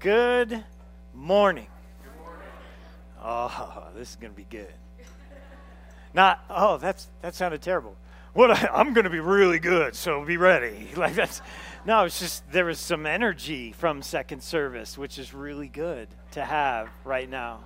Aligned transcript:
Good 0.00 0.64
morning. 1.12 1.66
Oh, 3.22 3.88
this 3.94 4.08
is 4.08 4.16
going 4.16 4.32
to 4.32 4.36
be 4.36 4.46
good. 4.48 4.72
Not, 6.14 6.42
oh, 6.48 6.78
that's 6.78 7.08
that 7.20 7.34
sounded 7.34 7.60
terrible. 7.60 7.94
What 8.32 8.50
I, 8.50 8.70
I'm 8.74 8.94
going 8.94 9.04
to 9.04 9.10
be 9.10 9.20
really 9.20 9.58
good, 9.58 9.94
so 9.94 10.24
be 10.24 10.38
ready. 10.38 10.88
Like 10.96 11.14
that's 11.14 11.42
no, 11.84 12.04
it's 12.04 12.18
just 12.18 12.50
there 12.50 12.64
was 12.64 12.78
some 12.78 13.04
energy 13.04 13.72
from 13.72 14.00
second 14.00 14.42
service, 14.42 14.96
which 14.96 15.18
is 15.18 15.34
really 15.34 15.68
good 15.68 16.08
to 16.30 16.42
have 16.42 16.88
right 17.04 17.28
now. 17.28 17.60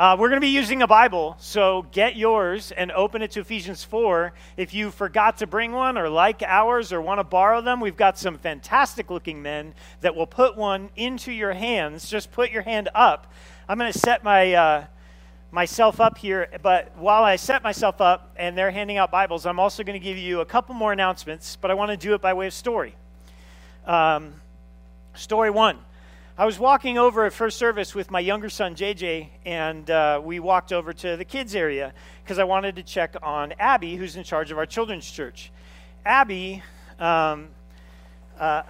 Uh, 0.00 0.16
we're 0.18 0.30
going 0.30 0.40
to 0.40 0.46
be 0.46 0.48
using 0.48 0.80
a 0.80 0.86
Bible, 0.86 1.36
so 1.38 1.84
get 1.92 2.16
yours 2.16 2.72
and 2.72 2.90
open 2.92 3.20
it 3.20 3.32
to 3.32 3.40
Ephesians 3.40 3.84
4. 3.84 4.32
If 4.56 4.72
you 4.72 4.90
forgot 4.90 5.36
to 5.36 5.46
bring 5.46 5.72
one 5.72 5.98
or 5.98 6.08
like 6.08 6.42
ours 6.42 6.90
or 6.90 7.02
want 7.02 7.18
to 7.18 7.24
borrow 7.24 7.60
them, 7.60 7.80
we've 7.80 7.98
got 7.98 8.18
some 8.18 8.38
fantastic 8.38 9.10
looking 9.10 9.42
men 9.42 9.74
that 10.00 10.16
will 10.16 10.26
put 10.26 10.56
one 10.56 10.88
into 10.96 11.30
your 11.32 11.52
hands. 11.52 12.08
Just 12.08 12.32
put 12.32 12.50
your 12.50 12.62
hand 12.62 12.88
up. 12.94 13.30
I'm 13.68 13.76
going 13.76 13.92
to 13.92 13.98
set 13.98 14.24
my. 14.24 14.54
Uh, 14.54 14.84
myself 15.52 16.00
up 16.00 16.16
here, 16.16 16.48
but 16.62 16.96
while 16.96 17.24
I 17.24 17.34
set 17.34 17.64
myself 17.64 18.00
up 18.00 18.32
and 18.36 18.56
they're 18.56 18.70
handing 18.70 18.98
out 18.98 19.10
Bibles, 19.10 19.46
I'm 19.46 19.58
also 19.58 19.82
going 19.82 20.00
to 20.00 20.04
give 20.04 20.16
you 20.16 20.42
a 20.42 20.46
couple 20.46 20.76
more 20.76 20.92
announcements, 20.92 21.56
but 21.56 21.72
I 21.72 21.74
want 21.74 21.90
to 21.90 21.96
do 21.96 22.14
it 22.14 22.20
by 22.20 22.32
way 22.34 22.46
of 22.46 22.52
story. 22.52 22.94
Um, 23.84 24.34
story 25.14 25.50
one 25.50 25.80
I 26.40 26.46
was 26.46 26.58
walking 26.58 26.96
over 26.96 27.26
at 27.26 27.34
first 27.34 27.58
service 27.58 27.94
with 27.94 28.10
my 28.10 28.18
younger 28.18 28.48
son, 28.48 28.74
JJ, 28.74 29.28
and 29.44 29.90
uh, 29.90 30.22
we 30.24 30.40
walked 30.40 30.72
over 30.72 30.94
to 30.94 31.18
the 31.18 31.24
kids' 31.26 31.54
area 31.54 31.92
because 32.24 32.38
I 32.38 32.44
wanted 32.44 32.76
to 32.76 32.82
check 32.82 33.14
on 33.22 33.52
Abby, 33.58 33.94
who's 33.96 34.16
in 34.16 34.24
charge 34.24 34.50
of 34.50 34.56
our 34.56 34.64
children's 34.64 35.10
church. 35.10 35.52
Abby 36.06 36.62
um, 36.98 37.48
uh, 38.38 38.62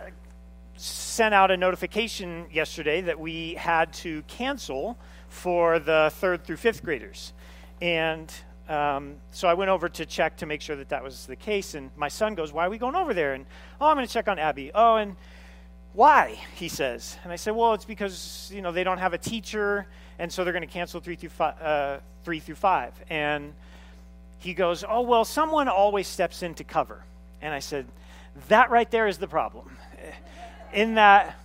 sent 0.74 1.32
out 1.32 1.52
a 1.52 1.56
notification 1.56 2.46
yesterday 2.52 3.02
that 3.02 3.20
we 3.20 3.54
had 3.54 3.92
to 3.92 4.22
cancel 4.22 4.98
for 5.28 5.78
the 5.78 6.10
third 6.14 6.44
through 6.44 6.56
fifth 6.56 6.82
graders. 6.82 7.32
And 7.80 8.34
um, 8.68 9.14
so 9.30 9.46
I 9.46 9.54
went 9.54 9.70
over 9.70 9.88
to 9.88 10.04
check 10.04 10.38
to 10.38 10.46
make 10.46 10.60
sure 10.60 10.74
that 10.74 10.88
that 10.88 11.04
was 11.04 11.24
the 11.24 11.36
case. 11.36 11.74
And 11.74 11.92
my 11.96 12.08
son 12.08 12.34
goes, 12.34 12.52
Why 12.52 12.66
are 12.66 12.70
we 12.70 12.78
going 12.78 12.96
over 12.96 13.14
there? 13.14 13.34
And, 13.34 13.46
oh, 13.80 13.86
I'm 13.86 13.94
going 13.94 14.08
to 14.08 14.12
check 14.12 14.26
on 14.26 14.40
Abby. 14.40 14.72
Oh, 14.74 14.96
and 14.96 15.14
why? 15.92 16.38
He 16.54 16.68
says. 16.68 17.18
And 17.24 17.32
I 17.32 17.36
said, 17.36 17.54
well, 17.54 17.74
it's 17.74 17.84
because, 17.84 18.50
you 18.54 18.62
know, 18.62 18.72
they 18.72 18.84
don't 18.84 18.98
have 18.98 19.12
a 19.12 19.18
teacher, 19.18 19.86
and 20.18 20.32
so 20.32 20.44
they're 20.44 20.52
going 20.52 20.66
to 20.66 20.72
cancel 20.72 21.00
three 21.00 21.16
through, 21.16 21.30
five, 21.30 21.60
uh, 21.60 21.98
three 22.24 22.40
through 22.40 22.54
five. 22.54 22.92
And 23.10 23.52
he 24.38 24.54
goes, 24.54 24.84
oh, 24.88 25.02
well, 25.02 25.24
someone 25.24 25.68
always 25.68 26.06
steps 26.06 26.42
in 26.42 26.54
to 26.54 26.64
cover. 26.64 27.04
And 27.42 27.52
I 27.52 27.58
said, 27.58 27.86
that 28.48 28.70
right 28.70 28.90
there 28.90 29.06
is 29.06 29.18
the 29.18 29.26
problem. 29.26 29.76
In 30.72 30.94
that 30.94 31.36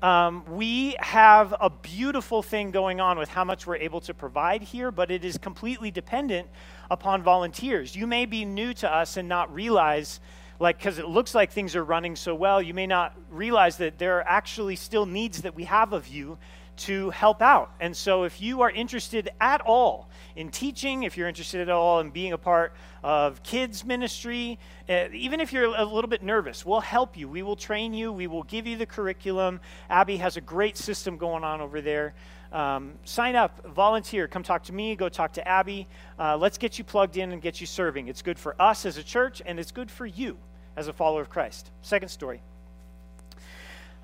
um, 0.00 0.44
we 0.48 0.94
have 1.00 1.52
a 1.60 1.68
beautiful 1.68 2.42
thing 2.42 2.70
going 2.70 3.00
on 3.00 3.18
with 3.18 3.28
how 3.28 3.42
much 3.42 3.66
we're 3.66 3.76
able 3.76 4.00
to 4.02 4.14
provide 4.14 4.62
here, 4.62 4.92
but 4.92 5.10
it 5.10 5.24
is 5.24 5.36
completely 5.36 5.90
dependent 5.90 6.46
upon 6.88 7.22
volunteers. 7.22 7.96
You 7.96 8.06
may 8.06 8.24
be 8.24 8.44
new 8.44 8.72
to 8.74 8.92
us 8.92 9.16
and 9.16 9.28
not 9.28 9.52
realize 9.52 10.20
like 10.58 10.78
because 10.78 10.98
it 10.98 11.06
looks 11.06 11.34
like 11.34 11.52
things 11.52 11.76
are 11.76 11.84
running 11.84 12.16
so 12.16 12.34
well 12.34 12.60
you 12.60 12.74
may 12.74 12.86
not 12.86 13.14
realize 13.30 13.76
that 13.76 13.98
there 13.98 14.18
are 14.18 14.28
actually 14.28 14.76
still 14.76 15.06
needs 15.06 15.42
that 15.42 15.54
we 15.54 15.64
have 15.64 15.92
of 15.92 16.08
you 16.08 16.38
to 16.78 17.10
help 17.10 17.42
out. 17.42 17.72
And 17.80 17.96
so 17.96 18.22
if 18.22 18.40
you 18.40 18.60
are 18.62 18.70
interested 18.70 19.30
at 19.40 19.60
all 19.62 20.08
in 20.36 20.50
teaching 20.50 21.02
if 21.02 21.16
you're 21.16 21.28
interested 21.28 21.60
at 21.60 21.68
all 21.68 22.00
in 22.00 22.10
being 22.10 22.32
a 22.32 22.38
part 22.38 22.72
of 23.02 23.42
kids 23.42 23.84
ministry 23.84 24.58
uh, 24.88 25.06
even 25.12 25.40
if 25.40 25.52
you're 25.52 25.64
a 25.64 25.84
little 25.84 26.08
bit 26.08 26.22
nervous 26.22 26.64
we'll 26.64 26.80
help 26.80 27.16
you. 27.16 27.28
We 27.28 27.42
will 27.42 27.56
train 27.56 27.94
you. 27.94 28.12
We 28.12 28.26
will 28.26 28.44
give 28.44 28.66
you 28.66 28.76
the 28.76 28.86
curriculum. 28.86 29.60
Abby 29.90 30.18
has 30.18 30.36
a 30.36 30.40
great 30.40 30.76
system 30.76 31.16
going 31.16 31.44
on 31.44 31.60
over 31.60 31.80
there 31.80 32.14
um, 32.52 32.92
sign 33.04 33.36
up, 33.36 33.66
volunteer, 33.74 34.26
come 34.26 34.42
talk 34.42 34.64
to 34.64 34.72
me, 34.72 34.96
go 34.96 35.08
talk 35.08 35.32
to 35.34 35.46
Abby. 35.46 35.86
Uh, 36.18 36.36
let's 36.36 36.58
get 36.58 36.78
you 36.78 36.84
plugged 36.84 37.16
in 37.16 37.32
and 37.32 37.42
get 37.42 37.60
you 37.60 37.66
serving. 37.66 38.08
It's 38.08 38.22
good 38.22 38.38
for 38.38 38.60
us 38.60 38.86
as 38.86 38.96
a 38.96 39.02
church, 39.02 39.42
and 39.44 39.60
it's 39.60 39.70
good 39.70 39.90
for 39.90 40.06
you 40.06 40.38
as 40.76 40.88
a 40.88 40.92
follower 40.92 41.20
of 41.20 41.28
Christ. 41.28 41.70
Second 41.82 42.08
story. 42.08 42.40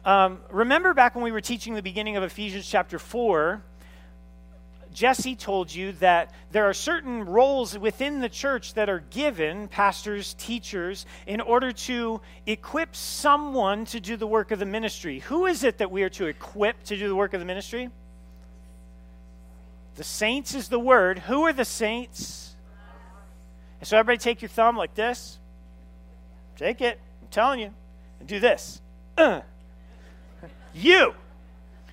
Um, 0.05 0.41
remember 0.51 0.93
back 0.93 1.15
when 1.15 1.25
we 1.25 1.33
were 1.33 1.41
teaching 1.41 1.75
the 1.75 1.83
beginning 1.83 2.19
of 2.19 2.23
Ephesians 2.23 2.69
chapter 2.69 2.99
4, 2.99 3.63
Jesse 4.93 5.35
told 5.35 5.75
you 5.75 5.93
that 5.93 6.33
there 6.53 6.67
are 6.67 6.75
certain 6.75 7.25
roles 7.25 7.77
within 7.77 8.21
the 8.21 8.29
church 8.29 8.75
that 8.75 8.89
are 8.89 9.01
given, 9.11 9.67
pastors, 9.67 10.35
teachers, 10.35 11.07
in 11.27 11.41
order 11.41 11.73
to 11.73 12.21
equip 12.47 12.95
someone 12.95 13.87
to 13.87 13.99
do 13.99 14.17
the 14.17 14.27
work 14.27 14.53
of 14.53 14.59
the 14.59 14.67
ministry. 14.67 15.19
Who 15.21 15.47
is 15.47 15.65
it 15.65 15.79
that 15.79 15.91
we 15.91 16.03
are 16.05 16.11
to 16.11 16.27
equip 16.27 16.85
to 16.85 16.97
do 16.97 17.09
the 17.09 17.17
work 17.17 17.35
of 17.35 17.41
the 17.41 17.47
ministry? 17.47 17.91
The 19.97 20.05
saints 20.05 20.55
is 20.55 20.69
the 20.69 20.79
word. 20.79 21.21
Who 21.21 21.43
are 21.43 21.53
the 21.53 21.65
saints? 21.65 22.57
So, 23.83 23.99
everybody 23.99 24.19
take 24.19 24.41
your 24.41 24.49
thumb 24.49 24.77
like 24.77 24.95
this. 24.95 25.39
Take 26.57 26.81
it. 26.81 26.99
I'm 27.21 27.29
telling 27.29 27.61
you. 27.61 27.71
And 28.19 28.29
do 28.29 28.41
this. 28.41 28.81
Uh. 29.19 29.43
You. 30.73 31.15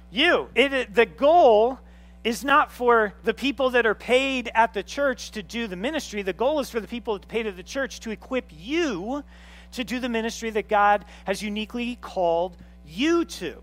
You. 0.10 0.50
It, 0.56 0.74
it, 0.74 0.96
the 0.96 1.06
goal 1.06 1.80
is 2.24 2.44
not 2.44 2.72
for 2.72 3.14
the 3.24 3.34
people 3.34 3.72
that 3.72 3.86
are 3.86 3.96
paid 3.96 4.52
at 4.54 4.74
the 4.74 4.84
church 4.84 5.32
to 5.32 5.44
do 5.44 5.68
the 5.68 5.76
ministry. 5.76 6.22
The 6.22 6.34
goal 6.34 6.60
is 6.60 6.70
for 6.70 6.80
the 6.80 6.88
people 6.88 7.18
that 7.18 7.28
paid 7.28 7.48
at 7.48 7.56
the 7.56 7.64
church 7.64 8.00
to 8.02 8.12
equip 8.12 8.46
you 8.52 9.24
to 9.72 9.84
do 9.84 10.00
the 10.00 10.10
ministry 10.10 10.50
that 10.52 10.68
God 10.68 11.06
has 11.26 11.42
uniquely 11.42 11.98
called 12.00 12.58
you 12.86 13.26
to. 13.26 13.62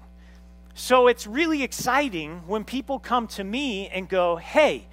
So 0.78 1.08
it's 1.08 1.26
really 1.26 1.64
exciting 1.64 2.42
when 2.46 2.62
people 2.62 3.00
come 3.00 3.26
to 3.28 3.42
me 3.42 3.88
and 3.88 4.08
go, 4.08 4.36
hey, 4.36 4.86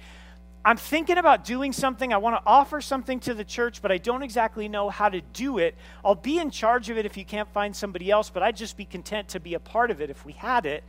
I'm 0.64 0.76
thinking 0.76 1.16
about 1.16 1.44
doing 1.44 1.72
something. 1.72 2.12
I 2.12 2.16
want 2.16 2.34
to 2.34 2.42
offer 2.44 2.80
something 2.80 3.20
to 3.20 3.34
the 3.34 3.44
church, 3.44 3.80
but 3.80 3.92
I 3.92 3.98
don't 3.98 4.24
exactly 4.24 4.68
know 4.68 4.90
how 4.90 5.08
to 5.08 5.20
do 5.20 5.58
it. 5.58 5.76
I'll 6.04 6.16
be 6.16 6.38
in 6.40 6.50
charge 6.50 6.90
of 6.90 6.98
it 6.98 7.06
if 7.06 7.16
you 7.16 7.24
can't 7.24 7.48
find 7.52 7.74
somebody 7.74 8.10
else, 8.10 8.30
but 8.30 8.42
I'd 8.42 8.56
just 8.56 8.76
be 8.76 8.84
content 8.84 9.28
to 9.28 9.40
be 9.40 9.54
a 9.54 9.60
part 9.60 9.92
of 9.92 10.00
it 10.00 10.10
if 10.10 10.26
we 10.26 10.32
had 10.32 10.66
it. 10.66 10.82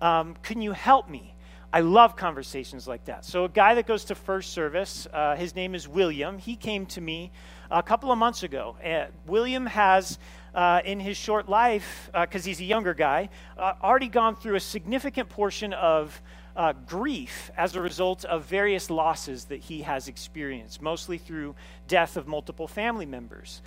Um, 0.00 0.36
can 0.44 0.62
you 0.62 0.70
help 0.70 1.10
me? 1.10 1.34
I 1.72 1.80
love 1.80 2.14
conversations 2.14 2.86
like 2.86 3.06
that. 3.06 3.24
So, 3.24 3.44
a 3.44 3.48
guy 3.48 3.74
that 3.74 3.86
goes 3.88 4.04
to 4.06 4.14
first 4.14 4.52
service, 4.52 5.08
uh, 5.12 5.34
his 5.34 5.56
name 5.56 5.74
is 5.74 5.88
William. 5.88 6.38
He 6.38 6.54
came 6.54 6.86
to 6.86 7.00
me 7.00 7.32
a 7.70 7.82
couple 7.82 8.10
of 8.12 8.18
months 8.18 8.44
ago. 8.44 8.76
Uh, 8.84 9.06
William 9.26 9.66
has, 9.66 10.18
uh, 10.54 10.80
in 10.84 11.00
his 11.00 11.16
short 11.16 11.48
life, 11.48 12.10
because 12.12 12.44
uh, 12.44 12.48
he's 12.48 12.60
a 12.60 12.64
younger 12.64 12.94
guy, 12.94 13.28
uh, 13.58 13.74
already 13.82 14.08
gone 14.08 14.36
through 14.36 14.56
a 14.56 14.60
significant 14.60 15.28
portion 15.28 15.72
of 15.72 16.20
uh, 16.56 16.72
grief 16.86 17.50
as 17.56 17.76
a 17.76 17.80
result 17.80 18.24
of 18.24 18.44
various 18.44 18.90
losses 18.90 19.44
that 19.46 19.60
he 19.60 19.82
has 19.82 20.08
experienced, 20.08 20.82
mostly 20.82 21.18
through 21.18 21.54
death 21.88 22.16
of 22.16 22.26
multiple 22.26 22.66
family 22.66 23.06
members. 23.06 23.62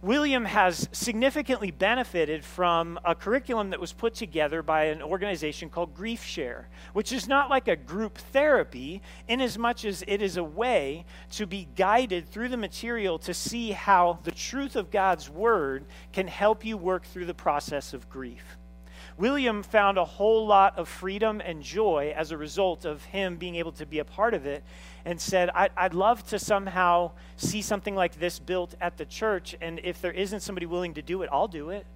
William 0.00 0.44
has 0.44 0.88
significantly 0.92 1.72
benefited 1.72 2.44
from 2.44 3.00
a 3.04 3.16
curriculum 3.16 3.70
that 3.70 3.80
was 3.80 3.92
put 3.92 4.14
together 4.14 4.62
by 4.62 4.84
an 4.84 5.02
organization 5.02 5.68
called 5.68 5.92
Grief 5.92 6.22
Share, 6.22 6.68
which 6.92 7.10
is 7.10 7.26
not 7.26 7.50
like 7.50 7.66
a 7.66 7.74
group 7.74 8.16
therapy, 8.16 9.02
in 9.26 9.40
as 9.40 9.58
much 9.58 9.84
as 9.84 10.04
it 10.06 10.22
is 10.22 10.36
a 10.36 10.44
way 10.44 11.04
to 11.32 11.46
be 11.46 11.66
guided 11.74 12.28
through 12.28 12.48
the 12.48 12.56
material 12.56 13.18
to 13.18 13.34
see 13.34 13.72
how 13.72 14.20
the 14.22 14.30
truth 14.30 14.76
of 14.76 14.92
God's 14.92 15.28
Word 15.28 15.84
can 16.12 16.28
help 16.28 16.64
you 16.64 16.76
work 16.76 17.04
through 17.04 17.26
the 17.26 17.34
process 17.34 17.92
of 17.92 18.08
grief. 18.08 18.56
William 19.16 19.64
found 19.64 19.98
a 19.98 20.04
whole 20.04 20.46
lot 20.46 20.78
of 20.78 20.88
freedom 20.88 21.42
and 21.44 21.60
joy 21.60 22.14
as 22.16 22.30
a 22.30 22.36
result 22.36 22.84
of 22.84 23.02
him 23.06 23.36
being 23.36 23.56
able 23.56 23.72
to 23.72 23.84
be 23.84 23.98
a 23.98 24.04
part 24.04 24.32
of 24.32 24.46
it 24.46 24.62
and 25.04 25.20
said, 25.20 25.50
I'd 25.50 25.94
love 25.94 26.26
to 26.28 26.38
somehow 26.38 27.12
see 27.36 27.62
something 27.62 27.94
like 27.94 28.18
this 28.18 28.38
built 28.38 28.74
at 28.80 28.96
the 28.96 29.04
church. 29.04 29.56
And 29.60 29.80
if 29.84 30.00
there 30.00 30.12
isn't 30.12 30.40
somebody 30.40 30.66
willing 30.66 30.94
to 30.94 31.02
do 31.02 31.22
it, 31.22 31.28
I'll 31.32 31.48
do 31.48 31.70
it. 31.70 31.86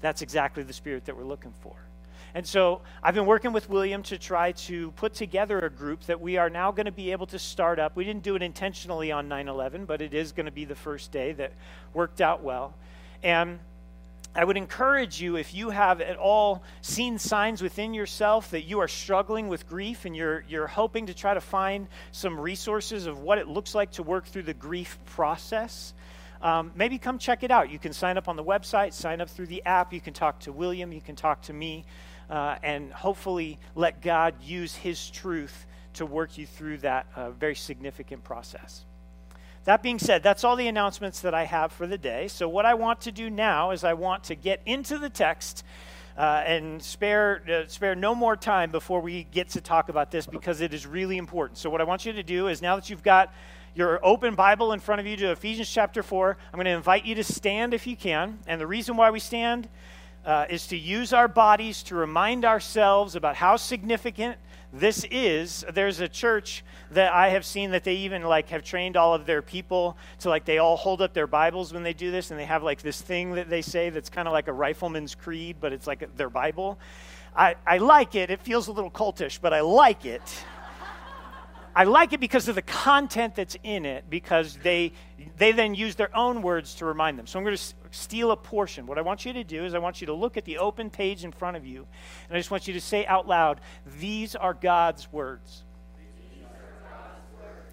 That's 0.00 0.22
exactly 0.22 0.62
the 0.62 0.72
spirit 0.72 1.04
that 1.06 1.16
we're 1.16 1.24
looking 1.24 1.52
for. 1.60 1.74
And 2.34 2.46
so 2.46 2.80
I've 3.02 3.14
been 3.14 3.26
working 3.26 3.52
with 3.52 3.68
William 3.68 4.02
to 4.04 4.16
try 4.16 4.52
to 4.52 4.92
put 4.92 5.14
together 5.14 5.58
a 5.58 5.70
group 5.70 6.02
that 6.04 6.20
we 6.20 6.36
are 6.36 6.48
now 6.48 6.70
going 6.70 6.86
to 6.86 6.92
be 6.92 7.10
able 7.10 7.26
to 7.26 7.38
start 7.38 7.78
up. 7.78 7.96
We 7.96 8.04
didn't 8.04 8.22
do 8.22 8.36
it 8.36 8.42
intentionally 8.42 9.10
on 9.10 9.28
9 9.28 9.48
11, 9.48 9.84
but 9.84 10.00
it 10.00 10.14
is 10.14 10.32
going 10.32 10.46
to 10.46 10.52
be 10.52 10.64
the 10.64 10.76
first 10.76 11.10
day 11.10 11.32
that 11.32 11.52
worked 11.92 12.20
out 12.20 12.42
well. 12.42 12.74
And 13.22 13.58
I 14.32 14.44
would 14.44 14.56
encourage 14.56 15.20
you, 15.20 15.36
if 15.36 15.54
you 15.54 15.70
have 15.70 16.00
at 16.00 16.16
all 16.16 16.62
seen 16.82 17.18
signs 17.18 17.62
within 17.62 17.92
yourself 17.92 18.52
that 18.52 18.62
you 18.62 18.78
are 18.78 18.86
struggling 18.86 19.48
with 19.48 19.68
grief 19.68 20.04
and 20.04 20.14
you're, 20.14 20.44
you're 20.48 20.68
hoping 20.68 21.06
to 21.06 21.14
try 21.14 21.34
to 21.34 21.40
find 21.40 21.88
some 22.12 22.38
resources 22.38 23.06
of 23.06 23.18
what 23.18 23.38
it 23.38 23.48
looks 23.48 23.74
like 23.74 23.90
to 23.92 24.04
work 24.04 24.26
through 24.26 24.44
the 24.44 24.54
grief 24.54 24.98
process, 25.04 25.94
um, 26.42 26.70
maybe 26.76 26.96
come 26.96 27.18
check 27.18 27.42
it 27.42 27.50
out. 27.50 27.70
You 27.70 27.80
can 27.80 27.92
sign 27.92 28.16
up 28.16 28.28
on 28.28 28.36
the 28.36 28.44
website, 28.44 28.92
sign 28.92 29.20
up 29.20 29.28
through 29.28 29.48
the 29.48 29.64
app. 29.66 29.92
You 29.92 30.00
can 30.00 30.14
talk 30.14 30.38
to 30.40 30.52
William, 30.52 30.92
you 30.92 31.00
can 31.00 31.16
talk 31.16 31.42
to 31.42 31.52
me, 31.52 31.84
uh, 32.30 32.56
and 32.62 32.92
hopefully 32.92 33.58
let 33.74 34.00
God 34.00 34.34
use 34.40 34.76
His 34.76 35.10
truth 35.10 35.66
to 35.94 36.06
work 36.06 36.38
you 36.38 36.46
through 36.46 36.78
that 36.78 37.06
uh, 37.16 37.30
very 37.32 37.56
significant 37.56 38.22
process. 38.22 38.84
That 39.64 39.82
being 39.82 39.98
said, 39.98 40.22
that's 40.22 40.42
all 40.42 40.56
the 40.56 40.68
announcements 40.68 41.20
that 41.20 41.34
I 41.34 41.44
have 41.44 41.70
for 41.70 41.86
the 41.86 41.98
day. 41.98 42.28
So, 42.28 42.48
what 42.48 42.64
I 42.64 42.74
want 42.74 43.02
to 43.02 43.12
do 43.12 43.28
now 43.28 43.72
is 43.72 43.84
I 43.84 43.92
want 43.92 44.24
to 44.24 44.34
get 44.34 44.60
into 44.64 44.98
the 44.98 45.10
text 45.10 45.64
Uh, 46.16 46.42
and 46.44 46.82
spare, 46.82 47.40
uh, 47.48 47.66
spare 47.66 47.94
no 47.94 48.14
more 48.14 48.36
time 48.36 48.70
before 48.70 49.00
we 49.00 49.24
get 49.30 49.48
to 49.48 49.60
talk 49.60 49.88
about 49.88 50.10
this 50.10 50.26
because 50.26 50.60
it 50.60 50.74
is 50.74 50.84
really 50.84 51.16
important. 51.16 51.56
So, 51.56 51.70
what 51.70 51.80
I 51.80 51.84
want 51.84 52.04
you 52.04 52.12
to 52.12 52.22
do 52.22 52.48
is 52.48 52.60
now 52.60 52.74
that 52.76 52.90
you've 52.90 53.02
got 53.02 53.32
your 53.74 54.04
open 54.04 54.34
Bible 54.34 54.72
in 54.72 54.80
front 54.80 55.00
of 55.00 55.06
you 55.06 55.16
to 55.16 55.30
Ephesians 55.30 55.70
chapter 55.70 56.02
4, 56.02 56.36
I'm 56.52 56.56
going 56.58 56.64
to 56.66 56.72
invite 56.72 57.06
you 57.06 57.14
to 57.14 57.24
stand 57.24 57.72
if 57.72 57.86
you 57.86 57.96
can. 57.96 58.38
And 58.46 58.60
the 58.60 58.66
reason 58.66 58.96
why 58.96 59.10
we 59.10 59.20
stand 59.20 59.68
uh, 60.26 60.46
is 60.50 60.66
to 60.66 60.76
use 60.76 61.12
our 61.14 61.28
bodies 61.28 61.82
to 61.84 61.94
remind 61.94 62.44
ourselves 62.44 63.14
about 63.14 63.36
how 63.36 63.56
significant 63.56 64.36
this 64.72 65.04
is 65.10 65.64
there's 65.74 66.00
a 66.00 66.08
church 66.08 66.64
that 66.90 67.12
i 67.12 67.28
have 67.30 67.44
seen 67.44 67.72
that 67.72 67.82
they 67.82 67.94
even 67.94 68.22
like 68.22 68.48
have 68.48 68.62
trained 68.62 68.96
all 68.96 69.14
of 69.14 69.26
their 69.26 69.42
people 69.42 69.96
to 70.18 70.28
like 70.28 70.44
they 70.44 70.58
all 70.58 70.76
hold 70.76 71.02
up 71.02 71.12
their 71.12 71.26
bibles 71.26 71.72
when 71.72 71.82
they 71.82 71.92
do 71.92 72.10
this 72.10 72.30
and 72.30 72.38
they 72.38 72.44
have 72.44 72.62
like 72.62 72.80
this 72.82 73.00
thing 73.00 73.32
that 73.32 73.50
they 73.50 73.62
say 73.62 73.90
that's 73.90 74.08
kind 74.08 74.28
of 74.28 74.32
like 74.32 74.46
a 74.46 74.52
rifleman's 74.52 75.14
creed 75.14 75.56
but 75.60 75.72
it's 75.72 75.86
like 75.86 76.16
their 76.16 76.30
bible. 76.30 76.78
I, 77.34 77.54
I 77.64 77.78
like 77.78 78.16
it. 78.16 78.28
It 78.28 78.40
feels 78.42 78.66
a 78.68 78.72
little 78.72 78.90
cultish 78.90 79.40
but 79.40 79.52
i 79.52 79.60
like 79.60 80.04
it. 80.04 80.44
I 81.74 81.84
like 81.84 82.12
it 82.12 82.20
because 82.20 82.48
of 82.48 82.56
the 82.56 82.62
content 82.62 83.36
that's 83.36 83.56
in 83.62 83.86
it, 83.86 84.10
because 84.10 84.56
they, 84.56 84.92
they 85.40 85.52
then 85.52 85.74
use 85.74 85.94
their 85.94 86.14
own 86.16 86.42
words 86.42 86.74
to 86.76 86.84
remind 86.84 87.18
them. 87.18 87.26
So 87.26 87.38
I'm 87.38 87.44
going 87.44 87.56
to 87.56 87.74
steal 87.90 88.30
a 88.30 88.36
portion. 88.36 88.86
What 88.86 88.98
I 88.98 89.00
want 89.00 89.24
you 89.24 89.32
to 89.32 89.44
do 89.44 89.64
is 89.64 89.74
I 89.74 89.78
want 89.78 90.00
you 90.00 90.06
to 90.08 90.12
look 90.12 90.36
at 90.36 90.44
the 90.44 90.58
open 90.58 90.90
page 90.90 91.24
in 91.24 91.32
front 91.32 91.56
of 91.56 91.66
you, 91.66 91.86
and 92.28 92.36
I 92.36 92.38
just 92.38 92.50
want 92.50 92.68
you 92.68 92.74
to 92.74 92.80
say 92.80 93.06
out 93.06 93.26
loud, 93.26 93.60
These 93.98 94.36
are 94.36 94.54
God's 94.54 95.10
words. 95.12 95.62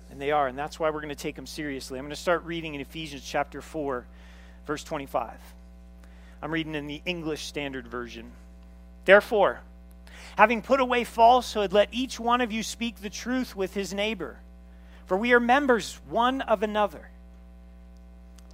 And 0.09 0.21
they 0.21 0.31
are, 0.31 0.47
and 0.47 0.57
that's 0.57 0.79
why 0.79 0.89
we're 0.89 1.01
going 1.01 1.09
to 1.09 1.15
take 1.15 1.35
them 1.35 1.45
seriously. 1.45 1.99
I'm 1.99 2.05
going 2.05 2.09
to 2.09 2.15
start 2.15 2.43
reading 2.45 2.73
in 2.73 2.81
Ephesians 2.81 3.23
chapter 3.23 3.61
4, 3.61 4.07
verse 4.65 4.83
25. 4.83 5.37
I'm 6.41 6.51
reading 6.51 6.73
in 6.73 6.87
the 6.87 7.01
English 7.05 7.45
Standard 7.45 7.87
Version. 7.87 8.31
Therefore, 9.05 9.59
Having 10.37 10.61
put 10.61 10.79
away 10.79 11.03
falsehood, 11.03 11.73
let 11.73 11.89
each 11.91 12.19
one 12.19 12.41
of 12.41 12.51
you 12.51 12.61
speak 12.61 13.01
the 13.01 13.09
truth 13.09 13.55
with 13.55 13.73
his 13.73 13.93
neighbor, 13.93 14.37
for 15.07 15.17
we 15.17 15.33
are 15.33 15.39
members 15.39 15.99
one 16.07 16.41
of 16.41 16.61
another. 16.61 17.09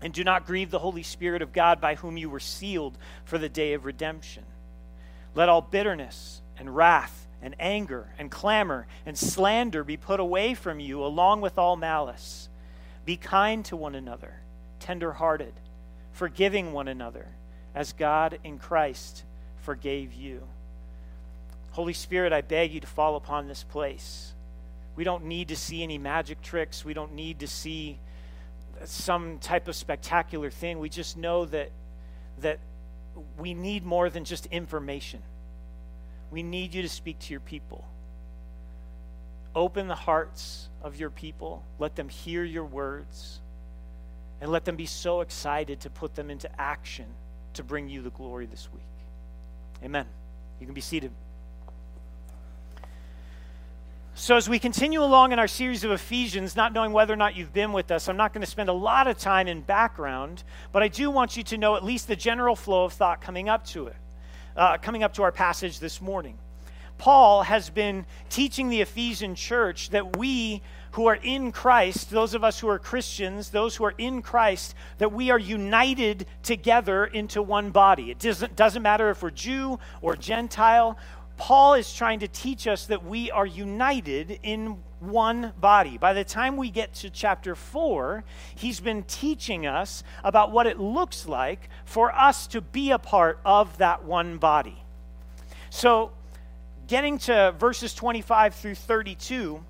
And 0.00 0.12
do 0.12 0.22
not 0.24 0.46
grieve 0.46 0.70
the 0.70 0.78
Holy 0.78 1.02
Spirit 1.02 1.42
of 1.42 1.52
God, 1.52 1.80
by 1.80 1.94
whom 1.94 2.16
you 2.16 2.28
were 2.28 2.40
sealed 2.40 2.98
for 3.24 3.38
the 3.38 3.48
day 3.48 3.72
of 3.72 3.84
redemption. 3.84 4.44
Let 5.34 5.48
all 5.48 5.62
bitterness 5.62 6.42
and 6.58 6.74
wrath 6.74 7.26
and 7.42 7.54
anger 7.58 8.08
and 8.18 8.30
clamor 8.30 8.86
and 9.04 9.16
slander 9.16 9.84
be 9.84 9.96
put 9.96 10.20
away 10.20 10.54
from 10.54 10.80
you, 10.80 11.04
along 11.04 11.40
with 11.40 11.58
all 11.58 11.76
malice. 11.76 12.48
Be 13.04 13.16
kind 13.16 13.64
to 13.66 13.76
one 13.76 13.94
another, 13.94 14.34
tender 14.80 15.12
hearted, 15.12 15.54
forgiving 16.12 16.72
one 16.72 16.88
another, 16.88 17.26
as 17.74 17.92
God 17.92 18.38
in 18.42 18.58
Christ 18.58 19.24
forgave 19.62 20.12
you. 20.12 20.42
Holy 21.72 21.92
Spirit, 21.92 22.32
I 22.32 22.40
beg 22.40 22.72
you 22.72 22.80
to 22.80 22.86
fall 22.86 23.16
upon 23.16 23.48
this 23.48 23.62
place. 23.62 24.32
We 24.96 25.04
don't 25.04 25.26
need 25.26 25.48
to 25.48 25.56
see 25.56 25.82
any 25.82 25.98
magic 25.98 26.40
tricks. 26.40 26.84
We 26.84 26.94
don't 26.94 27.12
need 27.12 27.40
to 27.40 27.46
see 27.46 27.98
some 28.84 29.38
type 29.38 29.68
of 29.68 29.76
spectacular 29.76 30.50
thing. 30.50 30.78
We 30.78 30.88
just 30.88 31.16
know 31.16 31.44
that, 31.46 31.70
that 32.40 32.58
we 33.38 33.54
need 33.54 33.84
more 33.84 34.10
than 34.10 34.24
just 34.24 34.46
information. 34.46 35.22
We 36.30 36.42
need 36.42 36.74
you 36.74 36.82
to 36.82 36.88
speak 36.88 37.18
to 37.20 37.32
your 37.32 37.40
people. 37.40 37.84
Open 39.54 39.88
the 39.88 39.94
hearts 39.94 40.68
of 40.82 40.96
your 40.96 41.10
people. 41.10 41.64
Let 41.78 41.96
them 41.96 42.08
hear 42.08 42.44
your 42.44 42.64
words. 42.64 43.40
And 44.40 44.50
let 44.50 44.66
them 44.66 44.76
be 44.76 44.86
so 44.86 45.22
excited 45.22 45.80
to 45.80 45.90
put 45.90 46.14
them 46.14 46.30
into 46.30 46.48
action 46.60 47.06
to 47.54 47.64
bring 47.64 47.88
you 47.88 48.02
the 48.02 48.10
glory 48.10 48.44
this 48.46 48.68
week. 48.72 48.82
Amen. 49.82 50.06
You 50.60 50.66
can 50.66 50.74
be 50.74 50.82
seated. 50.82 51.10
So, 54.18 54.34
as 54.34 54.48
we 54.48 54.58
continue 54.58 55.02
along 55.02 55.32
in 55.32 55.38
our 55.38 55.46
series 55.46 55.84
of 55.84 55.90
Ephesians, 55.90 56.56
not 56.56 56.72
knowing 56.72 56.92
whether 56.92 57.12
or 57.12 57.16
not 57.16 57.36
you've 57.36 57.52
been 57.52 57.74
with 57.74 57.90
us, 57.90 58.08
I'm 58.08 58.16
not 58.16 58.32
going 58.32 58.40
to 58.40 58.50
spend 58.50 58.70
a 58.70 58.72
lot 58.72 59.06
of 59.08 59.18
time 59.18 59.46
in 59.46 59.60
background, 59.60 60.42
but 60.72 60.82
I 60.82 60.88
do 60.88 61.10
want 61.10 61.36
you 61.36 61.42
to 61.42 61.58
know 61.58 61.76
at 61.76 61.84
least 61.84 62.08
the 62.08 62.16
general 62.16 62.56
flow 62.56 62.86
of 62.86 62.94
thought 62.94 63.20
coming 63.20 63.50
up 63.50 63.66
to 63.66 63.88
it, 63.88 63.96
uh, 64.56 64.78
coming 64.78 65.02
up 65.02 65.12
to 65.14 65.22
our 65.22 65.32
passage 65.32 65.80
this 65.80 66.00
morning. 66.00 66.38
Paul 66.96 67.42
has 67.42 67.68
been 67.68 68.06
teaching 68.30 68.70
the 68.70 68.80
Ephesian 68.80 69.34
church 69.34 69.90
that 69.90 70.16
we 70.16 70.62
who 70.92 71.08
are 71.08 71.18
in 71.22 71.52
Christ, 71.52 72.08
those 72.08 72.32
of 72.32 72.42
us 72.42 72.58
who 72.58 72.70
are 72.70 72.78
Christians, 72.78 73.50
those 73.50 73.76
who 73.76 73.84
are 73.84 73.94
in 73.98 74.22
Christ, 74.22 74.74
that 74.96 75.12
we 75.12 75.28
are 75.28 75.38
united 75.38 76.26
together 76.42 77.04
into 77.04 77.42
one 77.42 77.68
body. 77.70 78.10
It 78.10 78.18
doesn't, 78.18 78.56
doesn't 78.56 78.82
matter 78.82 79.10
if 79.10 79.22
we're 79.22 79.28
Jew 79.28 79.78
or 80.00 80.16
Gentile 80.16 80.96
Paul 81.36 81.74
is 81.74 81.92
trying 81.92 82.20
to 82.20 82.28
teach 82.28 82.66
us 82.66 82.86
that 82.86 83.04
we 83.04 83.30
are 83.30 83.46
united 83.46 84.40
in 84.42 84.78
one 85.00 85.52
body. 85.60 85.98
By 85.98 86.12
the 86.12 86.24
time 86.24 86.56
we 86.56 86.70
get 86.70 86.94
to 86.94 87.10
chapter 87.10 87.54
4, 87.54 88.24
he's 88.54 88.80
been 88.80 89.02
teaching 89.02 89.66
us 89.66 90.02
about 90.24 90.50
what 90.50 90.66
it 90.66 90.80
looks 90.80 91.26
like 91.26 91.68
for 91.84 92.14
us 92.14 92.46
to 92.48 92.60
be 92.60 92.90
a 92.90 92.98
part 92.98 93.38
of 93.44 93.76
that 93.78 94.04
one 94.04 94.38
body. 94.38 94.82
So, 95.70 96.12
getting 96.86 97.18
to 97.20 97.54
verses 97.58 97.92
25 97.92 98.54
through 98.54 98.76
32, 98.76 99.62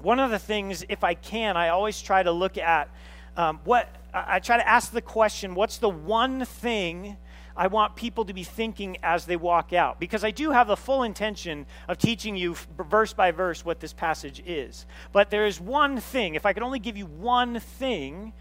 one 0.00 0.18
of 0.18 0.30
the 0.30 0.38
things, 0.38 0.84
if 0.88 1.04
I 1.04 1.14
can, 1.14 1.56
I 1.56 1.68
always 1.68 2.00
try 2.02 2.22
to 2.22 2.32
look 2.32 2.58
at 2.58 2.88
um, 3.36 3.60
what 3.64 3.88
I 4.12 4.40
try 4.40 4.56
to 4.56 4.68
ask 4.68 4.90
the 4.90 5.02
question 5.02 5.54
what's 5.54 5.78
the 5.78 5.88
one 5.88 6.44
thing 6.44 7.16
I 7.58 7.66
want 7.66 7.96
people 7.96 8.24
to 8.26 8.32
be 8.32 8.44
thinking 8.44 8.98
as 9.02 9.26
they 9.26 9.34
walk 9.34 9.72
out. 9.72 9.98
Because 9.98 10.22
I 10.22 10.30
do 10.30 10.52
have 10.52 10.68
the 10.68 10.76
full 10.76 11.02
intention 11.02 11.66
of 11.88 11.98
teaching 11.98 12.36
you 12.36 12.54
verse 12.78 13.12
by 13.12 13.32
verse 13.32 13.64
what 13.64 13.80
this 13.80 13.92
passage 13.92 14.40
is. 14.46 14.86
But 15.10 15.30
there 15.30 15.44
is 15.44 15.60
one 15.60 15.98
thing, 15.98 16.36
if 16.36 16.46
I 16.46 16.52
could 16.52 16.62
only 16.62 16.78
give 16.78 16.96
you 16.96 17.06
one 17.06 17.58
thing, 17.58 18.32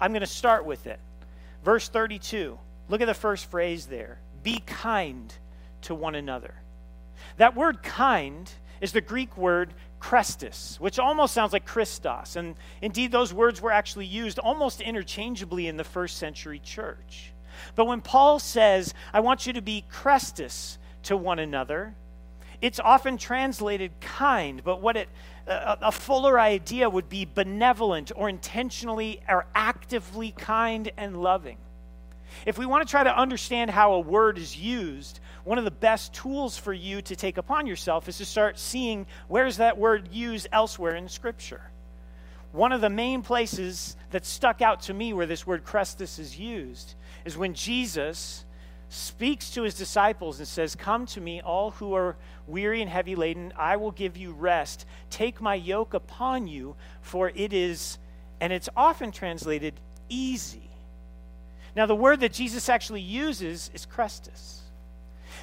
I'm 0.00 0.12
going 0.12 0.20
to 0.20 0.26
start 0.28 0.64
with 0.64 0.86
it. 0.86 1.00
Verse 1.64 1.88
32. 1.88 2.56
Look 2.88 3.00
at 3.00 3.06
the 3.06 3.14
first 3.14 3.50
phrase 3.50 3.86
there 3.86 4.20
be 4.44 4.62
kind 4.64 5.34
to 5.82 5.94
one 5.96 6.14
another. 6.14 6.54
That 7.38 7.56
word 7.56 7.82
kind 7.82 8.48
is 8.80 8.92
the 8.92 9.00
Greek 9.00 9.36
word 9.36 9.74
chrestos, 10.00 10.78
which 10.78 11.00
almost 11.00 11.34
sounds 11.34 11.52
like 11.52 11.66
Christos. 11.66 12.36
And 12.36 12.54
indeed, 12.80 13.10
those 13.10 13.34
words 13.34 13.60
were 13.60 13.72
actually 13.72 14.06
used 14.06 14.38
almost 14.38 14.80
interchangeably 14.80 15.66
in 15.66 15.76
the 15.76 15.82
first 15.82 16.18
century 16.18 16.60
church. 16.60 17.32
But 17.74 17.86
when 17.86 18.00
Paul 18.00 18.38
says, 18.38 18.94
I 19.12 19.20
want 19.20 19.46
you 19.46 19.52
to 19.54 19.62
be 19.62 19.84
chrestos 19.90 20.78
to 21.04 21.16
one 21.16 21.38
another, 21.38 21.94
it's 22.62 22.80
often 22.80 23.18
translated 23.18 23.92
kind, 24.00 24.62
but 24.64 24.80
what 24.80 24.96
it 24.96 25.08
a, 25.46 25.78
a, 25.82 25.92
fuller 25.92 26.40
idea 26.40 26.88
would 26.88 27.08
be 27.08 27.24
benevolent 27.24 28.10
or 28.16 28.28
intentionally 28.28 29.20
or 29.28 29.46
actively 29.54 30.32
kind 30.32 30.90
and 30.96 31.22
loving. 31.22 31.58
If 32.44 32.58
we 32.58 32.66
want 32.66 32.86
to 32.86 32.90
try 32.90 33.04
to 33.04 33.16
understand 33.16 33.70
how 33.70 33.94
a 33.94 34.00
word 34.00 34.38
is 34.38 34.56
used, 34.56 35.20
one 35.44 35.58
of 35.58 35.64
the 35.64 35.70
best 35.70 36.12
tools 36.12 36.58
for 36.58 36.72
you 36.72 37.00
to 37.02 37.14
take 37.14 37.38
upon 37.38 37.66
yourself 37.66 38.08
is 38.08 38.18
to 38.18 38.24
start 38.24 38.58
seeing 38.58 39.06
where 39.28 39.46
is 39.46 39.58
that 39.58 39.78
word 39.78 40.08
used 40.12 40.48
elsewhere 40.52 40.96
in 40.96 41.08
Scripture. 41.08 41.62
One 42.52 42.72
of 42.72 42.80
the 42.80 42.90
main 42.90 43.22
places 43.22 43.96
that 44.10 44.26
stuck 44.26 44.60
out 44.60 44.82
to 44.82 44.94
me 44.94 45.12
where 45.12 45.26
this 45.26 45.46
word 45.46 45.64
chrestos 45.64 46.18
is 46.18 46.38
used 46.38 46.94
is 47.26 47.36
when 47.36 47.54
Jesus 47.54 48.44
speaks 48.88 49.50
to 49.50 49.62
his 49.62 49.74
disciples 49.74 50.38
and 50.38 50.46
says, 50.46 50.76
Come 50.76 51.06
to 51.06 51.20
me, 51.20 51.40
all 51.40 51.72
who 51.72 51.92
are 51.94 52.16
weary 52.46 52.80
and 52.80 52.88
heavy 52.88 53.16
laden, 53.16 53.52
I 53.56 53.76
will 53.76 53.90
give 53.90 54.16
you 54.16 54.32
rest. 54.32 54.86
Take 55.10 55.40
my 55.40 55.56
yoke 55.56 55.92
upon 55.92 56.46
you, 56.46 56.76
for 57.02 57.32
it 57.34 57.52
is, 57.52 57.98
and 58.40 58.52
it's 58.52 58.68
often 58.76 59.10
translated, 59.10 59.74
easy. 60.08 60.70
Now, 61.74 61.86
the 61.86 61.96
word 61.96 62.20
that 62.20 62.32
Jesus 62.32 62.68
actually 62.68 63.02
uses 63.02 63.70
is 63.74 63.86
chrestos. 63.86 64.60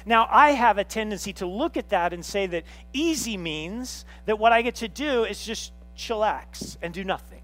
Now, 0.06 0.26
I 0.30 0.52
have 0.52 0.78
a 0.78 0.84
tendency 0.84 1.32
to 1.34 1.46
look 1.46 1.76
at 1.76 1.90
that 1.90 2.12
and 2.12 2.24
say 2.24 2.46
that 2.46 2.64
easy 2.92 3.36
means 3.36 4.04
that 4.24 4.38
what 4.38 4.52
I 4.52 4.62
get 4.62 4.76
to 4.76 4.88
do 4.88 5.24
is 5.24 5.44
just 5.44 5.72
chillax 5.96 6.76
and 6.82 6.92
do 6.92 7.04
nothing. 7.04 7.42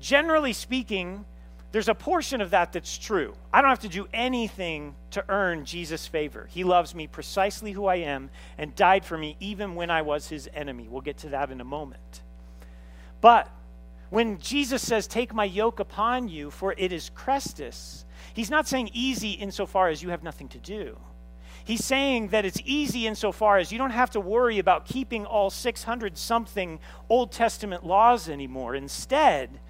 Generally 0.00 0.54
speaking, 0.54 1.26
there's 1.72 1.88
a 1.88 1.94
portion 1.94 2.40
of 2.40 2.50
that 2.50 2.72
that's 2.72 2.98
true. 2.98 3.34
I 3.52 3.60
don't 3.60 3.70
have 3.70 3.80
to 3.80 3.88
do 3.88 4.08
anything 4.12 4.94
to 5.12 5.24
earn 5.28 5.64
Jesus' 5.64 6.06
favor. 6.06 6.48
He 6.50 6.64
loves 6.64 6.94
me 6.94 7.06
precisely 7.06 7.70
who 7.72 7.86
I 7.86 7.96
am 7.96 8.30
and 8.58 8.74
died 8.74 9.04
for 9.04 9.16
me 9.16 9.36
even 9.38 9.76
when 9.76 9.90
I 9.90 10.02
was 10.02 10.28
his 10.28 10.48
enemy. 10.52 10.88
We'll 10.88 11.00
get 11.00 11.18
to 11.18 11.28
that 11.28 11.50
in 11.50 11.60
a 11.60 11.64
moment. 11.64 12.22
But 13.20 13.48
when 14.10 14.38
Jesus 14.40 14.84
says, 14.84 15.06
Take 15.06 15.32
my 15.32 15.44
yoke 15.44 15.78
upon 15.78 16.28
you, 16.28 16.50
for 16.50 16.74
it 16.76 16.92
is 16.92 17.10
chrestos, 17.14 18.04
he's 18.34 18.50
not 18.50 18.66
saying 18.66 18.90
easy 18.92 19.32
insofar 19.32 19.88
as 19.88 20.02
you 20.02 20.10
have 20.10 20.24
nothing 20.24 20.48
to 20.48 20.58
do. 20.58 20.98
He's 21.64 21.84
saying 21.84 22.28
that 22.28 22.44
it's 22.44 22.60
easy 22.64 23.06
insofar 23.06 23.58
as 23.58 23.70
you 23.70 23.78
don't 23.78 23.90
have 23.90 24.10
to 24.10 24.20
worry 24.20 24.58
about 24.58 24.86
keeping 24.86 25.24
all 25.24 25.50
600 25.50 26.18
something 26.18 26.80
Old 27.08 27.30
Testament 27.30 27.86
laws 27.86 28.28
anymore. 28.28 28.74
Instead, 28.74 29.60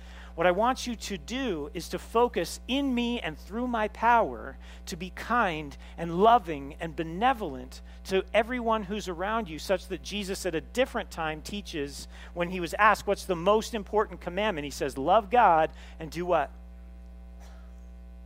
what 0.41 0.47
I 0.47 0.53
want 0.53 0.87
you 0.87 0.97
to 0.97 1.19
do 1.19 1.71
is 1.75 1.91
to 1.91 1.99
focus 1.99 2.61
in 2.67 2.95
me 2.95 3.21
and 3.21 3.39
through 3.39 3.67
my 3.67 3.89
power 3.89 4.57
to 4.87 4.97
be 4.97 5.11
kind 5.11 5.77
and 5.99 6.19
loving 6.19 6.77
and 6.81 6.97
benevolent 6.97 7.83
to 8.05 8.25
everyone 8.33 8.85
who's 8.85 9.07
around 9.07 9.51
you, 9.51 9.59
such 9.59 9.89
that 9.89 10.03
Jesus 10.03 10.47
at 10.47 10.55
a 10.55 10.63
different 10.63 11.11
time 11.11 11.43
teaches 11.43 12.09
when 12.33 12.49
he 12.49 12.59
was 12.59 12.73
asked, 12.79 13.07
What's 13.07 13.27
the 13.27 13.37
most 13.37 13.75
important 13.75 14.23
commandment? 14.23 14.65
He 14.65 14.71
says, 14.71 14.97
Love 14.97 15.29
God 15.29 15.69
and 15.99 16.11
do 16.11 16.25
what? 16.25 16.51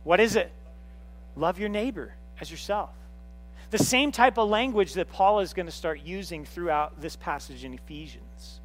What 0.05 0.21
is 0.21 0.37
it? 0.37 0.53
Love 1.35 1.59
your 1.59 1.67
neighbor 1.67 2.13
as 2.39 2.49
yourself. 2.49 2.91
The 3.71 3.77
same 3.77 4.13
type 4.13 4.37
of 4.37 4.47
language 4.47 4.93
that 4.93 5.11
Paul 5.11 5.41
is 5.41 5.53
going 5.53 5.65
to 5.65 5.71
start 5.73 5.99
using 6.01 6.45
throughout 6.45 7.01
this 7.01 7.17
passage 7.17 7.65
in 7.65 7.73
Ephesians. 7.73 8.61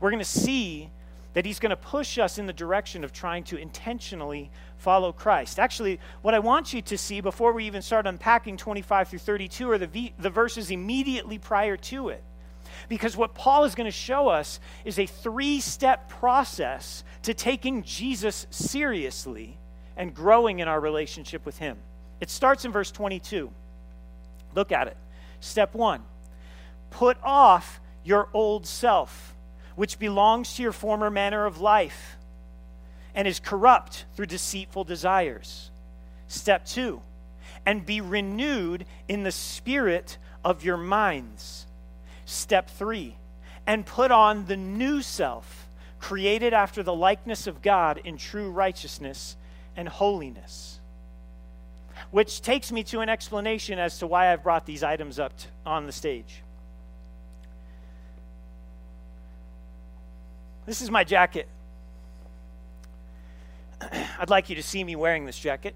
We're 0.00 0.10
going 0.10 0.20
to 0.20 0.24
see 0.24 0.88
that 1.34 1.44
he's 1.44 1.58
going 1.58 1.70
to 1.70 1.76
push 1.76 2.18
us 2.18 2.38
in 2.38 2.46
the 2.46 2.52
direction 2.52 3.04
of 3.04 3.12
trying 3.12 3.44
to 3.44 3.56
intentionally 3.56 4.50
follow 4.78 5.12
Christ. 5.12 5.58
Actually, 5.58 6.00
what 6.22 6.34
I 6.34 6.38
want 6.38 6.72
you 6.72 6.80
to 6.82 6.96
see 6.96 7.20
before 7.20 7.52
we 7.52 7.66
even 7.66 7.82
start 7.82 8.06
unpacking 8.06 8.56
25 8.56 9.08
through 9.08 9.18
32 9.18 9.70
are 9.70 9.78
the, 9.78 9.86
v- 9.86 10.14
the 10.18 10.30
verses 10.30 10.70
immediately 10.70 11.38
prior 11.38 11.76
to 11.76 12.08
it. 12.08 12.22
Because 12.88 13.16
what 13.16 13.34
Paul 13.34 13.64
is 13.64 13.74
going 13.74 13.86
to 13.86 13.96
show 13.96 14.28
us 14.28 14.60
is 14.84 14.98
a 14.98 15.06
three 15.06 15.60
step 15.60 16.08
process 16.08 17.04
to 17.22 17.34
taking 17.34 17.82
Jesus 17.82 18.46
seriously 18.50 19.58
and 19.96 20.14
growing 20.14 20.58
in 20.60 20.68
our 20.68 20.80
relationship 20.80 21.44
with 21.46 21.58
him. 21.58 21.78
It 22.20 22.30
starts 22.30 22.64
in 22.64 22.72
verse 22.72 22.90
22. 22.90 23.50
Look 24.54 24.72
at 24.72 24.88
it. 24.88 24.96
Step 25.40 25.74
one 25.74 26.02
put 26.94 27.18
off 27.24 27.80
your 28.04 28.28
old 28.32 28.64
self 28.66 29.33
which 29.76 29.98
belongs 29.98 30.54
to 30.54 30.62
your 30.62 30.72
former 30.72 31.10
manner 31.10 31.46
of 31.46 31.60
life 31.60 32.16
and 33.14 33.28
is 33.28 33.40
corrupt 33.40 34.04
through 34.14 34.26
deceitful 34.26 34.84
desires. 34.84 35.70
Step 36.28 36.64
two, 36.64 37.00
and 37.64 37.86
be 37.86 38.00
renewed 38.00 38.84
in 39.08 39.22
the 39.22 39.32
spirit 39.32 40.18
of 40.44 40.64
your 40.64 40.76
minds. 40.76 41.66
Step 42.24 42.68
three, 42.70 43.16
and 43.66 43.86
put 43.86 44.10
on 44.10 44.46
the 44.46 44.56
new 44.56 45.02
self, 45.02 45.68
created 45.98 46.52
after 46.52 46.82
the 46.82 46.94
likeness 46.94 47.46
of 47.46 47.62
God 47.62 48.00
in 48.04 48.16
true 48.16 48.50
righteousness 48.50 49.36
and 49.76 49.88
holiness. 49.88 50.80
Which 52.10 52.42
takes 52.42 52.70
me 52.70 52.82
to 52.84 53.00
an 53.00 53.08
explanation 53.08 53.78
as 53.78 53.98
to 53.98 54.06
why 54.06 54.32
I've 54.32 54.42
brought 54.42 54.66
these 54.66 54.82
items 54.82 55.18
up 55.18 55.32
on 55.64 55.86
the 55.86 55.92
stage. 55.92 56.43
This 60.66 60.80
is 60.80 60.90
my 60.90 61.04
jacket. 61.04 61.48
I'd 64.18 64.30
like 64.30 64.48
you 64.48 64.56
to 64.56 64.62
see 64.62 64.82
me 64.82 64.96
wearing 64.96 65.26
this 65.26 65.38
jacket. 65.38 65.74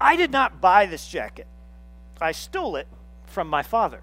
I 0.00 0.16
did 0.16 0.30
not 0.30 0.60
buy 0.60 0.86
this 0.86 1.06
jacket, 1.08 1.46
I 2.20 2.32
stole 2.32 2.76
it 2.76 2.88
from 3.26 3.48
my 3.48 3.62
father. 3.62 4.00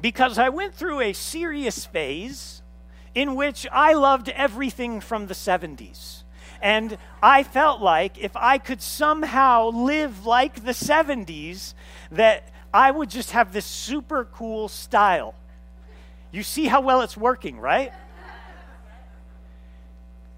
Because 0.00 0.38
I 0.38 0.48
went 0.48 0.74
through 0.74 1.00
a 1.00 1.12
serious 1.12 1.84
phase 1.84 2.62
in 3.14 3.34
which 3.34 3.66
I 3.70 3.92
loved 3.92 4.28
everything 4.30 5.00
from 5.00 5.26
the 5.26 5.34
70s. 5.34 6.22
And 6.62 6.96
I 7.22 7.42
felt 7.42 7.80
like 7.80 8.18
if 8.18 8.36
I 8.36 8.58
could 8.58 8.80
somehow 8.80 9.68
live 9.68 10.26
like 10.26 10.64
the 10.64 10.72
70s, 10.72 11.74
that 12.10 12.48
I 12.72 12.90
would 12.90 13.10
just 13.10 13.32
have 13.32 13.52
this 13.52 13.66
super 13.66 14.24
cool 14.24 14.68
style. 14.68 15.34
You 16.32 16.42
see 16.42 16.66
how 16.66 16.80
well 16.80 17.02
it's 17.02 17.16
working, 17.16 17.58
right? 17.58 17.92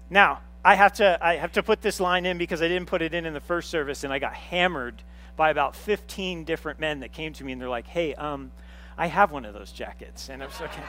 Now, 0.09 0.41
I 0.65 0.75
have 0.75 0.93
to 0.93 1.17
I 1.21 1.35
have 1.35 1.51
to 1.53 1.63
put 1.63 1.81
this 1.81 1.99
line 1.99 2.25
in 2.25 2.37
because 2.37 2.61
I 2.61 2.67
didn't 2.67 2.87
put 2.87 3.01
it 3.01 3.13
in 3.13 3.25
in 3.25 3.33
the 3.33 3.41
first 3.41 3.69
service 3.69 4.03
and 4.03 4.13
I 4.13 4.19
got 4.19 4.33
hammered 4.33 5.03
by 5.35 5.49
about 5.49 5.75
15 5.75 6.45
different 6.45 6.79
men 6.79 7.01
that 7.01 7.11
came 7.11 7.33
to 7.33 7.43
me 7.43 7.51
and 7.51 7.61
they're 7.61 7.69
like, 7.69 7.87
"Hey, 7.87 8.13
um 8.15 8.51
I 8.97 9.07
have 9.07 9.31
one 9.31 9.43
of 9.43 9.53
those 9.53 9.71
jackets." 9.71 10.29
And 10.29 10.41
I 10.41 10.45
was 10.45 10.61
okay. 10.61 10.83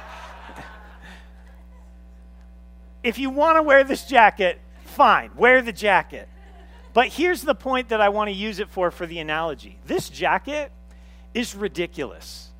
if 3.02 3.18
you 3.18 3.30
want 3.30 3.56
to 3.56 3.62
wear 3.62 3.82
this 3.82 4.04
jacket, 4.04 4.60
fine, 4.84 5.30
wear 5.36 5.60
the 5.60 5.72
jacket. 5.72 6.28
But 6.92 7.08
here's 7.08 7.42
the 7.42 7.54
point 7.54 7.88
that 7.88 8.00
I 8.00 8.10
want 8.10 8.28
to 8.28 8.34
use 8.34 8.60
it 8.60 8.68
for 8.68 8.90
for 8.92 9.06
the 9.06 9.18
analogy. 9.18 9.78
This 9.86 10.08
jacket 10.08 10.70
is 11.32 11.56
ridiculous. 11.56 12.50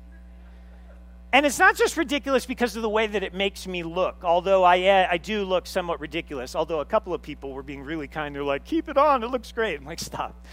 And 1.35 1.45
it's 1.45 1.59
not 1.59 1.75
just 1.75 1.97
ridiculous 1.97 2.45
because 2.45 2.77
of 2.77 2.81
the 2.81 2.87
way 2.87 3.07
that 3.07 3.21
it 3.21 3.33
makes 3.33 3.67
me 3.67 3.83
look, 3.83 4.23
although 4.23 4.63
I, 4.63 4.81
uh, 4.83 5.07
I 5.11 5.17
do 5.17 5.43
look 5.43 5.67
somewhat 5.67 5.99
ridiculous. 5.99 6.55
Although 6.55 6.79
a 6.79 6.85
couple 6.85 7.13
of 7.13 7.21
people 7.21 7.51
were 7.51 7.61
being 7.61 7.83
really 7.83 8.07
kind. 8.07 8.33
They're 8.33 8.41
like, 8.41 8.63
keep 8.63 8.87
it 8.87 8.97
on, 8.97 9.21
it 9.21 9.27
looks 9.27 9.51
great. 9.51 9.77
I'm 9.77 9.85
like, 9.85 9.99
stop. 9.99 10.45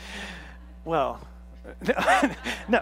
Well, 0.84 1.24
no, 2.68 2.80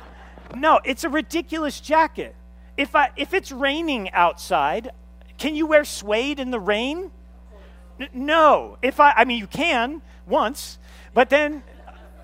no, 0.57 0.80
it's 0.83 1.04
a 1.04 1.11
ridiculous 1.11 1.78
jacket. 1.78 2.35
If, 2.78 2.97
I, 2.97 3.11
if 3.16 3.35
it's 3.35 3.52
raining 3.52 4.11
outside, 4.12 4.92
can 5.37 5.54
you 5.54 5.66
wear 5.66 5.85
suede 5.85 6.40
in 6.40 6.50
the 6.50 6.59
rain? 6.59 7.11
N- 8.00 8.09
no. 8.14 8.78
If 8.80 8.99
I, 8.99 9.12
I 9.14 9.25
mean, 9.26 9.37
you 9.37 9.47
can 9.47 10.00
once, 10.26 10.78
but 11.12 11.28
then, 11.28 11.62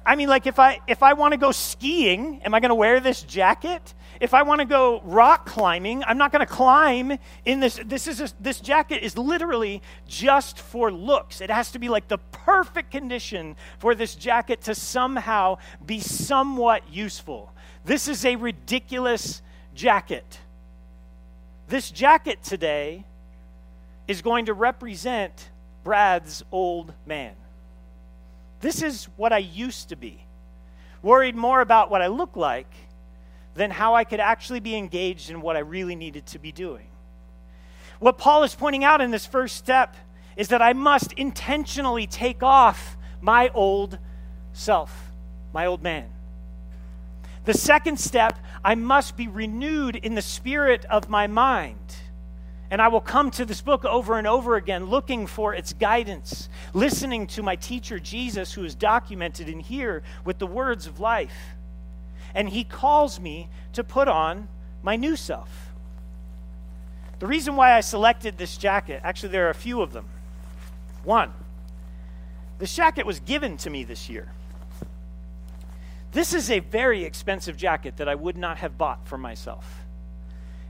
I 0.07 0.17
mean, 0.17 0.31
like 0.31 0.47
if 0.47 0.59
I 0.59 0.81
if 0.87 1.03
I 1.03 1.13
want 1.13 1.33
to 1.33 1.37
go 1.37 1.53
skiing, 1.53 2.41
am 2.45 2.55
I 2.55 2.61
going 2.61 2.71
to 2.71 2.77
wear 2.77 2.99
this 2.99 3.23
jacket? 3.23 3.93
If 4.21 4.35
I 4.35 4.43
want 4.43 4.61
to 4.61 4.65
go 4.65 5.01
rock 5.05 5.47
climbing, 5.47 6.03
I'm 6.05 6.19
not 6.19 6.33
going 6.33 6.47
to 6.47 6.53
climb 6.53 7.19
in 7.45 7.61
this. 7.61 7.81
This 7.85 8.07
is 8.07 8.21
a, 8.21 8.29
this 8.41 8.61
jacket 8.61 9.03
is 9.03 9.17
literally 9.19 9.83
just 10.09 10.59
for 10.59 10.91
looks. 10.91 11.41
It 11.41 11.51
has 11.51 11.71
to 11.73 11.79
be 11.79 11.89
like 11.89 12.09
the 12.09 12.19
perfect 12.19 12.91
condition 12.91 13.57
for 13.79 13.95
this 13.95 14.15
jacket 14.15 14.63
to 14.63 14.75
somehow 14.75 15.59
be 15.85 16.01
somewhat 16.01 16.83
useful. 16.91 17.53
This 17.85 18.09
is 18.09 18.25
a 18.25 18.37
ridiculous 18.37 19.43
jacket. 19.75 20.41
This 21.69 21.91
jacket 21.91 22.43
today 22.43 23.05
is 24.09 24.23
going 24.23 24.47
to 24.47 24.55
represent 24.55 25.51
Brad's 25.85 26.43
old 26.51 26.95
man. 27.07 27.35
This 28.61 28.83
is 28.83 29.05
what 29.17 29.33
I 29.33 29.39
used 29.39 29.91
to 29.91 29.97
be. 29.97 30.25
Worried 31.03 31.37
more 31.37 31.61
about 31.61 31.91
what 31.91 32.03
I 32.03 32.07
look 32.07 32.37
like 32.37 32.73
than 33.57 33.71
how 33.71 33.95
I 33.95 34.05
could 34.05 34.21
actually 34.21 34.61
be 34.61 34.77
engaged 34.77 35.31
in 35.31 35.41
what 35.41 35.57
I 35.57 35.61
really 35.61 35.97
needed 35.97 36.27
to 36.27 36.39
be 36.39 36.53
doing. 36.53 36.87
What 37.99 38.19
Paul 38.19 38.43
is 38.45 38.55
pointing 38.55 38.85
out 38.85 39.01
in 39.01 39.11
this 39.11 39.25
first 39.25 39.57
step 39.57 39.97
is 40.37 40.49
that 40.49 40.61
I 40.61 40.75
must 40.75 41.13
intentionally 41.15 42.07
take 42.07 42.43
off 42.43 42.97
my 43.23 43.49
old 43.55 43.99
self, 44.53 45.11
my 45.55 45.65
old 45.65 45.83
man. 45.83 46.11
The 47.47 47.55
second 47.55 47.99
step, 47.99 48.39
I 48.63 48.75
must 48.75 49.17
be 49.17 49.29
renewed 49.29 49.97
in 49.97 50.15
the 50.15 50.23
spirit 50.23 50.85
of 50.91 51.09
my 51.09 51.27
mind. 51.27 51.79
And 52.71 52.83
I 52.83 52.89
will 52.89 53.01
come 53.01 53.31
to 53.33 53.45
this 53.45 53.63
book 53.63 53.85
over 53.85 54.19
and 54.19 54.27
over 54.27 54.57
again 54.57 54.87
looking 54.87 55.27
for 55.27 55.55
its 55.55 55.73
guidance, 55.73 56.49
listening 56.75 57.29
to 57.29 57.43
my 57.43 57.57
teacher 57.57 57.99
Jesus, 58.01 58.53
who 58.53 58.65
is 58.65 58.75
documented 58.75 59.49
in 59.49 59.61
here 59.61 60.03
with 60.25 60.39
the 60.39 60.47
words 60.47 60.87
of 60.87 60.99
life 60.99 61.56
and 62.37 62.51
He 62.51 62.63
calls 62.63 63.19
me 63.19 63.49
to 63.73 63.83
put 63.83 64.07
on 64.07 64.47
my 64.83 64.95
new 64.95 65.17
self. 65.17 65.73
The 67.19 67.27
reason 67.27 67.57
why 67.57 67.73
I 67.73 67.81
selected 67.81 68.37
this 68.37 68.59
jacket, 68.59 69.01
actually, 69.03 69.31
there 69.31 69.47
are 69.47 69.51
a 69.51 69.55
few 69.55 69.81
of 69.81 69.95
them. 69.95 70.05
One, 71.03 71.33
this 72.59 72.77
jacket 72.77 73.07
was 73.07 73.21
given 73.21 73.57
to 73.59 73.71
me 73.71 73.85
this 73.85 74.11
year. 74.11 74.31
This 76.13 76.35
is 76.35 76.51
a 76.51 76.61
very 76.61 77.05
expensive 77.05 77.57
jacket 77.57 77.97
that 77.97 78.09
I 78.09 78.15
would 78.15 78.37
not 78.37 78.59
have 78.59 78.77
bought 78.77 79.09
for 79.09 79.17
myself. 79.17 79.85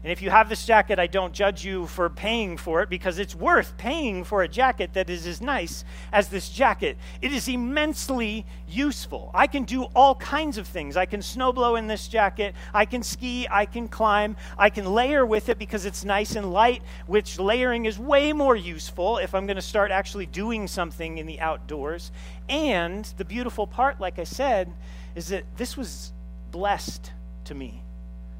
And 0.07 0.13
if 0.13 0.23
you 0.23 0.31
have 0.31 0.49
this 0.49 0.65
jacket, 0.65 1.01
I 1.01 1.09
don't 1.09 1.33
judge 1.33 1.65
you 1.65 1.89
for 1.89 2.09
paying 2.09 2.59
for 2.59 2.81
it 2.81 2.89
because 2.89 3.19
it's 3.19 3.35
worth 3.35 3.77
paying 3.77 4.23
for 4.23 4.45
a 4.45 4.47
jacket 4.47 4.93
that 4.93 5.11
is 5.11 5.27
as 5.27 5.41
nice 5.41 5.85
as 6.13 6.29
this 6.29 6.49
jacket. 6.49 6.97
It 7.21 7.33
is 7.33 7.49
immensely 7.49 8.47
useful. 8.69 9.33
I 9.35 9.49
can 9.49 9.65
do 9.65 9.83
all 9.97 10.15
kinds 10.15 10.59
of 10.59 10.69
things. 10.69 10.97
I 10.97 11.07
can 11.07 11.19
snowblow 11.19 11.77
in 11.77 11.89
this 11.89 12.07
jacket, 12.07 12.55
I 12.73 12.85
can 12.85 13.03
ski, 13.03 13.49
I 13.51 13.67
can 13.67 13.89
climb, 13.89 14.37
I 14.57 14.71
can 14.71 14.85
layer 14.85 15.27
with 15.27 15.49
it 15.49 15.59
because 15.59 15.85
it's 15.85 16.05
nice 16.05 16.37
and 16.37 16.53
light, 16.53 16.85
which 17.09 17.41
layering 17.41 17.87
is 17.87 17.99
way 17.99 18.33
more 18.33 18.55
useful 18.55 19.19
if 19.19 19.35
I'm 19.35 19.45
going 19.45 19.57
to 19.57 19.61
start 19.61 19.91
actually 19.91 20.27
doing 20.27 20.69
something 20.69 21.19
in 21.19 21.27
the 21.27 21.41
outdoors. 21.41 22.13
And 22.49 23.05
the 23.17 23.25
beautiful 23.25 23.67
part, 23.67 24.01
like 24.01 24.21
I 24.21 24.25
said, 24.25 24.73
is 25.17 25.27
that 25.31 25.43
this 25.57 25.77
was 25.77 26.13
blessed 26.53 27.11
to 27.47 27.57
me 27.57 27.83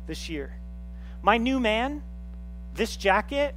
this 0.07 0.29
year. 0.29 0.55
My 1.27 1.39
new 1.39 1.59
man, 1.59 2.05
this 2.73 2.97
jacket, 2.97 3.57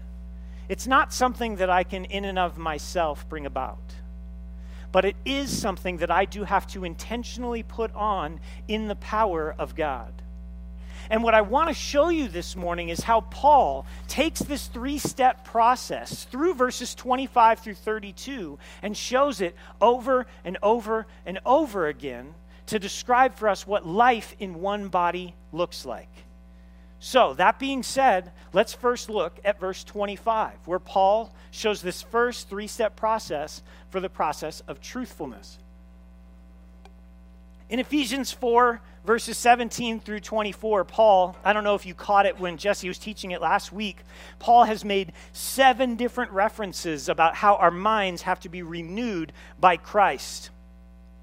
it's 0.70 0.88
not 0.88 1.14
something 1.14 1.58
that 1.58 1.70
I 1.70 1.84
can, 1.84 2.06
in 2.06 2.26
and 2.26 2.40
of 2.40 2.58
myself, 2.58 3.30
bring 3.30 3.46
about. 3.46 3.94
But 4.92 5.06
it 5.06 5.16
is 5.24 5.56
something 5.56 5.98
that 5.98 6.10
I 6.10 6.26
do 6.26 6.46
have 6.46 6.66
to 6.70 6.84
intentionally 6.84 7.62
put 7.62 7.94
on 7.94 8.40
in 8.68 8.88
the 8.88 8.96
power 8.96 9.54
of 9.60 9.76
God. 9.76 10.12
And 11.12 11.22
what 11.22 11.36
I 11.36 11.42
want 11.42 11.68
to 11.68 11.76
show 11.76 12.10
you 12.10 12.28
this 12.28 12.56
morning 12.56 12.90
is 12.90 13.02
how 13.02 13.22
Paul 13.22 13.86
takes 14.08 14.40
this 14.40 14.66
three 14.66 14.98
step 14.98 15.46
process 15.46 16.24
through 16.24 16.56
verses 16.56 16.96
25 16.96 17.60
through 17.60 17.76
32 17.76 18.58
and 18.82 18.98
shows 18.98 19.42
it 19.42 19.56
over 19.80 20.26
and 20.44 20.58
over 20.64 21.06
and 21.24 21.38
over 21.46 21.86
again 21.86 22.34
to 22.66 22.80
describe 22.80 23.36
for 23.36 23.48
us 23.48 23.68
what 23.68 23.86
life 23.86 24.36
in 24.40 24.60
one 24.60 24.88
body 24.88 25.36
looks 25.52 25.86
like. 25.86 26.10
So, 27.00 27.34
that 27.36 27.60
being 27.60 27.82
said, 27.82 28.32
let's 28.51 28.74
first 28.74 29.10
look 29.10 29.39
at 29.46 29.60
verse 29.60 29.86
25, 29.86 30.53
where 30.65 30.79
Paul 30.79 31.34
shows 31.50 31.82
this 31.82 32.01
first 32.01 32.50
three 32.50 32.68
step 32.68 32.98
process 32.98 33.63
for 33.89 34.01
the 34.01 34.10
process 34.10 34.62
of 34.68 34.82
truthfulness. 34.82 35.60
In 37.70 37.79
Ephesians 37.79 38.32
4, 38.32 38.82
verses 39.06 39.38
17 39.38 40.00
through 40.00 40.20
24, 40.20 40.84
Paul, 40.84 41.38
I 41.46 41.53
don't 41.53 41.63
know 41.63 41.75
if 41.75 41.86
you 41.86 41.94
caught 41.94 42.25
it 42.25 42.39
when 42.39 42.58
Jesse 42.58 42.88
was 42.88 42.98
teaching 42.98 43.32
it 43.32 43.41
last 43.41 43.72
week, 43.72 43.98
Paul 44.39 44.65
has 44.65 44.84
made 44.84 45.13
seven 45.32 45.96
different 45.96 46.32
references 46.32 47.08
about 47.08 47.36
how 47.36 47.56
our 47.56 47.72
minds 47.72 48.24
have 48.24 48.39
to 48.41 48.50
be 48.50 48.63
renewed 48.63 49.32
by 49.60 49.77
Christ. 49.77 50.50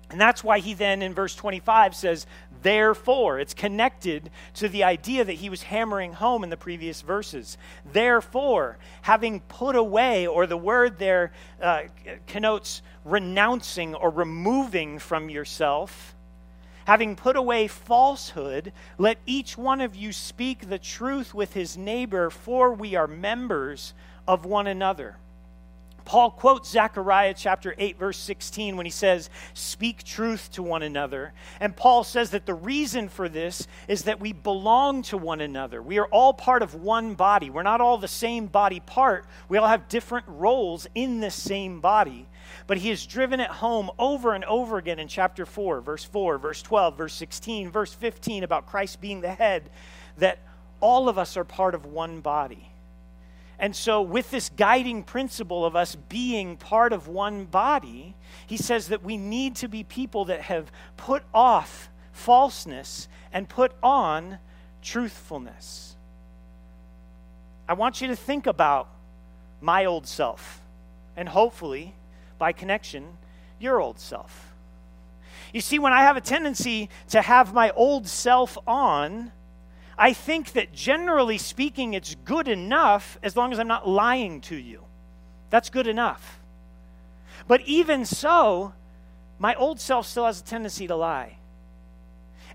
And 0.08 0.20
that's 0.20 0.44
why 0.44 0.60
he 0.60 0.74
then 0.74 1.02
in 1.02 1.14
verse 1.14 1.34
25 1.34 1.96
says, 1.96 2.26
Therefore, 2.66 3.38
it's 3.38 3.54
connected 3.54 4.28
to 4.54 4.68
the 4.68 4.82
idea 4.82 5.24
that 5.24 5.34
he 5.34 5.48
was 5.48 5.62
hammering 5.62 6.14
home 6.14 6.42
in 6.42 6.50
the 6.50 6.56
previous 6.56 7.00
verses. 7.00 7.56
Therefore, 7.92 8.76
having 9.02 9.38
put 9.38 9.76
away, 9.76 10.26
or 10.26 10.48
the 10.48 10.56
word 10.56 10.98
there 10.98 11.30
uh, 11.62 11.82
connotes 12.26 12.82
renouncing 13.04 13.94
or 13.94 14.10
removing 14.10 14.98
from 14.98 15.30
yourself, 15.30 16.16
having 16.86 17.14
put 17.14 17.36
away 17.36 17.68
falsehood, 17.68 18.72
let 18.98 19.18
each 19.26 19.56
one 19.56 19.80
of 19.80 19.94
you 19.94 20.12
speak 20.12 20.68
the 20.68 20.80
truth 20.80 21.32
with 21.32 21.52
his 21.54 21.76
neighbor, 21.76 22.30
for 22.30 22.72
we 22.72 22.96
are 22.96 23.06
members 23.06 23.94
of 24.26 24.44
one 24.44 24.66
another. 24.66 25.18
Paul 26.06 26.30
quotes 26.30 26.70
Zechariah 26.70 27.34
chapter 27.36 27.74
8, 27.76 27.98
verse 27.98 28.16
16, 28.16 28.76
when 28.76 28.86
he 28.86 28.90
says, 28.90 29.28
Speak 29.54 30.04
truth 30.04 30.52
to 30.52 30.62
one 30.62 30.84
another. 30.84 31.32
And 31.58 31.76
Paul 31.76 32.04
says 32.04 32.30
that 32.30 32.46
the 32.46 32.54
reason 32.54 33.08
for 33.08 33.28
this 33.28 33.66
is 33.88 34.04
that 34.04 34.20
we 34.20 34.32
belong 34.32 35.02
to 35.02 35.18
one 35.18 35.40
another. 35.40 35.82
We 35.82 35.98
are 35.98 36.06
all 36.06 36.32
part 36.32 36.62
of 36.62 36.76
one 36.76 37.14
body. 37.14 37.50
We're 37.50 37.64
not 37.64 37.80
all 37.80 37.98
the 37.98 38.06
same 38.06 38.46
body 38.46 38.78
part, 38.78 39.26
we 39.48 39.58
all 39.58 39.66
have 39.66 39.88
different 39.88 40.26
roles 40.28 40.86
in 40.94 41.18
this 41.18 41.34
same 41.34 41.80
body. 41.80 42.26
But 42.68 42.78
he 42.78 42.90
has 42.90 43.04
driven 43.04 43.40
it 43.40 43.50
home 43.50 43.90
over 43.98 44.32
and 44.32 44.44
over 44.44 44.78
again 44.78 45.00
in 45.00 45.08
chapter 45.08 45.44
4, 45.44 45.80
verse 45.80 46.04
4, 46.04 46.38
verse 46.38 46.62
12, 46.62 46.96
verse 46.96 47.14
16, 47.14 47.70
verse 47.70 47.92
15 47.92 48.44
about 48.44 48.66
Christ 48.66 49.00
being 49.00 49.20
the 49.20 49.32
head, 49.32 49.70
that 50.18 50.38
all 50.80 51.08
of 51.08 51.18
us 51.18 51.36
are 51.36 51.44
part 51.44 51.74
of 51.74 51.84
one 51.84 52.20
body. 52.20 52.70
And 53.58 53.74
so, 53.74 54.02
with 54.02 54.30
this 54.30 54.50
guiding 54.50 55.02
principle 55.02 55.64
of 55.64 55.74
us 55.74 55.94
being 55.94 56.56
part 56.56 56.92
of 56.92 57.08
one 57.08 57.46
body, 57.46 58.14
he 58.46 58.56
says 58.56 58.88
that 58.88 59.02
we 59.02 59.16
need 59.16 59.56
to 59.56 59.68
be 59.68 59.82
people 59.82 60.26
that 60.26 60.42
have 60.42 60.70
put 60.96 61.22
off 61.32 61.88
falseness 62.12 63.08
and 63.32 63.48
put 63.48 63.72
on 63.82 64.38
truthfulness. 64.82 65.96
I 67.68 67.72
want 67.72 68.00
you 68.00 68.08
to 68.08 68.16
think 68.16 68.46
about 68.46 68.88
my 69.60 69.86
old 69.86 70.06
self, 70.06 70.60
and 71.16 71.28
hopefully, 71.28 71.94
by 72.38 72.52
connection, 72.52 73.16
your 73.58 73.80
old 73.80 73.98
self. 73.98 74.54
You 75.52 75.60
see, 75.60 75.78
when 75.78 75.92
I 75.92 76.02
have 76.02 76.16
a 76.16 76.20
tendency 76.20 76.90
to 77.08 77.22
have 77.22 77.54
my 77.54 77.70
old 77.70 78.06
self 78.06 78.58
on, 78.66 79.32
I 79.98 80.12
think 80.12 80.52
that 80.52 80.72
generally 80.72 81.38
speaking, 81.38 81.94
it's 81.94 82.14
good 82.24 82.48
enough 82.48 83.18
as 83.22 83.36
long 83.36 83.52
as 83.52 83.58
I'm 83.58 83.68
not 83.68 83.88
lying 83.88 84.40
to 84.42 84.56
you. 84.56 84.82
That's 85.50 85.70
good 85.70 85.86
enough. 85.86 86.40
But 87.48 87.62
even 87.62 88.04
so, 88.04 88.74
my 89.38 89.54
old 89.54 89.80
self 89.80 90.06
still 90.06 90.26
has 90.26 90.40
a 90.40 90.44
tendency 90.44 90.86
to 90.86 90.96
lie. 90.96 91.38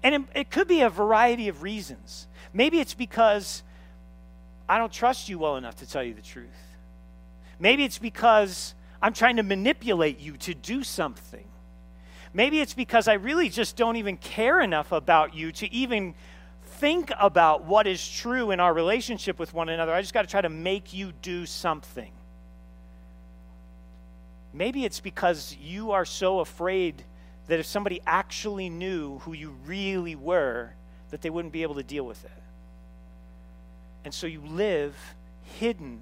And 0.03 0.15
it, 0.15 0.21
it 0.35 0.51
could 0.51 0.67
be 0.67 0.81
a 0.81 0.89
variety 0.89 1.47
of 1.47 1.63
reasons. 1.63 2.27
Maybe 2.53 2.79
it's 2.79 2.93
because 2.93 3.63
I 4.67 4.77
don't 4.77 4.91
trust 4.91 5.29
you 5.29 5.39
well 5.39 5.57
enough 5.57 5.75
to 5.77 5.89
tell 5.89 6.03
you 6.03 6.13
the 6.13 6.21
truth. 6.21 6.47
Maybe 7.59 7.83
it's 7.83 7.99
because 7.99 8.73
I'm 9.01 9.13
trying 9.13 9.37
to 9.37 9.43
manipulate 9.43 10.19
you 10.19 10.37
to 10.37 10.53
do 10.53 10.83
something. 10.83 11.45
Maybe 12.33 12.61
it's 12.61 12.73
because 12.73 13.07
I 13.07 13.13
really 13.13 13.49
just 13.49 13.75
don't 13.75 13.97
even 13.97 14.17
care 14.17 14.61
enough 14.61 14.91
about 14.91 15.35
you 15.35 15.51
to 15.53 15.71
even 15.73 16.15
think 16.81 17.11
about 17.19 17.63
what 17.63 17.85
is 17.85 18.09
true 18.09 18.49
in 18.49 18.59
our 18.59 18.73
relationship 18.73 19.37
with 19.37 19.53
one 19.53 19.69
another. 19.69 19.93
I 19.93 20.01
just 20.01 20.15
got 20.15 20.23
to 20.23 20.27
try 20.27 20.41
to 20.41 20.49
make 20.49 20.93
you 20.93 21.13
do 21.21 21.45
something. 21.45 22.11
Maybe 24.51 24.83
it's 24.83 24.99
because 24.99 25.55
you 25.61 25.91
are 25.91 26.05
so 26.05 26.39
afraid 26.39 27.03
that 27.45 27.59
if 27.59 27.67
somebody 27.67 28.01
actually 28.07 28.67
knew 28.67 29.19
who 29.19 29.33
you 29.33 29.55
really 29.63 30.15
were, 30.15 30.73
that 31.11 31.21
they 31.21 31.29
wouldn't 31.29 31.53
be 31.53 31.61
able 31.61 31.75
to 31.75 31.83
deal 31.83 32.03
with 32.03 32.25
it. 32.25 32.31
And 34.03 34.11
so 34.11 34.25
you 34.25 34.41
live 34.41 34.95
hidden 35.59 36.01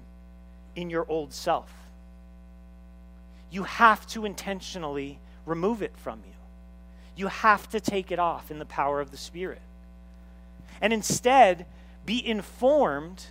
in 0.76 0.88
your 0.88 1.04
old 1.10 1.34
self. 1.34 1.70
You 3.50 3.64
have 3.64 4.06
to 4.08 4.24
intentionally 4.24 5.18
remove 5.44 5.82
it 5.82 5.92
from 5.98 6.20
you. 6.26 6.34
You 7.16 7.26
have 7.26 7.68
to 7.68 7.80
take 7.80 8.10
it 8.10 8.18
off 8.18 8.50
in 8.50 8.58
the 8.58 8.64
power 8.64 8.98
of 9.02 9.10
the 9.10 9.18
Spirit 9.18 9.60
and 10.80 10.92
instead 10.92 11.66
be 12.06 12.26
informed 12.26 13.24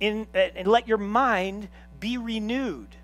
in, 0.00 0.26
uh, 0.34 0.38
and 0.56 0.66
let 0.66 0.88
your 0.88 0.98
mind 0.98 1.68
be 1.98 2.18
renewed. 2.18 2.96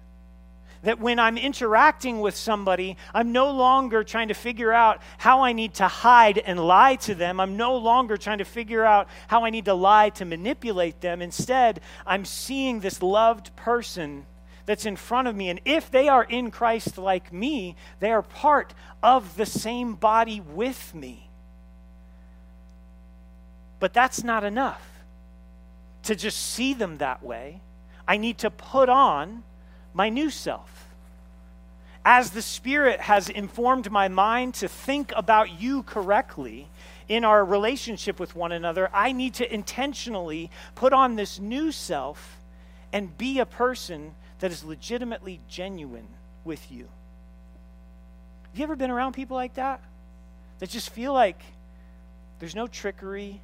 That 0.82 1.00
when 1.00 1.18
I'm 1.18 1.37
interacting 1.37 2.20
with 2.20 2.37
somebody, 2.37 2.96
I'm 3.12 3.32
no 3.32 3.50
longer 3.50 4.04
trying 4.04 4.28
to 4.28 4.35
figure 4.35 4.72
out 4.72 5.02
how 5.18 5.42
I 5.42 5.52
need 5.52 5.74
to 5.74 5.88
hide 5.88 6.38
and 6.38 6.61
lie 6.61 6.96
to 6.96 7.14
them. 7.14 7.40
I'm 7.40 7.56
no 7.56 7.76
longer 7.76 8.16
trying 8.16 8.38
to 8.38 8.44
figure 8.44 8.85
out 8.85 9.09
how 9.26 9.44
I 9.44 9.50
need 9.50 9.64
to 9.64 9.74
lie 9.74 10.11
to 10.11 10.24
manipulate 10.24 11.00
them. 11.00 11.22
Instead, 11.22 11.80
I'm 12.06 12.24
seeing 12.24 12.80
this 12.80 13.02
loved 13.02 13.56
person 13.56 14.26
that's 14.66 14.85
in 14.87 14.96
front 14.96 15.28
of 15.28 15.35
me. 15.35 15.48
And 15.48 15.61
if 15.64 15.90
they 15.90 16.09
are 16.09 16.24
in 16.24 16.50
Christ 16.50 16.98
like 16.98 17.32
me, 17.32 17.76
they 18.00 18.12
are 18.12 18.22
part 18.22 18.74
of 19.02 19.37
the 19.37 19.46
same 19.46 19.94
body 19.94 20.40
with 20.40 20.94
me. 20.94 21.25
But 23.78 23.92
that's 23.92 24.24
not 24.24 24.44
enough 24.44 24.82
to 26.04 26.14
just 26.14 26.40
see 26.40 26.72
them 26.74 26.98
that 26.98 27.22
way. 27.22 27.60
I 28.06 28.16
need 28.16 28.38
to 28.38 28.50
put 28.50 28.88
on 28.88 29.42
my 29.92 30.08
new 30.08 30.30
self. 30.30 30.88
As 32.04 32.30
the 32.30 32.42
Spirit 32.42 33.00
has 33.00 33.28
informed 33.28 33.90
my 33.90 34.06
mind 34.06 34.54
to 34.54 34.68
think 34.68 35.12
about 35.16 35.60
you 35.60 35.82
correctly 35.82 36.68
in 37.08 37.24
our 37.24 37.44
relationship 37.44 38.20
with 38.20 38.36
one 38.36 38.52
another, 38.52 38.88
I 38.92 39.10
need 39.10 39.34
to 39.34 39.52
intentionally 39.52 40.50
put 40.76 40.92
on 40.92 41.16
this 41.16 41.40
new 41.40 41.72
self 41.72 42.38
and 42.92 43.18
be 43.18 43.40
a 43.40 43.46
person 43.46 44.14
that 44.38 44.52
is 44.52 44.62
legitimately 44.62 45.40
genuine 45.48 46.06
with 46.44 46.70
you. 46.70 46.86
Have 48.50 48.58
you 48.58 48.62
ever 48.62 48.76
been 48.76 48.90
around 48.90 49.14
people 49.14 49.36
like 49.36 49.54
that? 49.54 49.82
That 50.60 50.70
just 50.70 50.90
feel 50.90 51.12
like 51.12 51.42
there's 52.38 52.54
no 52.54 52.68
trickery, 52.68 53.40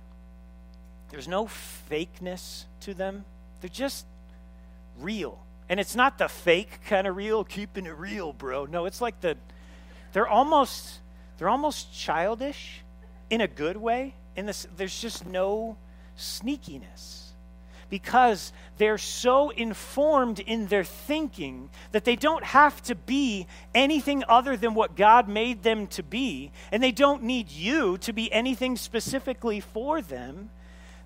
there's 1.12 1.28
no 1.28 1.44
fakeness 1.44 2.64
to 2.80 2.94
them. 2.94 3.24
They're 3.60 3.70
just 3.70 4.06
real. 4.98 5.38
And 5.68 5.78
it's 5.78 5.94
not 5.94 6.18
the 6.18 6.28
fake 6.28 6.80
kind 6.86 7.06
of 7.06 7.14
real, 7.16 7.44
keeping 7.44 7.86
it 7.86 7.96
real, 7.96 8.32
bro. 8.32 8.64
No, 8.66 8.86
it's 8.86 9.00
like 9.00 9.20
the 9.20 9.36
they're 10.12 10.26
almost 10.26 11.00
they're 11.38 11.48
almost 11.48 11.94
childish 11.94 12.82
in 13.30 13.40
a 13.40 13.46
good 13.46 13.76
way. 13.76 14.14
In 14.34 14.46
this 14.46 14.66
there's 14.76 15.00
just 15.00 15.24
no 15.26 15.76
sneakiness. 16.18 17.28
because 17.92 18.54
they're 18.78 18.96
so 18.96 19.50
informed 19.50 20.40
in 20.40 20.66
their 20.68 20.82
thinking 20.82 21.68
that 21.90 22.06
they 22.06 22.16
don't 22.16 22.42
have 22.42 22.82
to 22.82 22.94
be 22.94 23.46
anything 23.74 24.24
other 24.30 24.56
than 24.56 24.72
what 24.72 24.96
God 24.96 25.28
made 25.28 25.62
them 25.62 25.86
to 25.88 26.02
be, 26.02 26.50
and 26.72 26.82
they 26.82 26.90
don't 26.90 27.22
need 27.22 27.50
you 27.50 27.98
to 27.98 28.14
be 28.14 28.32
anything 28.32 28.78
specifically 28.78 29.60
for 29.60 30.00
them. 30.00 30.48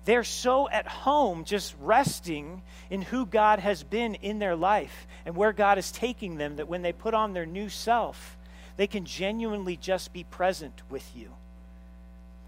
They're 0.07 0.23
so 0.23 0.69
at 0.69 0.87
home 0.87 1.43
just 1.43 1.75
resting 1.81 2.61
in 2.89 3.01
who 3.01 3.25
God 3.25 3.59
has 3.59 3.83
been 3.83 4.15
in 4.15 4.39
their 4.39 4.55
life 4.55 5.05
and 5.25 5.35
where 5.35 5.51
God 5.51 5.77
is 5.77 5.91
taking 5.91 6.37
them 6.37 6.55
that 6.55 6.69
when 6.69 6.81
they 6.81 6.93
put 6.93 7.13
on 7.13 7.33
their 7.33 7.45
new 7.45 7.67
self, 7.67 8.37
they 8.77 8.87
can 8.87 9.03
genuinely 9.03 9.75
just 9.75 10.13
be 10.13 10.23
present 10.23 10.81
with 10.89 11.13
you. 11.13 11.33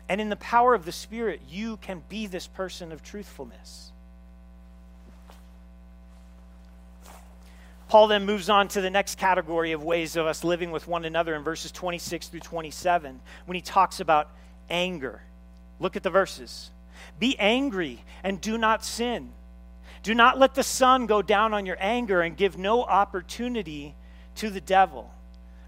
And 0.08 0.22
in 0.22 0.30
the 0.30 0.38
power 0.38 0.74
of 0.74 0.86
the 0.86 0.94
Spirit, 0.94 1.42
you 1.50 1.76
can 1.76 2.02
be 2.08 2.28
this 2.28 2.48
person 2.48 2.94
of 2.94 3.04
truthfulness. 3.04 3.92
Paul 7.90 8.08
then 8.08 8.26
moves 8.26 8.50
on 8.50 8.70
to 8.70 8.80
the 8.80 8.90
next 8.90 9.18
category 9.18 9.74
of 9.74 9.84
ways 9.84 10.16
of 10.16 10.26
us 10.26 10.46
living 10.46 10.72
with 10.72 10.88
one 10.88 11.04
another 11.04 11.36
in 11.36 11.44
verses 11.44 11.74
26 11.74 12.30
through 12.30 12.40
27 12.40 13.20
when 13.48 13.56
he 13.56 13.62
talks 13.62 14.00
about 14.00 14.30
anger. 14.70 15.22
Look 15.82 15.98
at 15.98 16.04
the 16.04 16.10
verses. 16.10 16.72
Be 17.18 17.38
angry 17.40 18.04
and 18.24 18.40
do 18.40 18.58
not 18.58 18.84
sin. 18.84 19.32
Do 20.04 20.16
not 20.16 20.40
let 20.40 20.56
the 20.56 20.64
sun 20.64 21.06
go 21.06 21.22
down 21.22 21.54
on 21.54 21.66
your 21.66 21.78
anger 21.80 22.22
and 22.22 22.36
give 22.38 22.58
no 22.58 22.84
opportunity 22.84 23.96
to 24.36 24.50
the 24.50 24.62
devil. 24.62 25.14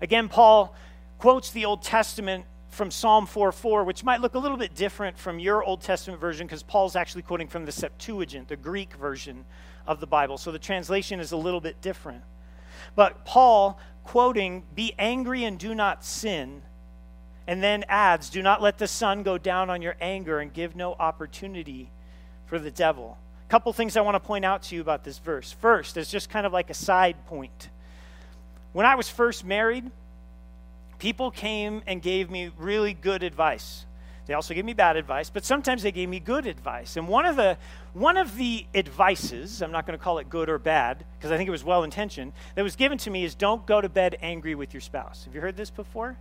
Again, 0.02 0.30
Paul 0.30 0.74
quotes 1.18 1.52
the 1.52 1.66
Old 1.66 1.84
Testament 1.84 2.46
from 2.70 2.90
Psalm 2.90 3.28
4:4, 3.28 3.84
which 3.84 4.04
might 4.04 4.22
look 4.22 4.34
a 4.34 4.40
little 4.40 4.58
bit 4.58 4.74
different 4.74 5.20
from 5.20 5.40
your 5.40 5.64
Old 5.64 5.82
Testament 5.82 6.22
version 6.22 6.48
because 6.48 6.64
Paul's 6.64 6.96
actually 6.96 7.22
quoting 7.22 7.48
from 7.48 7.66
the 7.66 7.72
Septuagint, 7.72 8.48
the 8.48 8.56
Greek 8.56 8.94
version 8.94 9.46
of 9.86 10.00
the 10.00 10.08
Bible. 10.08 10.38
So 10.38 10.52
the 10.52 10.60
translation 10.60 11.20
is 11.20 11.34
a 11.34 11.38
little 11.38 11.60
bit 11.60 11.82
different. 11.82 12.24
But 12.96 13.26
Paul 13.26 13.78
quoting, 14.04 14.64
Be 14.74 14.94
angry 14.98 15.44
and 15.44 15.60
do 15.60 15.76
not 15.76 16.04
sin, 16.06 16.64
and 17.48 17.62
then 17.62 17.84
adds, 17.88 18.30
Do 18.30 18.42
not 18.42 18.62
let 18.62 18.78
the 18.78 18.88
sun 18.88 19.24
go 19.24 19.38
down 19.38 19.70
on 19.70 19.82
your 19.82 19.96
anger 20.00 20.40
and 20.40 20.54
give 20.54 20.76
no 20.76 20.94
opportunity 20.94 21.90
for 22.46 22.60
the 22.60 22.72
devil. 22.72 23.18
A 23.48 23.50
couple 23.50 23.72
things 23.74 23.98
I 23.98 24.02
want 24.02 24.16
to 24.16 24.20
point 24.20 24.46
out 24.46 24.64
to 24.64 24.76
you 24.76 24.82
about 24.82 25.04
this 25.04 25.18
verse. 25.18 25.52
First, 25.52 25.98
it's 25.98 26.12
just 26.12 26.30
kind 26.30 26.46
of 26.46 26.54
like 26.54 26.70
a 26.70 26.74
side 26.74 27.26
point. 27.26 27.70
When 28.74 28.86
I 28.86 28.96
was 28.96 29.10
first 29.10 29.44
married, 29.44 29.90
people 31.00 31.32
came 31.32 31.82
and 31.88 32.02
gave 32.02 32.30
me 32.30 32.52
really 32.58 32.94
good 32.94 33.24
advice. 33.24 33.86
They 34.28 34.36
also 34.36 34.54
gave 34.54 34.64
me 34.64 34.74
bad 34.74 34.96
advice, 34.96 35.30
but 35.30 35.44
sometimes 35.44 35.84
they 35.84 35.92
gave 35.92 36.08
me 36.08 36.20
good 36.20 36.46
advice. 36.46 36.96
And 36.96 37.08
one 37.08 37.26
of 37.26 37.36
the 37.36 37.58
one 37.94 38.16
of 38.16 38.38
the 38.38 38.66
advices, 38.74 39.62
I'm 39.62 39.72
not 39.72 39.86
going 39.86 39.98
to 39.98 40.04
call 40.04 40.20
it 40.20 40.30
good 40.30 40.48
or 40.48 40.58
bad 40.58 41.04
because 41.18 41.32
I 41.32 41.38
think 41.38 41.48
it 41.50 41.52
was 41.52 41.64
well 41.64 41.84
intentioned, 41.84 42.32
that 42.56 42.64
was 42.64 42.78
given 42.78 42.98
to 43.00 43.10
me 43.10 43.26
is 43.26 43.36
don't 43.36 43.66
go 43.66 43.82
to 43.82 43.90
bed 43.90 44.18
angry 44.22 44.56
with 44.56 44.74
your 44.74 44.80
spouse. 44.80 45.26
Have 45.26 45.36
you 45.36 45.42
heard 45.42 45.58
this 45.58 45.70
before? 45.70 46.18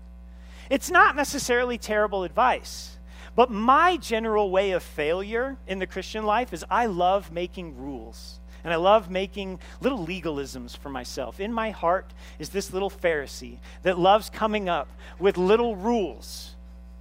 It's 0.70 0.90
not 0.90 1.16
necessarily 1.16 1.76
terrible 1.76 2.22
advice. 2.22 2.96
But 3.37 3.50
my 3.50 3.96
general 3.96 4.50
way 4.50 4.72
of 4.72 4.83
failure 4.83 5.56
in 5.66 5.78
the 5.78 5.87
Christian 5.87 6.24
life 6.24 6.52
is 6.52 6.64
I 6.70 6.87
love 6.87 7.33
making 7.33 7.76
rules. 7.76 8.40
And 8.62 8.72
I 8.72 8.76
love 8.76 9.11
making 9.11 9.59
little 9.80 10.06
legalisms 10.06 10.76
for 10.76 10.90
myself. 10.90 11.40
In 11.40 11.52
my 11.52 11.70
heart 11.70 12.12
is 12.38 12.50
this 12.50 12.72
little 12.72 12.90
Pharisee 12.90 13.59
that 13.83 13.98
loves 13.98 14.30
coming 14.30 14.68
up 14.68 14.88
with 15.18 15.38
little 15.38 15.76
rules. 15.76 16.54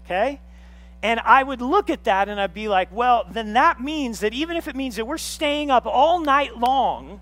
Okay? 0.06 0.40
And 1.02 1.20
I 1.22 1.44
would 1.44 1.62
look 1.62 1.90
at 1.90 2.06
that 2.06 2.30
and 2.30 2.40
I'd 2.40 2.54
be 2.54 2.68
like, 2.68 2.92
well, 2.92 3.26
then 3.30 3.54
that 3.54 3.82
means 3.82 4.22
that 4.22 4.34
even 4.34 4.58
if 4.58 4.68
it 4.68 4.76
means 4.76 4.96
that 4.96 5.06
we're 5.06 5.18
staying 5.18 5.70
up 5.70 5.86
all 5.86 6.20
night 6.20 6.58
long, 6.58 7.22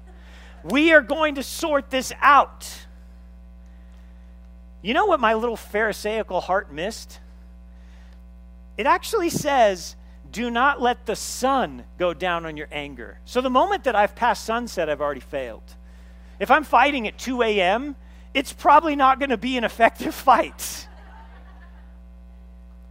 we 0.64 0.94
are 0.94 1.02
going 1.02 1.36
to 1.36 1.44
sort 1.44 1.90
this 1.90 2.12
out. 2.22 2.87
You 4.82 4.94
know 4.94 5.06
what 5.06 5.20
my 5.20 5.34
little 5.34 5.58
Pharisaical 5.58 6.42
heart 6.42 6.72
missed? 6.72 7.20
It 8.78 8.86
actually 8.86 9.30
says, 9.30 9.96
do 10.32 10.52
not 10.52 10.82
let 10.82 11.06
the 11.06 11.16
sun 11.16 11.84
go 11.98 12.14
down 12.14 12.46
on 12.46 12.58
your 12.58 12.68
anger. 12.72 13.20
So 13.26 13.42
the 13.42 13.50
moment 13.50 13.86
that 13.86 13.96
I've 13.96 14.16
passed 14.16 14.46
sunset, 14.46 14.90
I've 14.90 15.02
already 15.02 15.22
failed. 15.22 15.76
If 16.40 16.52
I'm 16.52 16.64
fighting 16.64 17.08
at 17.08 17.18
2 17.18 17.42
a.m., 17.42 17.96
it's 18.34 18.54
probably 18.54 18.96
not 18.96 19.20
going 19.20 19.32
to 19.32 19.38
be 19.38 19.58
an 19.58 19.64
effective 19.64 20.14
fight 20.30 20.88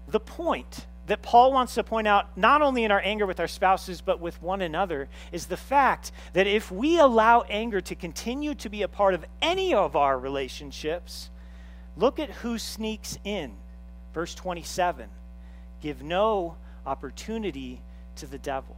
the 0.09 0.21
point 0.21 0.87
that 1.07 1.23
Paul 1.23 1.53
wants 1.53 1.75
to 1.75 1.85
point 1.85 2.09
out, 2.09 2.37
not 2.37 2.63
only 2.63 2.83
in 2.83 2.91
our 2.91 3.01
anger 3.01 3.27
with 3.27 3.39
our 3.39 3.47
spouses, 3.47 4.01
but 4.01 4.21
with 4.21 4.41
one 4.43 4.61
another, 4.61 5.09
is 5.31 5.47
the 5.47 5.57
fact 5.57 6.11
that 6.33 6.47
if 6.47 6.71
we 6.71 6.99
allow 6.99 7.43
anger 7.43 7.81
to 7.83 7.95
continue 7.95 8.55
to 8.57 8.69
be 8.69 8.83
a 8.83 8.89
part 8.89 9.15
of 9.15 9.25
any 9.41 9.73
of 9.73 9.95
our 9.95 10.19
relationships, 10.19 11.31
look 11.97 12.19
at 12.19 12.31
who 12.31 12.59
sneaks 12.59 13.19
in. 13.25 13.53
Verse 14.15 14.35
27 14.35 15.09
Give 15.81 16.03
no 16.03 16.57
opportunity 16.87 17.81
to 18.17 18.27
the 18.27 18.39
devil. 18.39 18.77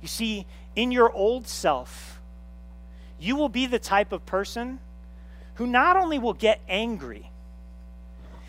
You 0.00 0.08
see, 0.08 0.46
in 0.76 0.92
your 0.92 1.12
old 1.12 1.46
self, 1.46 2.20
you 3.18 3.36
will 3.36 3.48
be 3.48 3.66
the 3.66 3.78
type 3.78 4.12
of 4.12 4.24
person 4.24 4.78
who 5.54 5.66
not 5.66 5.96
only 5.96 6.18
will 6.18 6.32
get 6.32 6.60
angry, 6.68 7.30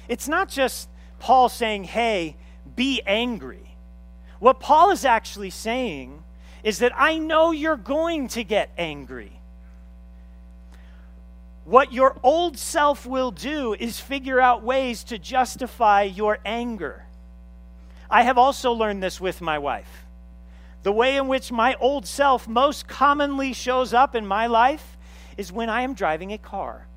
it's 0.08 0.28
not 0.28 0.48
just 0.48 0.88
Paul 1.20 1.50
saying, 1.50 1.86
hey, 1.86 2.36
be 2.76 3.02
angry. 3.06 3.76
What 4.40 4.60
Paul 4.60 4.92
is 4.92 5.06
actually 5.06 5.50
saying 5.50 6.24
is 6.64 6.80
that 6.80 6.94
I 6.96 7.18
know 7.18 7.52
you're 7.52 7.76
going 7.78 8.28
to 8.30 8.44
get 8.44 8.72
angry. 8.78 9.41
What 11.64 11.94
your 11.94 12.18
old 12.24 12.58
self 12.58 13.06
will 13.06 13.32
do 13.32 13.74
is 13.74 14.00
figure 14.00 14.42
out 14.42 14.64
ways 14.64 15.04
to 15.06 15.20
justify 15.20 16.04
your 16.04 16.40
anger. 16.44 17.06
I 18.10 18.24
have 18.24 18.38
also 18.38 18.74
learned 18.74 19.02
this 19.02 19.22
with 19.22 19.42
my 19.42 19.60
wife. 19.60 20.06
The 20.84 20.92
way 20.92 21.16
in 21.16 21.28
which 21.28 21.52
my 21.52 21.76
old 21.76 22.08
self 22.08 22.48
most 22.48 22.88
commonly 22.88 23.54
shows 23.54 23.94
up 23.94 24.16
in 24.16 24.26
my 24.26 24.48
life 24.48 24.98
is 25.38 25.52
when 25.52 25.70
I 25.70 25.84
am 25.84 25.94
driving 25.94 26.34
a 26.34 26.38
car. 26.38 26.88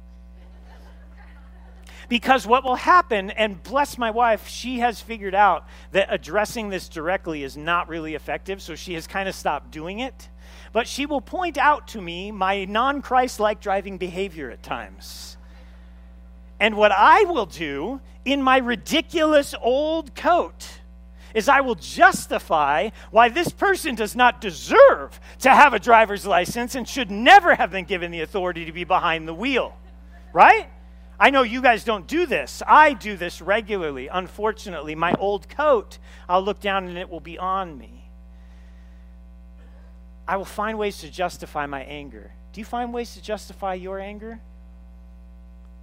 Because 2.08 2.46
what 2.46 2.64
will 2.64 2.74
happen, 2.74 3.30
and 3.30 3.62
bless 3.62 3.96
my 3.96 4.10
wife, 4.10 4.46
she 4.46 4.80
has 4.80 5.00
figured 5.00 5.34
out 5.34 5.66
that 5.92 6.08
addressing 6.10 6.68
this 6.68 6.88
directly 6.88 7.42
is 7.42 7.56
not 7.56 7.88
really 7.88 8.14
effective, 8.14 8.60
so 8.60 8.74
she 8.74 8.94
has 8.94 9.06
kind 9.06 9.28
of 9.28 9.34
stopped 9.34 9.70
doing 9.70 10.00
it. 10.00 10.28
But 10.74 10.88
she 10.88 11.06
will 11.06 11.20
point 11.20 11.56
out 11.56 11.86
to 11.88 12.02
me 12.02 12.32
my 12.32 12.64
non 12.64 13.00
Christ 13.00 13.38
like 13.38 13.60
driving 13.60 13.96
behavior 13.96 14.50
at 14.50 14.64
times. 14.64 15.36
And 16.58 16.76
what 16.76 16.90
I 16.90 17.22
will 17.22 17.46
do 17.46 18.00
in 18.24 18.42
my 18.42 18.58
ridiculous 18.58 19.54
old 19.62 20.16
coat 20.16 20.80
is 21.32 21.48
I 21.48 21.60
will 21.60 21.76
justify 21.76 22.90
why 23.12 23.28
this 23.28 23.50
person 23.50 23.94
does 23.94 24.16
not 24.16 24.40
deserve 24.40 25.20
to 25.40 25.50
have 25.50 25.74
a 25.74 25.78
driver's 25.78 26.26
license 26.26 26.74
and 26.74 26.88
should 26.88 27.10
never 27.10 27.54
have 27.54 27.70
been 27.70 27.84
given 27.84 28.10
the 28.10 28.22
authority 28.22 28.64
to 28.64 28.72
be 28.72 28.82
behind 28.82 29.28
the 29.28 29.34
wheel. 29.34 29.76
Right? 30.32 30.68
I 31.20 31.30
know 31.30 31.42
you 31.42 31.62
guys 31.62 31.84
don't 31.84 32.08
do 32.08 32.26
this. 32.26 32.64
I 32.66 32.94
do 32.94 33.16
this 33.16 33.40
regularly. 33.40 34.08
Unfortunately, 34.08 34.96
my 34.96 35.12
old 35.20 35.48
coat, 35.48 35.98
I'll 36.28 36.42
look 36.42 36.58
down 36.58 36.88
and 36.88 36.98
it 36.98 37.08
will 37.08 37.20
be 37.20 37.38
on 37.38 37.78
me. 37.78 38.03
I 40.26 40.36
will 40.36 40.44
find 40.44 40.78
ways 40.78 40.98
to 40.98 41.10
justify 41.10 41.66
my 41.66 41.82
anger. 41.82 42.32
Do 42.52 42.60
you 42.60 42.64
find 42.64 42.92
ways 42.92 43.14
to 43.14 43.22
justify 43.22 43.74
your 43.74 43.98
anger? 43.98 44.40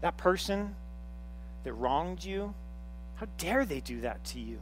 That 0.02 0.18
person 0.18 0.76
that 1.64 1.74
wronged 1.74 2.24
you, 2.24 2.56
how 3.16 3.28
dare 3.38 3.66
they 3.66 3.82
do 3.82 4.02
that 4.02 4.24
to 4.26 4.40
you? 4.40 4.60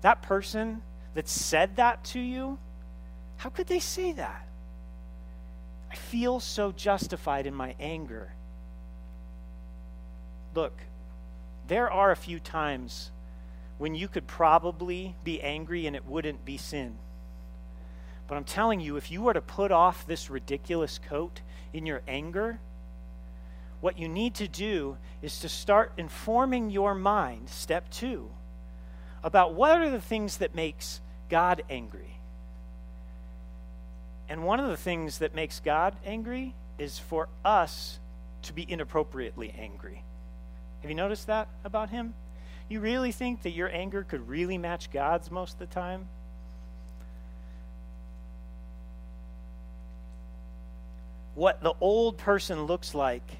That 0.00 0.22
person 0.22 0.82
that 1.14 1.28
said 1.28 1.76
that 1.76 2.02
to 2.04 2.20
you, 2.20 2.58
how 3.36 3.50
could 3.50 3.66
they 3.66 3.80
say 3.80 4.12
that? 4.12 4.46
I 5.90 5.96
feel 5.96 6.40
so 6.40 6.72
justified 6.72 7.46
in 7.46 7.54
my 7.54 7.74
anger 7.78 8.32
Look, 10.54 10.82
there 11.68 11.90
are 11.90 12.10
a 12.10 12.16
few 12.16 12.40
times 12.40 13.10
when 13.78 13.94
you 13.94 14.08
could 14.08 14.26
probably 14.26 15.14
be 15.22 15.40
angry 15.40 15.86
and 15.86 15.94
it 15.94 16.04
wouldn't 16.04 16.44
be 16.44 16.56
sin. 16.56 16.98
But 18.30 18.36
I'm 18.36 18.44
telling 18.44 18.78
you, 18.78 18.96
if 18.96 19.10
you 19.10 19.22
were 19.22 19.34
to 19.34 19.40
put 19.40 19.72
off 19.72 20.06
this 20.06 20.30
ridiculous 20.30 21.00
coat 21.00 21.40
in 21.72 21.84
your 21.84 22.00
anger, 22.06 22.60
what 23.80 23.98
you 23.98 24.08
need 24.08 24.36
to 24.36 24.46
do 24.46 24.98
is 25.20 25.40
to 25.40 25.48
start 25.48 25.90
informing 25.96 26.70
your 26.70 26.94
mind, 26.94 27.48
step 27.48 27.90
two, 27.90 28.30
about 29.24 29.54
what 29.54 29.80
are 29.80 29.90
the 29.90 30.00
things 30.00 30.36
that 30.36 30.54
makes 30.54 31.00
God 31.28 31.64
angry. 31.68 32.20
And 34.28 34.44
one 34.44 34.60
of 34.60 34.68
the 34.68 34.76
things 34.76 35.18
that 35.18 35.34
makes 35.34 35.58
God 35.58 35.96
angry 36.04 36.54
is 36.78 37.00
for 37.00 37.28
us 37.44 37.98
to 38.42 38.52
be 38.52 38.62
inappropriately 38.62 39.52
angry. 39.58 40.04
Have 40.82 40.88
you 40.88 40.96
noticed 40.96 41.26
that 41.26 41.48
about 41.64 41.90
him? 41.90 42.14
You 42.68 42.78
really 42.78 43.10
think 43.10 43.42
that 43.42 43.50
your 43.50 43.74
anger 43.74 44.04
could 44.04 44.28
really 44.28 44.56
match 44.56 44.92
God's 44.92 45.32
most 45.32 45.54
of 45.54 45.58
the 45.58 45.66
time? 45.66 46.06
What 51.40 51.62
the 51.62 51.72
old 51.80 52.18
person 52.18 52.64
looks 52.64 52.94
like 52.94 53.38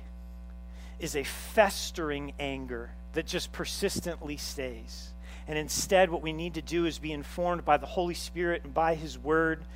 is 1.00 1.14
a 1.14 1.22
festering 1.22 2.32
anger 2.40 2.90
that 3.12 3.26
just 3.26 3.52
persistently 3.52 4.38
stays. 4.38 5.10
And 5.46 5.58
instead, 5.58 6.08
what 6.08 6.22
we 6.22 6.32
need 6.32 6.54
to 6.54 6.62
do 6.62 6.86
is 6.86 6.98
be 6.98 7.12
informed 7.12 7.62
by 7.66 7.76
the 7.76 7.84
Holy 7.84 8.14
Spirit 8.14 8.64
and 8.64 8.72
by 8.72 8.94
His 8.94 9.18
Word 9.18 9.66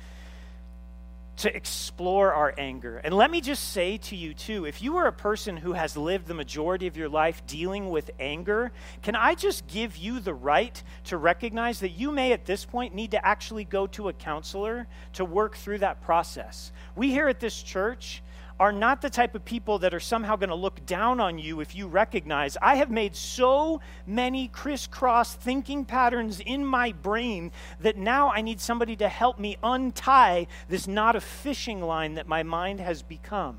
to 1.37 1.55
explore 1.55 2.33
our 2.33 2.53
anger. 2.57 2.97
And 2.97 3.13
let 3.13 3.29
me 3.29 3.41
just 3.41 3.71
say 3.71 3.97
to 3.97 4.15
you, 4.15 4.33
too, 4.33 4.65
if 4.65 4.81
you 4.81 4.97
are 4.97 5.07
a 5.07 5.13
person 5.13 5.57
who 5.57 5.73
has 5.73 5.97
lived 5.97 6.27
the 6.27 6.33
majority 6.33 6.87
of 6.87 6.95
your 6.95 7.09
life 7.09 7.45
dealing 7.45 7.89
with 7.89 8.11
anger, 8.19 8.71
can 9.01 9.15
I 9.15 9.35
just 9.35 9.67
give 9.67 9.97
you 9.97 10.19
the 10.19 10.33
right 10.33 10.81
to 11.05 11.17
recognize 11.17 11.79
that 11.81 11.89
you 11.89 12.11
may 12.11 12.31
at 12.31 12.45
this 12.45 12.63
point 12.63 12.95
need 12.95 13.11
to 13.11 13.25
actually 13.25 13.65
go 13.65 13.87
to 13.87 14.07
a 14.07 14.13
counselor 14.13 14.87
to 15.13 15.25
work 15.25 15.57
through 15.57 15.79
that 15.79 16.01
process? 16.01 16.71
We 16.95 17.11
here 17.11 17.27
at 17.27 17.39
this 17.39 17.61
church, 17.61 18.21
are 18.59 18.71
not 18.71 19.01
the 19.01 19.09
type 19.09 19.35
of 19.35 19.43
people 19.43 19.79
that 19.79 19.93
are 19.93 19.99
somehow 19.99 20.35
going 20.35 20.49
to 20.49 20.55
look 20.55 20.85
down 20.85 21.19
on 21.19 21.37
you 21.37 21.59
if 21.59 21.75
you 21.75 21.87
recognize 21.87 22.57
I 22.61 22.75
have 22.75 22.89
made 22.89 23.15
so 23.15 23.81
many 24.07 24.47
crisscross 24.47 25.33
thinking 25.33 25.83
patterns 25.83 26.39
in 26.39 26.65
my 26.65 26.93
brain 26.93 27.51
that 27.81 27.97
now 27.97 28.29
I 28.29 28.41
need 28.41 28.61
somebody 28.61 28.95
to 28.97 29.09
help 29.09 29.39
me 29.39 29.57
untie 29.61 30.47
this 30.69 30.87
not 30.87 31.15
a 31.15 31.21
fishing 31.21 31.81
line 31.81 32.13
that 32.13 32.27
my 32.27 32.43
mind 32.43 32.79
has 32.79 33.01
become. 33.01 33.57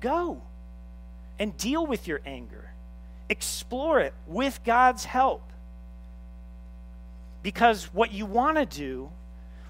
Go 0.00 0.42
and 1.38 1.56
deal 1.56 1.84
with 1.84 2.06
your 2.06 2.20
anger, 2.24 2.70
explore 3.28 3.98
it 4.00 4.14
with 4.28 4.60
God's 4.64 5.04
help. 5.04 5.42
Because 7.42 7.86
what 7.86 8.12
you 8.12 8.26
want 8.26 8.58
to 8.58 8.66
do 8.66 9.10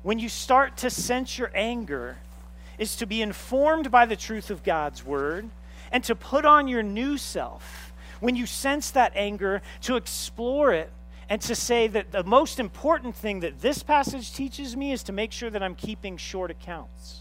when 0.03 0.19
you 0.19 0.29
start 0.29 0.79
to 0.79 0.91
sense 0.91 1.39
your 1.39 1.51
anger 1.55 2.19
is 2.81 2.97
to 2.97 3.07
be 3.07 3.21
informed 3.21 3.91
by 3.91 4.07
the 4.07 4.17
truth 4.17 4.51
of 4.51 4.65
God's 4.65 5.05
word 5.05 5.49
and 5.93 6.03
to 6.05 6.15
put 6.15 6.47
on 6.47 6.67
your 6.67 6.83
new 6.83 7.19
self. 7.19 7.93
When 8.21 8.35
you 8.35 8.47
sense 8.47 8.91
that 8.93 9.13
anger, 9.15 9.61
to 9.83 9.97
explore 9.97 10.73
it 10.73 10.91
and 11.29 11.43
to 11.43 11.55
say 11.55 11.89
that 11.89 12.11
the 12.11 12.25
most 12.25 12.59
important 12.59 13.15
thing 13.15 13.41
that 13.41 13.61
this 13.61 13.83
passage 13.83 14.33
teaches 14.33 14.77
me 14.77 14.93
is 14.93 15.03
to 15.05 15.13
make 15.13 15.31
sure 15.31 15.51
that 15.51 15.63
I'm 15.63 15.75
keeping 15.75 16.17
short 16.17 16.51
accounts. 16.51 17.21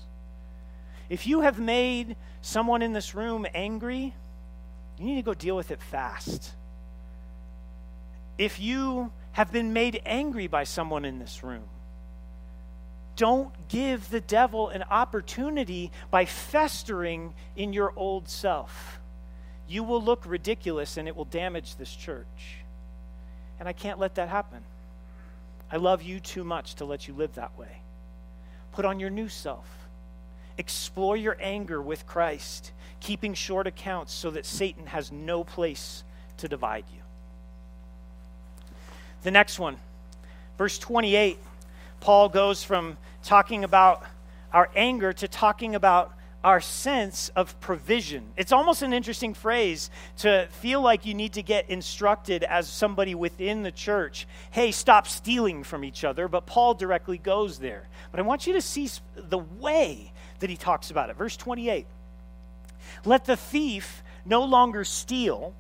If 1.10 1.28
you 1.28 1.42
have 1.42 1.60
made 1.60 2.16
someone 2.42 2.82
in 2.82 2.94
this 2.94 3.14
room 3.14 3.46
angry, 3.54 4.14
you 4.98 5.06
need 5.06 5.16
to 5.18 5.22
go 5.24 5.34
deal 5.34 5.58
with 5.58 5.72
it 5.72 5.82
fast. 5.82 6.54
If 8.38 8.62
you 8.62 9.12
have 9.34 9.52
been 9.52 9.74
made 9.74 10.02
angry 10.06 10.48
by 10.48 10.64
someone 10.64 11.04
in 11.04 11.20
this 11.20 11.44
room, 11.44 11.68
don't 13.20 13.52
give 13.68 14.10
the 14.10 14.22
devil 14.22 14.70
an 14.70 14.82
opportunity 14.82 15.92
by 16.10 16.24
festering 16.24 17.34
in 17.58 17.74
your 17.74 17.92
old 17.98 18.30
self. 18.30 18.98
You 19.68 19.84
will 19.84 20.02
look 20.02 20.26
ridiculous 20.26 20.96
and 20.96 21.06
it 21.06 21.18
will 21.18 21.26
damage 21.26 21.76
this 21.76 21.94
church. 21.94 22.56
And 23.60 23.68
I 23.68 23.74
can't 23.74 24.00
let 24.00 24.16
that 24.16 24.30
happen. 24.30 24.64
I 25.70 25.76
love 25.76 26.02
you 26.02 26.22
too 26.22 26.46
much 26.46 26.76
to 26.76 26.86
let 26.86 27.10
you 27.10 27.14
live 27.14 27.36
that 27.36 27.60
way. 27.60 27.82
Put 28.72 28.86
on 28.86 29.02
your 29.02 29.10
new 29.10 29.28
self. 29.28 29.68
Explore 30.58 31.18
your 31.18 31.36
anger 31.42 31.82
with 31.82 32.08
Christ, 32.08 32.72
keeping 33.02 33.34
short 33.34 33.68
accounts 33.68 34.14
so 34.14 34.32
that 34.32 34.46
Satan 34.46 34.86
has 34.86 35.12
no 35.12 35.44
place 35.44 36.06
to 36.38 36.48
divide 36.48 36.86
you. 36.94 37.02
The 39.24 39.32
next 39.32 39.60
one, 39.60 39.76
verse 40.58 40.80
28, 40.80 41.38
Paul 42.00 42.30
goes 42.30 42.64
from 42.64 42.98
talking 43.30 43.64
about 43.64 44.02
our 44.52 44.72
anger 44.76 45.14
to 45.14 45.28
talking 45.28 45.76
about 45.76 46.12
our 46.44 46.60
sense 46.60 47.30
of 47.36 47.60
provision. 47.60 48.24
It's 48.36 48.52
almost 48.52 48.82
an 48.82 48.92
interesting 48.92 49.36
phrase 49.36 49.92
to 50.18 50.48
feel 50.62 50.82
like 50.82 51.06
you 51.06 51.14
need 51.14 51.34
to 51.34 51.44
get 51.44 51.70
instructed 51.70 52.44
as 52.44 52.68
somebody 52.68 53.14
within 53.14 53.62
the 53.62 53.72
church 53.72 54.26
hey, 54.50 54.72
stop 54.72 55.08
stealing 55.08 55.64
from 55.64 55.84
each 55.84 56.04
other. 56.04 56.28
But 56.28 56.48
Paul 56.48 56.74
directly 56.74 57.20
goes 57.20 57.60
there. 57.60 57.88
But 58.10 58.20
I 58.20 58.24
want 58.24 58.48
you 58.48 58.54
to 58.54 58.62
see 58.62 58.90
the 59.16 59.38
way 59.38 60.12
that 60.40 60.50
he 60.50 60.58
talks 60.58 60.90
about 60.90 61.12
it. 61.12 61.16
Verse 61.16 61.38
28 61.38 61.86
Let 63.06 63.26
the 63.26 63.38
thief 63.38 64.02
no 64.26 64.44
longer 64.44 64.84
steal, 64.84 65.54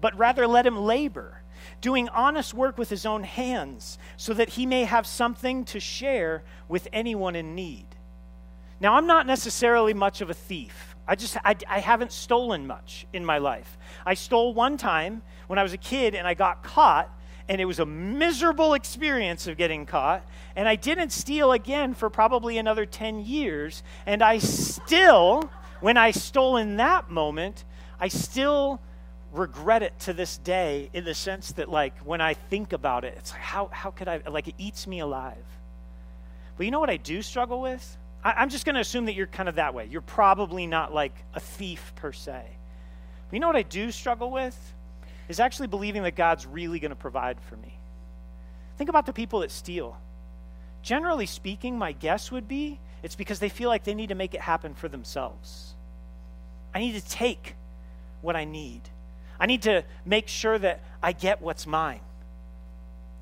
but 0.00 0.16
rather 0.16 0.46
let 0.46 0.66
him 0.66 0.78
labor 0.78 1.35
doing 1.80 2.08
honest 2.08 2.54
work 2.54 2.78
with 2.78 2.90
his 2.90 3.06
own 3.06 3.22
hands, 3.22 3.98
so 4.16 4.34
that 4.34 4.50
he 4.50 4.66
may 4.66 4.84
have 4.84 5.06
something 5.06 5.64
to 5.66 5.80
share 5.80 6.42
with 6.68 6.88
anyone 6.92 7.36
in 7.36 7.54
need. 7.54 7.86
Now, 8.80 8.94
I'm 8.94 9.06
not 9.06 9.26
necessarily 9.26 9.94
much 9.94 10.20
of 10.20 10.30
a 10.30 10.34
thief. 10.34 10.96
I 11.08 11.14
just 11.14 11.36
I, 11.44 11.56
I, 11.68 11.78
haven't 11.78 12.12
stolen 12.12 12.66
much 12.66 13.06
in 13.12 13.24
my 13.24 13.38
life. 13.38 13.78
I 14.04 14.14
stole 14.14 14.52
one 14.54 14.76
time 14.76 15.22
when 15.46 15.58
I 15.58 15.62
was 15.62 15.72
a 15.72 15.78
kid 15.78 16.14
and 16.14 16.26
I 16.26 16.34
got 16.34 16.64
caught 16.64 17.10
and 17.48 17.60
it 17.60 17.64
was 17.64 17.78
a 17.78 17.86
miserable 17.86 18.74
experience 18.74 19.46
of 19.46 19.56
getting 19.56 19.86
caught 19.86 20.26
and 20.56 20.68
I 20.68 20.74
didn't 20.74 21.10
steal 21.10 21.52
again 21.52 21.94
for 21.94 22.10
probably 22.10 22.58
another 22.58 22.84
10 22.86 23.24
years 23.24 23.84
and 24.04 24.20
I 24.20 24.38
still 24.38 25.48
when 25.80 25.96
I 25.96 26.10
stole 26.10 26.56
in 26.56 26.76
that 26.78 27.08
moment 27.08 27.64
I 28.00 28.08
still 28.08 28.80
regret 29.36 29.82
it 29.82 29.98
to 30.00 30.12
this 30.12 30.38
day 30.38 30.90
in 30.92 31.04
the 31.04 31.14
sense 31.14 31.52
that 31.52 31.68
like 31.68 31.96
when 32.00 32.20
I 32.20 32.34
think 32.34 32.72
about 32.72 33.04
it, 33.04 33.14
it's 33.18 33.32
like 33.32 33.40
how 33.40 33.68
how 33.72 33.90
could 33.90 34.08
I 34.08 34.20
like 34.28 34.48
it 34.48 34.54
eats 34.58 34.86
me 34.86 35.00
alive. 35.00 35.44
But 36.56 36.64
you 36.64 36.72
know 36.72 36.80
what 36.80 36.90
I 36.90 36.96
do 36.96 37.22
struggle 37.22 37.60
with? 37.60 37.96
I, 38.24 38.42
am 38.42 38.48
just 38.48 38.64
going 38.64 38.74
to 38.74 38.80
assume 38.80 39.06
that 39.06 39.14
you're 39.14 39.26
kind 39.26 39.48
of 39.48 39.56
that 39.56 39.74
way. 39.74 39.86
You're 39.90 40.00
probably 40.00 40.66
not 40.66 40.92
like 40.92 41.14
a 41.34 41.40
thief 41.40 41.92
per 41.96 42.12
se. 42.12 42.42
But 43.28 43.32
you 43.32 43.40
know 43.40 43.46
what 43.46 43.56
I 43.56 43.62
do 43.62 43.92
struggle 43.92 44.30
with? 44.30 44.58
Is 45.28 45.38
actually 45.38 45.68
believing 45.68 46.02
that 46.04 46.16
God's 46.16 46.46
really 46.46 46.78
going 46.78 46.90
to 46.90 46.96
provide 46.96 47.40
for 47.40 47.56
me. 47.56 47.78
Think 48.78 48.90
about 48.90 49.06
the 49.06 49.12
people 49.12 49.40
that 49.40 49.50
steal. 49.50 49.96
Generally 50.82 51.26
speaking, 51.26 51.78
my 51.78 51.92
guess 51.92 52.32
would 52.32 52.48
be 52.48 52.80
it's 53.02 53.14
because 53.16 53.38
they 53.38 53.48
feel 53.48 53.68
like 53.68 53.84
they 53.84 53.94
need 53.94 54.08
to 54.08 54.14
make 54.14 54.34
it 54.34 54.40
happen 54.40 54.74
for 54.74 54.88
themselves. 54.88 55.74
I 56.74 56.80
need 56.80 57.00
to 57.00 57.08
take 57.08 57.54
what 58.22 58.34
I 58.34 58.44
need. 58.44 58.82
I 59.38 59.46
need 59.46 59.62
to 59.62 59.84
make 60.04 60.28
sure 60.28 60.58
that 60.58 60.80
I 61.02 61.12
get 61.12 61.42
what's 61.42 61.66
mine. 61.66 62.00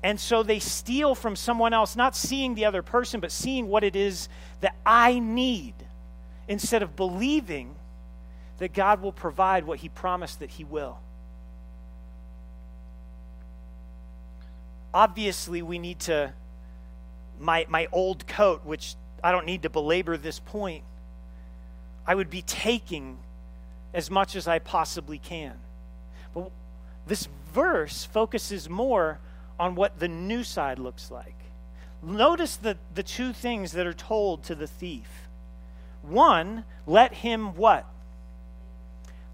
And 0.03 0.19
so 0.19 0.43
they 0.43 0.59
steal 0.59 1.15
from 1.15 1.35
someone 1.35 1.73
else, 1.73 1.95
not 1.95 2.15
seeing 2.15 2.53
the 2.53 2.65
other 2.65 2.83
person, 2.83 3.19
but 3.19 3.31
seeing 3.31 3.67
what 3.67 3.83
it 3.83 3.95
is 3.95 4.29
that 4.61 4.75
I 4.85 5.17
need 5.19 5.73
instead 6.47 6.83
of 6.83 6.95
believing 6.95 7.75
that 8.59 8.71
God 8.73 9.01
will 9.01 9.11
provide 9.11 9.65
what 9.65 9.79
He 9.79 9.89
promised 9.89 10.39
that 10.39 10.51
He 10.51 10.63
will. 10.63 10.99
Obviously, 14.93 15.61
we 15.61 15.79
need 15.79 15.99
to, 16.01 16.31
my, 17.39 17.65
my 17.67 17.87
old 17.91 18.27
coat, 18.27 18.63
which 18.63 18.95
I 19.23 19.31
don't 19.31 19.45
need 19.45 19.63
to 19.63 19.69
belabor 19.69 20.17
this 20.17 20.39
point, 20.39 20.83
I 22.07 22.13
would 22.13 22.29
be 22.29 22.43
taking 22.43 23.17
as 23.93 24.11
much 24.11 24.35
as 24.35 24.47
I 24.47 24.59
possibly 24.59 25.17
can. 25.17 25.55
This 27.07 27.27
verse 27.53 28.05
focuses 28.05 28.69
more 28.69 29.19
on 29.59 29.75
what 29.75 29.99
the 29.99 30.07
new 30.07 30.43
side 30.43 30.79
looks 30.79 31.09
like. 31.11 31.35
Notice 32.03 32.57
the, 32.57 32.77
the 32.93 33.03
two 33.03 33.33
things 33.33 33.71
that 33.71 33.87
are 33.87 33.93
told 33.93 34.43
to 34.43 34.55
the 34.55 34.67
thief. 34.67 35.07
One, 36.01 36.65
let 36.85 37.13
him 37.13 37.55
what? 37.55 37.85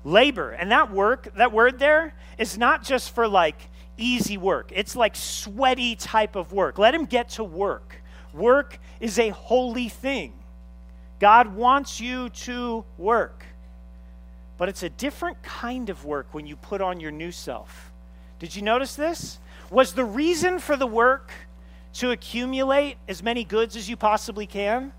Labor. 0.03 0.51
And 0.51 0.71
that 0.71 0.91
work, 0.91 1.33
that 1.35 1.51
word 1.51 1.79
there, 1.79 2.13
is 2.37 2.57
not 2.57 2.83
just 2.83 3.13
for 3.13 3.27
like 3.27 3.69
easy 3.97 4.37
work, 4.37 4.71
it's 4.73 4.95
like 4.95 5.15
sweaty 5.15 5.95
type 5.95 6.35
of 6.35 6.53
work. 6.53 6.77
Let 6.77 6.95
him 6.95 7.05
get 7.05 7.29
to 7.29 7.43
work. 7.43 8.01
Work 8.33 8.79
is 8.99 9.19
a 9.19 9.29
holy 9.29 9.89
thing. 9.89 10.33
God 11.19 11.55
wants 11.55 11.99
you 11.99 12.29
to 12.29 12.83
work. 12.97 13.45
But 14.61 14.69
it's 14.69 14.83
a 14.83 14.89
different 14.89 15.41
kind 15.41 15.89
of 15.89 16.05
work 16.05 16.27
when 16.33 16.45
you 16.45 16.55
put 16.55 16.81
on 16.81 16.99
your 16.99 17.09
new 17.09 17.31
self. 17.31 17.91
Did 18.37 18.55
you 18.55 18.61
notice 18.61 18.93
this? 18.93 19.39
Was 19.71 19.93
the 19.93 20.05
reason 20.05 20.59
for 20.59 20.77
the 20.77 20.85
work 20.85 21.31
to 21.93 22.11
accumulate 22.11 22.97
as 23.07 23.23
many 23.23 23.43
goods 23.43 23.75
as 23.75 23.89
you 23.89 23.97
possibly 23.97 24.45
can? 24.45 24.93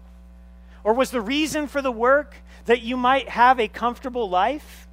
Or 0.83 0.95
was 0.95 1.13
the 1.13 1.21
reason 1.21 1.69
for 1.69 1.81
the 1.81 1.93
work 1.93 2.35
that 2.65 2.83
you 2.83 2.97
might 2.97 3.29
have 3.29 3.61
a 3.61 3.69
comfortable 3.69 4.29
life? 4.29 4.89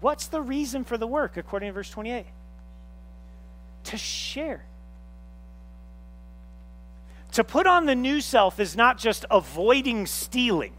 What's 0.00 0.28
the 0.28 0.40
reason 0.40 0.82
for 0.82 0.96
the 0.96 1.06
work, 1.06 1.36
according 1.36 1.68
to 1.68 1.74
verse 1.74 1.90
28? 1.90 2.24
To 3.84 3.96
share. 3.98 4.64
To 7.32 7.44
put 7.44 7.66
on 7.66 7.84
the 7.84 7.94
new 7.94 8.22
self 8.22 8.58
is 8.58 8.74
not 8.74 8.96
just 8.96 9.26
avoiding 9.30 10.06
stealing. 10.06 10.72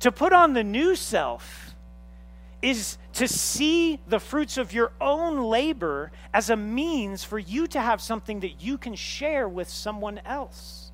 To 0.00 0.12
put 0.12 0.32
on 0.32 0.52
the 0.52 0.64
new 0.64 0.94
self 0.94 1.74
is 2.62 2.98
to 3.14 3.28
see 3.28 4.00
the 4.08 4.18
fruits 4.18 4.58
of 4.58 4.72
your 4.72 4.92
own 5.00 5.38
labor 5.38 6.10
as 6.34 6.50
a 6.50 6.56
means 6.56 7.24
for 7.24 7.38
you 7.38 7.66
to 7.68 7.80
have 7.80 8.00
something 8.00 8.40
that 8.40 8.60
you 8.60 8.76
can 8.78 8.94
share 8.94 9.48
with 9.48 9.68
someone 9.68 10.20
else. 10.24 10.90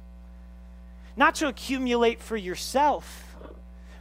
Not 1.16 1.34
to 1.36 1.48
accumulate 1.48 2.20
for 2.20 2.36
yourself, 2.36 3.36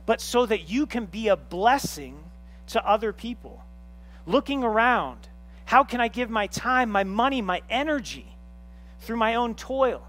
but 0.05 0.21
so 0.21 0.45
that 0.45 0.69
you 0.69 0.85
can 0.85 1.05
be 1.05 1.27
a 1.27 1.35
blessing 1.35 2.23
to 2.67 2.85
other 2.87 3.13
people. 3.13 3.63
Looking 4.25 4.63
around, 4.63 5.27
how 5.65 5.83
can 5.83 5.99
I 6.01 6.07
give 6.07 6.29
my 6.29 6.47
time, 6.47 6.89
my 6.89 7.03
money, 7.03 7.41
my 7.41 7.61
energy 7.69 8.35
through 8.99 9.17
my 9.17 9.35
own 9.35 9.55
toil? 9.55 10.05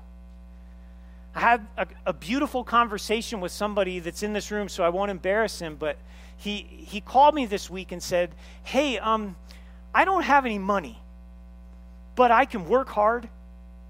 I 1.35 1.41
had 1.41 1.67
a, 1.79 1.87
a, 2.07 2.13
beautiful 2.13 2.63
conversation 2.63 3.41
with 3.41 3.53
somebody 3.53 4.01
that's 4.01 4.23
in 4.23 4.35
this 4.35 4.51
room, 4.51 4.69
so 4.69 4.85
I 4.85 4.91
won't 4.91 5.11
embarrass 5.11 5.59
him, 5.59 5.77
but 5.77 5.97
he, 6.37 6.57
he 6.59 7.01
called 7.01 7.35
me 7.35 7.47
this 7.47 7.71
week 7.71 7.91
and 7.91 8.03
said, 8.03 8.35
Hey, 8.65 8.99
um, 8.99 9.37
I 9.95 10.05
don't 10.05 10.25
have 10.25 10.45
any 10.45 10.59
money, 10.59 10.99
but 12.17 12.31
I 12.31 12.45
can 12.45 12.69
work 12.69 12.89
hard. 12.89 13.29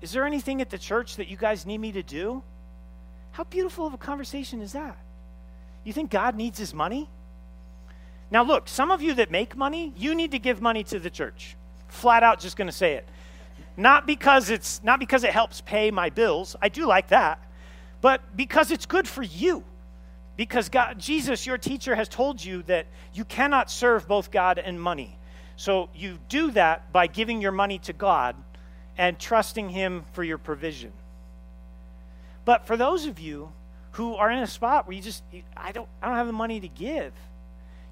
Is 0.00 0.12
there 0.12 0.24
anything 0.24 0.61
at 0.61 0.70
the 0.70 0.78
church 0.78 1.16
that 1.16 1.28
you 1.28 1.37
guys 1.37 1.66
need 1.66 1.78
me 1.78 1.92
to 1.92 2.02
do? 2.02 2.42
How 3.33 3.44
beautiful 3.44 3.87
of 3.87 3.94
a 3.94 3.98
conversation 3.98 4.61
is 4.61 4.72
that? 4.72 4.96
You 5.85 5.92
think 5.92 6.11
God 6.11 6.37
needs 6.37 6.59
his 6.59 6.72
money? 6.72 7.09
Now, 8.31 8.44
look, 8.44 8.68
some 8.68 8.90
of 8.90 9.02
you 9.02 9.14
that 9.14 9.31
make 9.31 9.57
money, 9.57 9.92
you 9.96 10.14
need 10.14 10.31
to 10.31 10.38
give 10.38 10.61
money 10.62 10.85
to 10.85 10.98
the 10.98 11.11
church. 11.11 11.57
Flat 11.88 12.22
out, 12.22 12.40
just 12.40 12.57
going 12.57 12.66
to 12.66 12.72
say 12.72 12.94
it. 12.94 13.07
Not 13.76 14.06
because 14.06 14.50
it's 14.50 14.82
not 14.82 15.00
because 15.00 15.24
it 15.24 15.30
helps 15.30 15.61
pay 15.61 15.90
my 15.90 16.11
bills. 16.11 16.56
I 16.61 16.68
do 16.68 16.87
like 16.87 17.08
that, 17.08 17.42
but 18.00 18.37
because 18.37 18.70
it's 18.70 18.87
good 18.87 19.08
for 19.08 19.22
you. 19.22 19.64
Because 20.37 20.68
God, 20.68 20.98
Jesus, 20.98 21.46
your 21.46 21.58
teacher, 21.58 21.94
has 21.94 22.08
told 22.08 22.42
you 22.42 22.62
that 22.64 22.87
you 23.12 23.24
cannot 23.24 23.70
serve 23.70 24.08
both 24.08 24.30
God 24.30 24.58
and 24.58 24.80
money. 24.80 25.18
So 25.56 25.90
you 25.94 26.18
do 26.28 26.50
that 26.52 26.92
by 26.92 27.06
giving 27.06 27.40
your 27.40 27.52
money 27.52 27.78
to 27.80 27.92
God 27.92 28.35
and 28.96 29.18
trusting 29.18 29.68
Him 29.68 30.04
for 30.12 30.24
your 30.24 30.38
provision. 30.38 30.92
But 32.44 32.66
for 32.66 32.76
those 32.76 33.06
of 33.06 33.18
you 33.20 33.52
who 33.92 34.14
are 34.14 34.30
in 34.30 34.38
a 34.38 34.46
spot 34.46 34.87
where 34.87 34.96
you 34.96 35.02
just, 35.02 35.22
I 35.56 35.72
don't, 35.72 35.88
I 36.00 36.08
don't 36.08 36.16
have 36.16 36.26
the 36.26 36.32
money 36.32 36.61
to 36.61 36.68
give, 36.68 37.12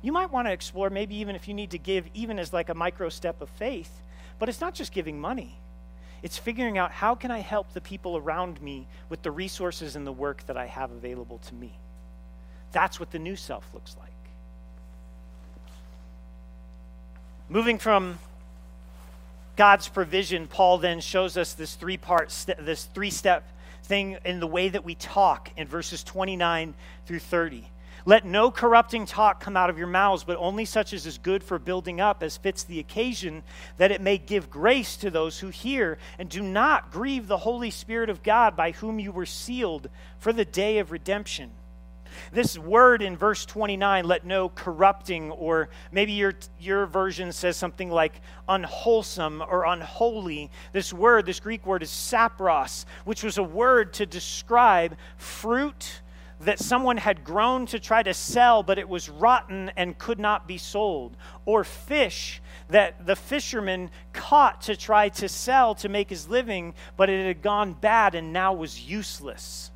you 0.02 0.12
might 0.12 0.30
want 0.30 0.48
to 0.48 0.52
explore 0.52 0.88
maybe 0.88 1.16
even 1.16 1.36
if 1.36 1.46
you 1.46 1.54
need 1.54 1.70
to 1.72 1.78
give, 1.78 2.06
even 2.14 2.38
as 2.38 2.52
like 2.52 2.70
a 2.70 2.74
micro 2.74 3.10
step 3.10 3.42
of 3.42 3.50
faith. 3.50 3.90
But 4.38 4.48
it's 4.48 4.60
not 4.60 4.74
just 4.74 4.92
giving 4.92 5.20
money. 5.20 5.58
It's 6.22 6.36
figuring 6.38 6.78
out 6.78 6.90
how 6.90 7.14
can 7.14 7.30
I 7.30 7.38
help 7.38 7.72
the 7.72 7.80
people 7.80 8.16
around 8.16 8.60
me 8.60 8.86
with 9.08 9.22
the 9.22 9.30
resources 9.30 9.96
and 9.96 10.06
the 10.06 10.12
work 10.12 10.46
that 10.46 10.56
I 10.56 10.66
have 10.66 10.90
available 10.90 11.38
to 11.38 11.54
me. 11.54 11.72
That's 12.72 13.00
what 13.00 13.10
the 13.10 13.18
new 13.18 13.36
self 13.36 13.64
looks 13.72 13.96
like. 13.98 14.10
Moving 17.48 17.78
from 17.78 18.18
God's 19.56 19.88
provision, 19.88 20.46
Paul 20.46 20.78
then 20.78 21.00
shows 21.00 21.36
us 21.36 21.52
this 21.52 21.74
three 21.74 21.96
part, 21.96 22.30
st- 22.30 22.64
this 22.64 22.84
three 22.84 23.10
step 23.10 23.46
thing 23.84 24.18
in 24.24 24.40
the 24.40 24.46
way 24.46 24.68
that 24.68 24.84
we 24.84 24.94
talk 24.94 25.50
in 25.56 25.66
verses 25.66 26.04
29 26.04 26.74
through 27.06 27.18
30. 27.18 27.69
Let 28.04 28.24
no 28.24 28.50
corrupting 28.50 29.06
talk 29.06 29.40
come 29.40 29.56
out 29.56 29.70
of 29.70 29.78
your 29.78 29.86
mouths, 29.86 30.24
but 30.24 30.36
only 30.38 30.64
such 30.64 30.92
as 30.92 31.06
is 31.06 31.18
good 31.18 31.44
for 31.44 31.58
building 31.58 32.00
up, 32.00 32.22
as 32.22 32.36
fits 32.36 32.64
the 32.64 32.78
occasion, 32.78 33.42
that 33.76 33.90
it 33.90 34.00
may 34.00 34.18
give 34.18 34.50
grace 34.50 34.96
to 34.98 35.10
those 35.10 35.38
who 35.40 35.48
hear. 35.48 35.98
And 36.18 36.28
do 36.28 36.42
not 36.42 36.90
grieve 36.90 37.26
the 37.26 37.38
Holy 37.38 37.70
Spirit 37.70 38.10
of 38.10 38.22
God, 38.22 38.56
by 38.56 38.72
whom 38.72 38.98
you 38.98 39.12
were 39.12 39.26
sealed 39.26 39.88
for 40.18 40.32
the 40.32 40.44
day 40.44 40.78
of 40.78 40.90
redemption. 40.90 41.50
This 42.32 42.58
word 42.58 43.02
in 43.02 43.16
verse 43.16 43.44
29, 43.44 44.04
let 44.04 44.24
no 44.24 44.48
corrupting, 44.48 45.30
or 45.30 45.68
maybe 45.92 46.12
your, 46.12 46.34
your 46.58 46.86
version 46.86 47.32
says 47.32 47.56
something 47.56 47.90
like 47.90 48.20
unwholesome 48.48 49.42
or 49.42 49.64
unholy. 49.64 50.50
This 50.72 50.92
word, 50.92 51.26
this 51.26 51.40
Greek 51.40 51.66
word, 51.66 51.82
is 51.82 51.90
sapros, 51.90 52.84
which 53.04 53.22
was 53.22 53.38
a 53.38 53.42
word 53.42 53.92
to 53.94 54.06
describe 54.06 54.96
fruit 55.16 56.00
that 56.40 56.58
someone 56.58 56.96
had 56.96 57.22
grown 57.22 57.66
to 57.66 57.78
try 57.78 58.02
to 58.02 58.14
sell, 58.14 58.62
but 58.62 58.78
it 58.78 58.88
was 58.88 59.08
rotten 59.08 59.70
and 59.76 59.98
could 59.98 60.18
not 60.18 60.48
be 60.48 60.56
sold, 60.56 61.16
or 61.44 61.64
fish 61.64 62.40
that 62.68 63.06
the 63.06 63.16
fisherman 63.16 63.90
caught 64.12 64.62
to 64.62 64.76
try 64.76 65.10
to 65.10 65.28
sell 65.28 65.74
to 65.74 65.88
make 65.88 66.08
his 66.08 66.28
living, 66.28 66.74
but 66.96 67.10
it 67.10 67.26
had 67.26 67.42
gone 67.42 67.74
bad 67.74 68.14
and 68.14 68.32
now 68.32 68.54
was 68.54 68.88
useless. 68.88 69.70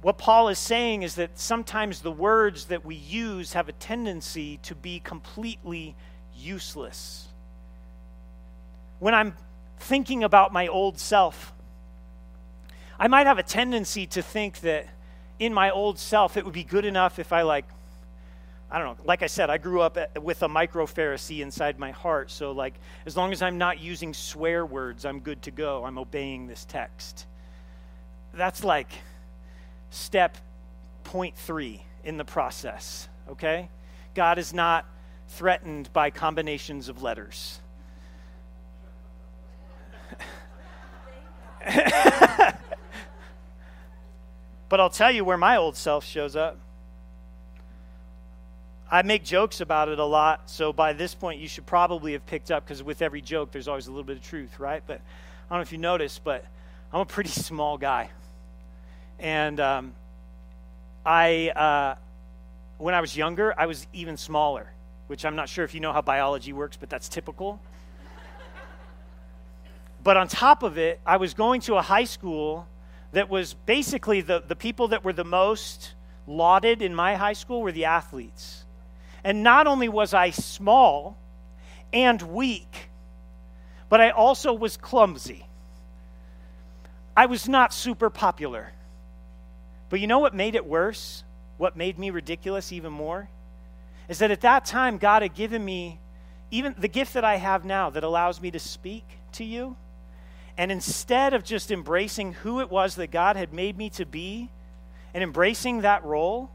What 0.00 0.18
Paul 0.18 0.48
is 0.48 0.58
saying 0.58 1.02
is 1.02 1.14
that 1.14 1.38
sometimes 1.38 2.00
the 2.00 2.12
words 2.12 2.66
that 2.66 2.84
we 2.84 2.94
use 2.94 3.54
have 3.54 3.70
a 3.70 3.72
tendency 3.72 4.58
to 4.64 4.74
be 4.74 5.00
completely 5.00 5.96
useless. 6.36 7.28
When 8.98 9.14
I'm 9.14 9.34
thinking 9.78 10.22
about 10.22 10.52
my 10.52 10.66
old 10.66 10.98
self, 10.98 11.53
I 12.98 13.08
might 13.08 13.26
have 13.26 13.38
a 13.38 13.42
tendency 13.42 14.06
to 14.08 14.22
think 14.22 14.60
that 14.60 14.86
in 15.38 15.52
my 15.52 15.70
old 15.70 15.98
self, 15.98 16.36
it 16.36 16.44
would 16.44 16.54
be 16.54 16.64
good 16.64 16.84
enough 16.84 17.18
if 17.18 17.32
I, 17.32 17.42
like, 17.42 17.64
I 18.70 18.78
don't 18.78 18.98
know, 18.98 19.04
like 19.04 19.22
I 19.22 19.26
said, 19.26 19.50
I 19.50 19.58
grew 19.58 19.80
up 19.80 19.96
uh, 19.96 20.06
with 20.20 20.42
a 20.42 20.48
micro 20.48 20.86
Pharisee 20.86 21.40
inside 21.40 21.78
my 21.78 21.90
heart. 21.90 22.30
So, 22.30 22.52
like, 22.52 22.74
as 23.06 23.16
long 23.16 23.32
as 23.32 23.42
I'm 23.42 23.58
not 23.58 23.80
using 23.80 24.14
swear 24.14 24.64
words, 24.64 25.04
I'm 25.04 25.20
good 25.20 25.42
to 25.42 25.50
go. 25.50 25.84
I'm 25.84 25.98
obeying 25.98 26.46
this 26.46 26.64
text. 26.64 27.26
That's 28.32 28.64
like 28.64 28.90
step 29.90 30.36
point 31.04 31.36
three 31.36 31.82
in 32.02 32.16
the 32.16 32.24
process, 32.24 33.08
okay? 33.30 33.68
God 34.14 34.38
is 34.38 34.52
not 34.52 34.86
threatened 35.28 35.92
by 35.92 36.10
combinations 36.10 36.88
of 36.88 37.02
letters. 37.02 37.60
But 44.74 44.80
I'll 44.80 44.90
tell 44.90 45.12
you 45.12 45.24
where 45.24 45.38
my 45.38 45.56
old 45.56 45.76
self 45.76 46.04
shows 46.04 46.34
up. 46.34 46.58
I 48.90 49.02
make 49.02 49.22
jokes 49.22 49.60
about 49.60 49.88
it 49.88 50.00
a 50.00 50.04
lot, 50.04 50.50
so 50.50 50.72
by 50.72 50.92
this 50.94 51.14
point 51.14 51.38
you 51.38 51.46
should 51.46 51.64
probably 51.64 52.14
have 52.14 52.26
picked 52.26 52.50
up 52.50 52.64
because 52.64 52.82
with 52.82 53.00
every 53.00 53.20
joke 53.20 53.52
there's 53.52 53.68
always 53.68 53.86
a 53.86 53.90
little 53.90 54.02
bit 54.02 54.16
of 54.16 54.24
truth, 54.24 54.58
right? 54.58 54.82
But 54.84 54.96
I 54.96 55.54
don't 55.54 55.58
know 55.58 55.62
if 55.62 55.70
you 55.70 55.78
noticed, 55.78 56.24
but 56.24 56.44
I'm 56.92 56.98
a 56.98 57.06
pretty 57.06 57.30
small 57.50 57.78
guy. 57.78 58.10
And 59.20 59.60
um, 59.60 59.94
I, 61.06 61.50
uh, 61.50 61.94
when 62.78 62.96
I 62.96 63.00
was 63.00 63.16
younger, 63.16 63.54
I 63.56 63.66
was 63.66 63.86
even 63.92 64.16
smaller, 64.16 64.72
which 65.06 65.24
I'm 65.24 65.36
not 65.36 65.48
sure 65.48 65.64
if 65.64 65.72
you 65.72 65.78
know 65.78 65.92
how 65.92 66.02
biology 66.02 66.52
works, 66.52 66.76
but 66.76 66.90
that's 66.90 67.08
typical. 67.08 67.60
but 70.02 70.16
on 70.16 70.26
top 70.26 70.64
of 70.64 70.78
it, 70.78 70.98
I 71.06 71.18
was 71.18 71.32
going 71.32 71.60
to 71.60 71.76
a 71.76 71.82
high 71.82 72.06
school 72.06 72.66
that 73.14 73.30
was 73.30 73.54
basically 73.54 74.20
the, 74.20 74.42
the 74.46 74.56
people 74.56 74.88
that 74.88 75.04
were 75.04 75.12
the 75.12 75.24
most 75.24 75.94
lauded 76.26 76.82
in 76.82 76.94
my 76.94 77.14
high 77.14 77.32
school 77.32 77.62
were 77.62 77.72
the 77.72 77.86
athletes. 77.86 78.64
And 79.22 79.42
not 79.42 79.66
only 79.66 79.88
was 79.88 80.12
I 80.12 80.30
small 80.30 81.16
and 81.92 82.20
weak, 82.20 82.90
but 83.88 84.00
I 84.00 84.10
also 84.10 84.52
was 84.52 84.76
clumsy. 84.76 85.46
I 87.16 87.26
was 87.26 87.48
not 87.48 87.72
super 87.72 88.10
popular. 88.10 88.72
But 89.88 90.00
you 90.00 90.06
know 90.06 90.18
what 90.18 90.34
made 90.34 90.56
it 90.56 90.66
worse? 90.66 91.22
What 91.56 91.76
made 91.76 91.98
me 91.98 92.10
ridiculous 92.10 92.72
even 92.72 92.92
more? 92.92 93.28
Is 94.08 94.18
that 94.18 94.32
at 94.32 94.40
that 94.40 94.64
time, 94.64 94.98
God 94.98 95.22
had 95.22 95.34
given 95.34 95.64
me 95.64 96.00
even 96.50 96.74
the 96.76 96.88
gift 96.88 97.14
that 97.14 97.24
I 97.24 97.36
have 97.36 97.64
now 97.64 97.90
that 97.90 98.02
allows 98.02 98.40
me 98.40 98.50
to 98.50 98.58
speak 98.58 99.04
to 99.32 99.44
you 99.44 99.76
and 100.56 100.70
instead 100.70 101.34
of 101.34 101.44
just 101.44 101.70
embracing 101.70 102.32
who 102.32 102.60
it 102.60 102.70
was 102.70 102.94
that 102.96 103.10
God 103.10 103.36
had 103.36 103.52
made 103.52 103.76
me 103.76 103.90
to 103.90 104.06
be 104.06 104.50
and 105.12 105.22
embracing 105.22 105.80
that 105.80 106.04
role, 106.04 106.50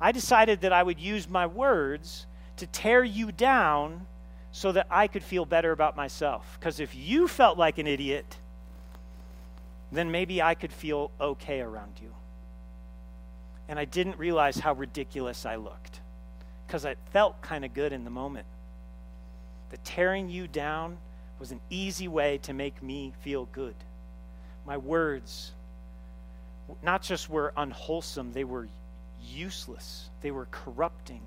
I 0.00 0.12
decided 0.12 0.62
that 0.62 0.72
I 0.72 0.82
would 0.82 1.00
use 1.00 1.28
my 1.28 1.46
words 1.46 2.26
to 2.56 2.66
tear 2.66 3.02
you 3.02 3.32
down 3.32 4.06
so 4.50 4.72
that 4.72 4.86
I 4.90 5.06
could 5.06 5.22
feel 5.22 5.46
better 5.46 5.72
about 5.72 5.96
myself. 5.96 6.56
Because 6.58 6.78
if 6.78 6.94
you 6.94 7.26
felt 7.26 7.56
like 7.56 7.78
an 7.78 7.86
idiot, 7.86 8.36
then 9.90 10.10
maybe 10.10 10.42
I 10.42 10.54
could 10.54 10.72
feel 10.72 11.10
okay 11.20 11.60
around 11.60 11.92
you. 12.02 12.12
And 13.68 13.78
I 13.78 13.86
didn't 13.86 14.18
realize 14.18 14.56
how 14.56 14.74
ridiculous 14.74 15.46
I 15.46 15.56
looked 15.56 16.00
because 16.66 16.84
it 16.84 16.98
felt 17.12 17.40
kind 17.40 17.64
of 17.64 17.72
good 17.72 17.92
in 17.92 18.04
the 18.04 18.10
moment. 18.10 18.46
The 19.70 19.78
tearing 19.78 20.28
you 20.28 20.46
down 20.46 20.98
was 21.42 21.50
an 21.50 21.60
easy 21.70 22.06
way 22.06 22.38
to 22.38 22.52
make 22.52 22.80
me 22.84 23.12
feel 23.22 23.46
good. 23.46 23.74
My 24.64 24.76
words 24.76 25.50
not 26.84 27.02
just 27.02 27.28
were 27.28 27.52
unwholesome, 27.56 28.32
they 28.32 28.44
were 28.44 28.68
useless, 29.20 30.08
they 30.20 30.30
were 30.30 30.46
corrupting, 30.52 31.20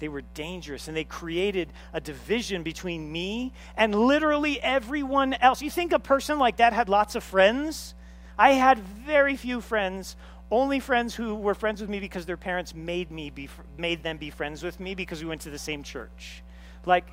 they 0.00 0.08
were 0.08 0.22
dangerous, 0.34 0.88
and 0.88 0.96
they 0.96 1.04
created 1.04 1.68
a 1.92 2.00
division 2.00 2.64
between 2.64 3.12
me 3.12 3.52
and 3.76 3.94
literally 3.94 4.60
everyone 4.60 5.34
else. 5.34 5.62
You 5.62 5.70
think 5.70 5.92
a 5.92 6.00
person 6.00 6.40
like 6.40 6.56
that 6.56 6.72
had 6.72 6.88
lots 6.88 7.14
of 7.14 7.22
friends? 7.22 7.94
I 8.36 8.54
had 8.54 8.80
very 8.80 9.36
few 9.36 9.60
friends, 9.60 10.16
only 10.50 10.80
friends 10.80 11.14
who 11.14 11.36
were 11.36 11.54
friends 11.54 11.80
with 11.80 11.88
me 11.88 12.00
because 12.00 12.26
their 12.26 12.36
parents 12.36 12.74
made 12.74 13.12
me 13.12 13.30
be, 13.30 13.48
made 13.78 14.02
them 14.02 14.16
be 14.16 14.30
friends 14.30 14.64
with 14.64 14.80
me 14.80 14.96
because 14.96 15.22
we 15.22 15.28
went 15.28 15.42
to 15.42 15.50
the 15.50 15.60
same 15.60 15.84
church. 15.84 16.42
Like 16.84 17.06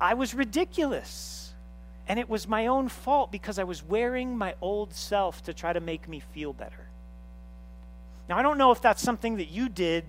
I 0.00 0.14
was 0.14 0.34
ridiculous. 0.34 1.47
And 2.08 2.18
it 2.18 2.28
was 2.28 2.48
my 2.48 2.66
own 2.66 2.88
fault 2.88 3.30
because 3.30 3.58
I 3.58 3.64
was 3.64 3.84
wearing 3.84 4.36
my 4.36 4.54
old 4.62 4.94
self 4.94 5.42
to 5.44 5.54
try 5.54 5.72
to 5.72 5.80
make 5.80 6.08
me 6.08 6.20
feel 6.20 6.54
better. 6.54 6.88
Now, 8.28 8.38
I 8.38 8.42
don't 8.42 8.58
know 8.58 8.72
if 8.72 8.80
that's 8.80 9.02
something 9.02 9.36
that 9.36 9.50
you 9.50 9.68
did, 9.68 10.04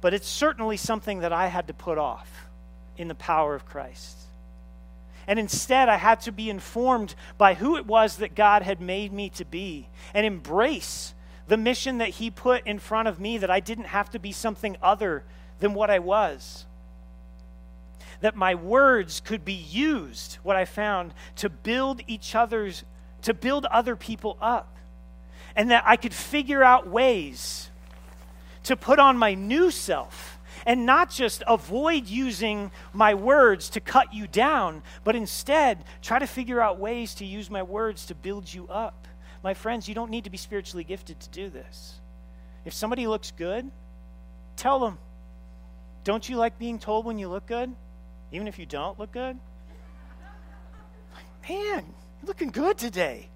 but 0.00 0.14
it's 0.14 0.28
certainly 0.28 0.78
something 0.78 1.20
that 1.20 1.32
I 1.32 1.46
had 1.48 1.68
to 1.68 1.74
put 1.74 1.98
off 1.98 2.48
in 2.96 3.08
the 3.08 3.14
power 3.14 3.54
of 3.54 3.66
Christ. 3.66 4.16
And 5.26 5.38
instead, 5.38 5.88
I 5.88 5.96
had 5.96 6.20
to 6.22 6.32
be 6.32 6.50
informed 6.50 7.14
by 7.38 7.54
who 7.54 7.76
it 7.76 7.86
was 7.86 8.16
that 8.16 8.34
God 8.34 8.62
had 8.62 8.80
made 8.80 9.12
me 9.12 9.30
to 9.30 9.44
be 9.44 9.88
and 10.12 10.26
embrace 10.26 11.14
the 11.48 11.56
mission 11.56 11.98
that 11.98 12.10
He 12.10 12.30
put 12.30 12.66
in 12.66 12.78
front 12.78 13.08
of 13.08 13.20
me 13.20 13.38
that 13.38 13.50
I 13.50 13.60
didn't 13.60 13.84
have 13.84 14.10
to 14.10 14.18
be 14.18 14.32
something 14.32 14.76
other 14.82 15.24
than 15.60 15.74
what 15.74 15.90
I 15.90 15.98
was. 15.98 16.66
That 18.24 18.34
my 18.34 18.54
words 18.54 19.20
could 19.20 19.44
be 19.44 19.52
used, 19.52 20.36
what 20.42 20.56
I 20.56 20.64
found, 20.64 21.12
to 21.36 21.50
build 21.50 22.00
each 22.06 22.34
other's, 22.34 22.82
to 23.20 23.34
build 23.34 23.66
other 23.66 23.96
people 23.96 24.38
up 24.40 24.78
and 25.54 25.70
that 25.70 25.84
I 25.86 25.96
could 25.96 26.14
figure 26.14 26.64
out 26.64 26.88
ways 26.88 27.68
to 28.62 28.76
put 28.76 28.98
on 28.98 29.18
my 29.18 29.34
new 29.34 29.70
self 29.70 30.38
and 30.64 30.86
not 30.86 31.10
just 31.10 31.42
avoid 31.46 32.06
using 32.06 32.70
my 32.94 33.12
words 33.12 33.68
to 33.68 33.80
cut 33.80 34.14
you 34.14 34.26
down, 34.26 34.82
but 35.04 35.14
instead 35.14 35.84
try 36.00 36.18
to 36.18 36.26
figure 36.26 36.62
out 36.62 36.78
ways 36.78 37.14
to 37.16 37.26
use 37.26 37.50
my 37.50 37.62
words 37.62 38.06
to 38.06 38.14
build 38.14 38.50
you 38.50 38.66
up. 38.68 39.06
My 39.42 39.52
friends, 39.52 39.86
you 39.86 39.94
don't 39.94 40.10
need 40.10 40.24
to 40.24 40.30
be 40.30 40.38
spiritually 40.38 40.84
gifted 40.84 41.20
to 41.20 41.28
do 41.28 41.50
this. 41.50 42.00
If 42.64 42.72
somebody 42.72 43.06
looks 43.06 43.32
good, 43.32 43.70
tell 44.56 44.78
them. 44.78 44.96
Don't 46.04 46.26
you 46.26 46.36
like 46.36 46.58
being 46.58 46.78
told 46.78 47.04
when 47.04 47.18
you 47.18 47.28
look 47.28 47.44
good? 47.44 47.74
Even 48.32 48.48
if 48.48 48.58
you 48.58 48.66
don't 48.66 48.98
look 48.98 49.12
good? 49.12 49.38
Man, 51.48 51.84
you're 51.84 52.26
looking 52.26 52.50
good 52.50 52.78
today. 52.78 53.28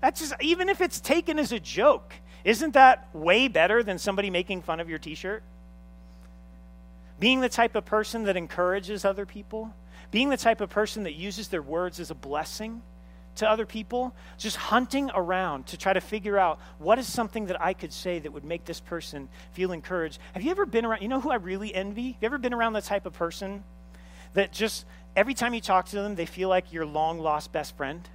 That's 0.00 0.20
just, 0.20 0.34
even 0.40 0.68
if 0.68 0.80
it's 0.80 1.00
taken 1.00 1.38
as 1.38 1.52
a 1.52 1.60
joke, 1.60 2.14
isn't 2.44 2.74
that 2.74 3.08
way 3.14 3.48
better 3.48 3.82
than 3.82 3.98
somebody 3.98 4.30
making 4.30 4.62
fun 4.62 4.80
of 4.80 4.88
your 4.88 4.98
t 4.98 5.14
shirt? 5.14 5.42
Being 7.18 7.40
the 7.40 7.48
type 7.48 7.74
of 7.74 7.84
person 7.84 8.24
that 8.24 8.36
encourages 8.36 9.04
other 9.04 9.26
people, 9.26 9.74
being 10.10 10.30
the 10.30 10.36
type 10.36 10.60
of 10.60 10.70
person 10.70 11.02
that 11.02 11.14
uses 11.14 11.48
their 11.48 11.60
words 11.60 12.00
as 12.00 12.10
a 12.10 12.14
blessing 12.14 12.82
to 13.36 13.48
other 13.48 13.66
people, 13.66 14.14
just 14.38 14.56
hunting 14.56 15.10
around 15.14 15.66
to 15.66 15.76
try 15.76 15.92
to 15.92 16.00
figure 16.00 16.38
out 16.38 16.58
what 16.78 16.98
is 16.98 17.06
something 17.06 17.46
that 17.46 17.60
I 17.60 17.74
could 17.74 17.92
say 17.92 18.18
that 18.18 18.32
would 18.32 18.44
make 18.44 18.64
this 18.64 18.80
person 18.80 19.28
feel 19.52 19.72
encouraged. 19.72 20.18
Have 20.32 20.42
you 20.42 20.50
ever 20.50 20.66
been 20.66 20.84
around, 20.84 21.02
you 21.02 21.08
know 21.08 21.20
who 21.20 21.30
I 21.30 21.36
really 21.36 21.74
envy? 21.74 22.12
Have 22.12 22.22
you 22.22 22.26
ever 22.26 22.38
been 22.38 22.54
around 22.54 22.72
the 22.72 22.80
type 22.80 23.06
of 23.06 23.12
person 23.12 23.62
that 24.34 24.52
just 24.52 24.84
every 25.16 25.34
time 25.34 25.54
you 25.54 25.60
talk 25.60 25.86
to 25.86 25.96
them, 25.96 26.14
they 26.14 26.26
feel 26.26 26.48
like 26.48 26.72
your 26.72 26.86
long 26.86 27.18
lost 27.18 27.52
best 27.52 27.76
friend? 27.76 28.08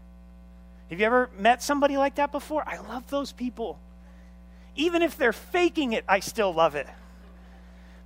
Have 0.90 1.00
you 1.00 1.06
ever 1.06 1.30
met 1.38 1.64
somebody 1.64 1.98
like 1.98 2.16
that 2.16 2.32
before? 2.32 2.64
I 2.68 2.78
love 2.78 3.10
those 3.10 3.32
people. 3.32 3.80
Even 4.76 5.02
if 5.02 5.18
they're 5.18 5.34
faking 5.34 5.94
it, 5.94 6.04
I 6.08 6.20
still 6.20 6.54
love 6.54 6.76
it. 6.76 6.88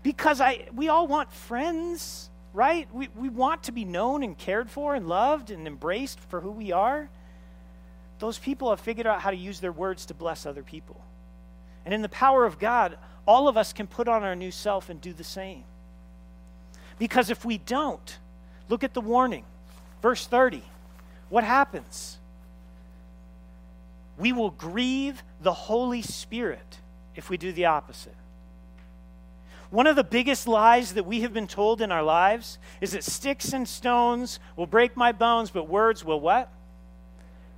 Because 0.02 0.40
I 0.40 0.68
we 0.74 0.88
all 0.88 1.08
want 1.08 1.34
friends, 1.34 2.30
right? 2.54 2.88
We, 2.94 3.10
we 3.16 3.30
want 3.30 3.64
to 3.64 3.72
be 3.72 3.84
known 3.84 4.24
and 4.24 4.38
cared 4.38 4.70
for 4.70 4.96
and 4.96 5.08
loved 5.08 5.52
and 5.52 5.68
embraced 5.68 6.20
for 6.20 6.40
who 6.40 6.52
we 6.52 6.72
are. 6.72 7.10
Those 8.20 8.38
people 8.38 8.70
have 8.70 8.80
figured 8.80 9.08
out 9.08 9.22
how 9.22 9.32
to 9.32 9.38
use 9.38 9.60
their 9.60 9.72
words 9.72 10.06
to 10.08 10.14
bless 10.14 10.46
other 10.46 10.64
people. 10.64 11.02
And 11.86 11.94
in 11.94 12.02
the 12.02 12.10
power 12.10 12.46
of 12.46 12.60
God, 12.60 12.98
all 13.26 13.48
of 13.48 13.58
us 13.58 13.74
can 13.74 13.88
put 13.88 14.08
on 14.08 14.24
our 14.24 14.36
new 14.36 14.52
self 14.52 14.90
and 14.90 15.00
do 15.02 15.14
the 15.14 15.24
same. 15.24 15.64
Because 17.00 17.32
if 17.32 17.44
we 17.44 17.58
don't, 17.58 18.20
look 18.68 18.84
at 18.84 18.94
the 18.94 19.02
warning. 19.02 19.46
Verse 20.02 20.28
30. 20.28 20.62
What 21.30 21.44
happens? 21.44 22.20
we 24.20 24.34
will 24.34 24.52
grieve 24.52 25.24
the 25.42 25.54
Holy 25.54 26.02
Spirit 26.02 26.80
if 27.16 27.30
we 27.30 27.38
do 27.38 27.52
the 27.52 27.66
opposite. 27.66 28.16
One 29.72 29.88
of 29.88 29.96
the 29.96 30.04
biggest 30.04 30.48
lies 30.48 30.94
that 30.94 31.06
we 31.06 31.22
have 31.22 31.32
been 31.32 31.48
told 31.48 31.82
in 31.82 31.92
our 31.92 32.04
lives 32.04 32.58
is 32.82 32.92
that 32.92 33.04
sticks 33.04 33.54
and 33.54 33.68
stones 33.68 34.40
will 34.56 34.68
break 34.68 34.98
my 34.98 35.12
bones, 35.12 35.52
but 35.52 35.70
words 35.70 36.04
will 36.04 36.20
what? 36.20 36.52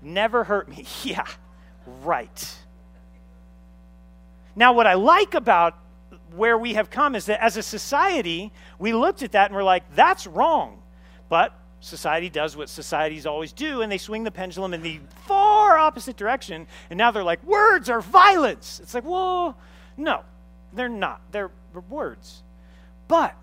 Never 0.01 0.43
hurt 0.43 0.69
me. 0.69 0.85
Yeah, 1.03 1.25
right. 2.03 2.57
Now, 4.55 4.73
what 4.73 4.85
I 4.85 4.93
like 4.93 5.33
about 5.33 5.77
where 6.35 6.57
we 6.57 6.73
have 6.73 6.89
come 6.89 7.15
is 7.15 7.25
that 7.25 7.43
as 7.43 7.57
a 7.57 7.63
society, 7.63 8.51
we 8.79 8.93
looked 8.93 9.23
at 9.23 9.33
that 9.33 9.47
and 9.47 9.55
we're 9.55 9.63
like, 9.63 9.83
that's 9.95 10.27
wrong. 10.27 10.81
But 11.29 11.53
society 11.79 12.29
does 12.29 12.55
what 12.55 12.69
societies 12.69 13.25
always 13.25 13.51
do, 13.53 13.81
and 13.81 13.91
they 13.91 13.97
swing 13.97 14.23
the 14.23 14.31
pendulum 14.31 14.73
in 14.73 14.81
the 14.81 14.99
far 15.25 15.77
opposite 15.77 16.15
direction. 16.15 16.67
And 16.89 16.97
now 16.97 17.11
they're 17.11 17.23
like, 17.23 17.43
words 17.43 17.89
are 17.89 18.01
violence. 18.01 18.79
It's 18.81 18.93
like, 18.93 19.03
whoa, 19.03 19.55
no, 19.97 20.21
they're 20.73 20.89
not. 20.89 21.21
They're 21.31 21.51
words. 21.89 22.43
But 23.07 23.35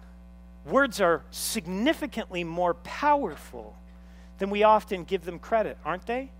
words 0.65 1.01
are 1.01 1.23
significantly 1.31 2.45
more 2.45 2.75
powerful 2.75 3.77
than 4.39 4.51
we 4.51 4.63
often 4.63 5.05
give 5.05 5.25
them 5.25 5.39
credit, 5.39 5.79
aren't 5.85 6.07
they? 6.07 6.31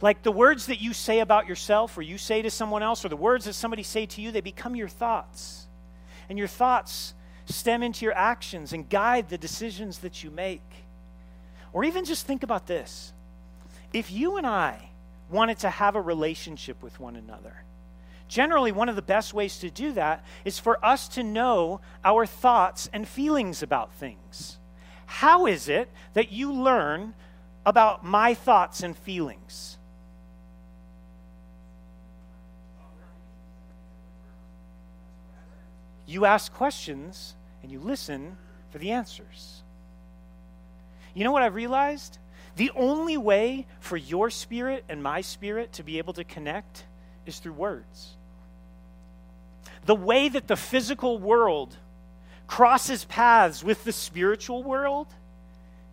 Like 0.00 0.22
the 0.22 0.32
words 0.32 0.66
that 0.66 0.80
you 0.80 0.92
say 0.92 1.20
about 1.20 1.48
yourself 1.48 1.96
or 1.96 2.02
you 2.02 2.18
say 2.18 2.42
to 2.42 2.50
someone 2.50 2.82
else, 2.82 3.04
or 3.04 3.08
the 3.08 3.16
words 3.16 3.44
that 3.46 3.54
somebody 3.54 3.82
say 3.82 4.06
to 4.06 4.20
you, 4.20 4.30
they 4.30 4.40
become 4.40 4.76
your 4.76 4.88
thoughts. 4.88 5.66
And 6.28 6.38
your 6.38 6.48
thoughts 6.48 7.14
stem 7.46 7.82
into 7.82 8.04
your 8.04 8.14
actions 8.14 8.72
and 8.72 8.88
guide 8.88 9.28
the 9.28 9.38
decisions 9.38 9.98
that 9.98 10.24
you 10.24 10.30
make. 10.30 10.62
Or 11.72 11.84
even 11.84 12.04
just 12.04 12.26
think 12.26 12.42
about 12.42 12.66
this 12.66 13.12
if 13.92 14.10
you 14.10 14.36
and 14.36 14.46
I 14.46 14.90
wanted 15.30 15.60
to 15.60 15.70
have 15.70 15.96
a 15.96 16.00
relationship 16.00 16.82
with 16.82 16.98
one 16.98 17.16
another, 17.16 17.62
generally 18.28 18.72
one 18.72 18.88
of 18.88 18.96
the 18.96 19.02
best 19.02 19.32
ways 19.32 19.58
to 19.58 19.70
do 19.70 19.92
that 19.92 20.24
is 20.44 20.58
for 20.58 20.84
us 20.84 21.08
to 21.08 21.22
know 21.22 21.80
our 22.04 22.26
thoughts 22.26 22.90
and 22.92 23.06
feelings 23.06 23.62
about 23.62 23.92
things. 23.94 24.58
How 25.06 25.46
is 25.46 25.68
it 25.68 25.88
that 26.14 26.32
you 26.32 26.52
learn 26.52 27.14
about 27.66 28.04
my 28.04 28.34
thoughts 28.34 28.82
and 28.82 28.96
feelings? 28.96 29.78
You 36.06 36.26
ask 36.26 36.52
questions 36.52 37.34
and 37.62 37.72
you 37.72 37.80
listen 37.80 38.36
for 38.70 38.78
the 38.78 38.90
answers. 38.90 39.62
You 41.14 41.24
know 41.24 41.32
what 41.32 41.42
I've 41.42 41.54
realized? 41.54 42.18
The 42.56 42.70
only 42.76 43.16
way 43.16 43.66
for 43.80 43.96
your 43.96 44.30
spirit 44.30 44.84
and 44.88 45.02
my 45.02 45.22
spirit 45.22 45.72
to 45.74 45.82
be 45.82 45.98
able 45.98 46.12
to 46.14 46.24
connect 46.24 46.84
is 47.26 47.38
through 47.38 47.54
words. 47.54 48.16
The 49.86 49.94
way 49.94 50.28
that 50.28 50.46
the 50.46 50.56
physical 50.56 51.18
world 51.18 51.76
crosses 52.46 53.04
paths 53.04 53.64
with 53.64 53.84
the 53.84 53.92
spiritual 53.92 54.62
world 54.62 55.08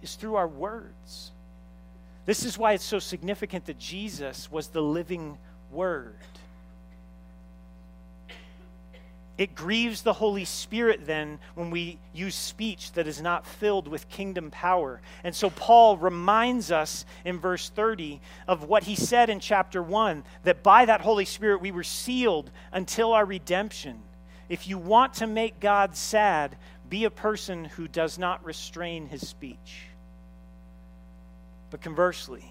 is 0.01 0.15
through 0.15 0.36
our 0.36 0.47
words. 0.47 1.30
This 2.26 2.45
is 2.45 2.57
why 2.57 2.74
it's 2.74 2.84
so 2.84 2.99
significant 2.99 3.65
that 3.65 3.80
Jesus 3.80 4.51
was 4.51 4.67
the 4.67 4.82
living 4.82 5.38
word. 5.72 6.15
It 9.38 9.55
grieves 9.55 10.03
the 10.03 10.13
Holy 10.13 10.45
Spirit 10.45 11.07
then 11.07 11.39
when 11.55 11.72
we 11.72 11.97
use 12.13 12.36
speech 12.36 12.91
that 12.91 13.07
is 13.07 13.24
not 13.24 13.47
filled 13.47 13.88
with 13.88 14.07
kingdom 14.07 14.51
power. 14.51 15.01
And 15.24 15.36
so 15.36 15.49
Paul 15.49 15.97
reminds 15.97 16.72
us 16.72 17.05
in 17.26 17.39
verse 17.39 17.69
30 17.69 18.22
of 18.47 18.65
what 18.65 18.84
he 18.84 18.95
said 18.95 19.32
in 19.32 19.39
chapter 19.39 19.82
1 19.82 20.24
that 20.43 20.61
by 20.61 20.86
that 20.86 21.01
Holy 21.01 21.26
Spirit 21.26 21.59
we 21.59 21.72
were 21.72 21.84
sealed 21.84 22.51
until 22.72 23.13
our 23.13 23.26
redemption. 23.26 24.03
If 24.47 24.67
you 24.67 24.78
want 24.78 25.15
to 25.15 25.28
make 25.28 25.59
God 25.59 25.95
sad, 25.95 26.55
be 26.88 27.05
a 27.05 27.09
person 27.09 27.65
who 27.65 27.88
does 27.88 28.19
not 28.19 28.45
restrain 28.45 29.07
his 29.07 29.28
speech. 29.28 29.88
But 31.72 31.82
conversely, 31.82 32.43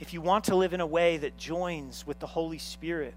if 0.00 0.12
you 0.12 0.20
want 0.20 0.46
to 0.46 0.56
live 0.56 0.72
in 0.72 0.80
a 0.80 0.86
way 0.86 1.18
that 1.18 1.36
joins 1.36 2.04
with 2.06 2.18
the 2.18 2.26
Holy 2.26 2.58
Spirit, 2.58 3.14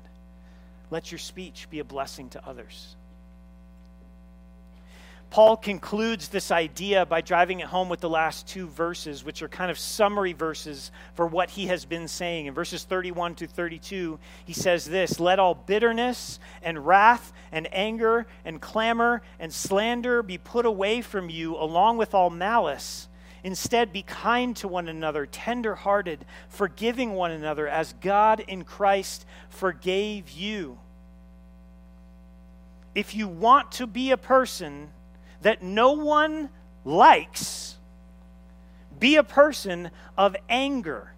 let 0.91 1.11
your 1.11 1.17
speech 1.17 1.67
be 1.71 1.79
a 1.79 1.83
blessing 1.83 2.29
to 2.29 2.47
others. 2.47 2.95
Paul 5.31 5.57
concludes 5.57 6.27
this 6.29 6.51
idea 6.51 7.05
by 7.05 7.21
driving 7.21 7.59
it 7.59 7.65
home 7.65 7.89
with 7.89 7.99
the 7.99 8.09
last 8.09 8.47
two 8.47 8.67
verses, 8.67 9.23
which 9.23 9.41
are 9.41 9.49
kind 9.49 9.71
of 9.71 9.79
summary 9.79 10.33
verses 10.33 10.91
for 11.13 11.25
what 11.25 11.49
he 11.49 11.67
has 11.67 11.83
been 11.83 12.07
saying. 12.07 12.45
In 12.45 12.53
verses 12.53 12.83
31 12.83 13.35
to 13.35 13.47
32, 13.47 14.19
he 14.45 14.53
says 14.53 14.85
this 14.85 15.19
Let 15.19 15.39
all 15.39 15.55
bitterness 15.55 16.39
and 16.61 16.85
wrath 16.85 17.33
and 17.51 17.67
anger 17.73 18.27
and 18.45 18.61
clamor 18.61 19.23
and 19.39 19.51
slander 19.51 20.21
be 20.21 20.37
put 20.37 20.65
away 20.65 21.01
from 21.01 21.29
you, 21.29 21.55
along 21.57 21.97
with 21.97 22.13
all 22.13 22.29
malice. 22.29 23.09
Instead, 23.45 23.93
be 23.93 24.01
kind 24.01 24.57
to 24.57 24.67
one 24.67 24.87
another, 24.87 25.27
tender 25.27 25.75
hearted, 25.75 26.25
forgiving 26.49 27.13
one 27.13 27.29
another 27.29 27.67
as 27.67 27.93
God 28.01 28.39
in 28.39 28.63
Christ 28.63 29.23
forgave 29.49 30.31
you. 30.31 30.79
If 32.95 33.13
you 33.13 33.27
want 33.27 33.73
to 33.73 33.85
be 33.85 34.09
a 34.09 34.17
person 34.17 34.89
that 35.43 35.61
no 35.61 35.91
one 35.91 36.49
likes, 36.83 37.75
be 38.97 39.15
a 39.15 39.23
person 39.23 39.91
of 40.17 40.35
anger 40.49 41.13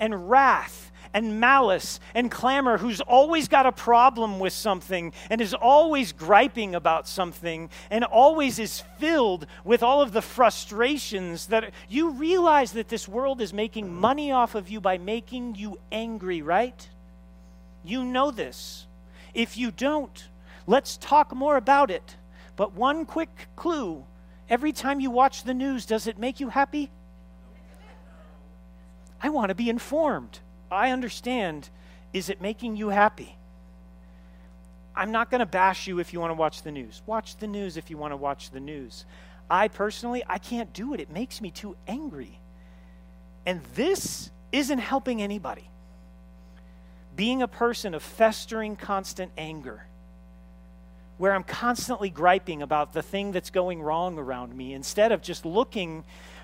and 0.00 0.28
wrath 0.28 0.90
and 1.14 1.40
malice 1.40 2.00
and 2.14 2.30
clamor, 2.30 2.78
who's 2.78 3.00
always 3.00 3.48
got 3.48 3.66
a 3.66 3.72
problem 3.72 4.38
with 4.38 4.52
something 4.52 5.12
and 5.30 5.40
is 5.40 5.54
always 5.54 6.12
griping 6.12 6.74
about 6.74 7.06
something 7.06 7.70
and 7.90 8.04
always 8.04 8.58
is 8.58 8.82
filled 8.98 9.46
with 9.64 9.82
all 9.82 10.02
of 10.02 10.12
the 10.12 10.22
frustrations 10.22 11.46
that 11.46 11.72
you 11.88 12.10
realize 12.10 12.72
that 12.72 12.88
this 12.88 13.06
world 13.08 13.40
is 13.40 13.52
making 13.52 13.92
money 13.92 14.32
off 14.32 14.54
of 14.54 14.68
you 14.68 14.80
by 14.80 14.98
making 14.98 15.54
you 15.54 15.78
angry, 15.90 16.42
right? 16.42 16.88
You 17.84 18.04
know 18.04 18.30
this. 18.30 18.86
If 19.34 19.56
you 19.56 19.70
don't, 19.70 20.28
let's 20.66 20.96
talk 20.96 21.34
more 21.34 21.56
about 21.56 21.90
it. 21.90 22.16
But 22.56 22.74
one 22.74 23.06
quick 23.06 23.48
clue 23.56 24.04
every 24.48 24.72
time 24.72 25.00
you 25.00 25.10
watch 25.10 25.44
the 25.44 25.54
news, 25.54 25.86
does 25.86 26.06
it 26.06 26.18
make 26.18 26.38
you 26.38 26.50
happy? 26.50 26.90
I 29.22 29.30
want 29.30 29.48
to 29.48 29.54
be 29.54 29.70
informed. 29.70 30.40
I 30.72 30.90
understand. 30.90 31.68
Is 32.12 32.28
it 32.28 32.40
making 32.40 32.76
you 32.76 32.88
happy? 32.88 33.36
I'm 34.94 35.12
not 35.12 35.30
going 35.30 35.40
to 35.40 35.46
bash 35.46 35.86
you 35.86 35.98
if 35.98 36.12
you 36.12 36.20
want 36.20 36.30
to 36.30 36.34
watch 36.34 36.62
the 36.62 36.72
news. 36.72 37.02
Watch 37.06 37.36
the 37.36 37.46
news 37.46 37.76
if 37.76 37.90
you 37.90 37.96
want 37.96 38.12
to 38.12 38.16
watch 38.16 38.50
the 38.50 38.60
news. 38.60 39.04
I 39.50 39.68
personally, 39.68 40.22
I 40.26 40.38
can't 40.38 40.72
do 40.72 40.94
it. 40.94 41.00
It 41.00 41.10
makes 41.10 41.40
me 41.40 41.50
too 41.50 41.76
angry. 41.86 42.38
And 43.46 43.62
this 43.74 44.30
isn't 44.50 44.78
helping 44.78 45.22
anybody. 45.22 45.68
Being 47.16 47.42
a 47.42 47.48
person 47.48 47.94
of 47.94 48.02
festering, 48.02 48.76
constant 48.76 49.32
anger 49.36 49.86
where 51.18 51.34
I'm 51.34 51.44
constantly 51.44 52.10
griping 52.10 52.62
about 52.62 52.94
the 52.94 53.02
thing 53.02 53.30
that's 53.30 53.50
going 53.50 53.80
wrong 53.80 54.18
around 54.18 54.56
me 54.56 54.72
instead 54.72 55.12
of 55.12 55.22
just 55.22 55.46
looking 55.46 56.02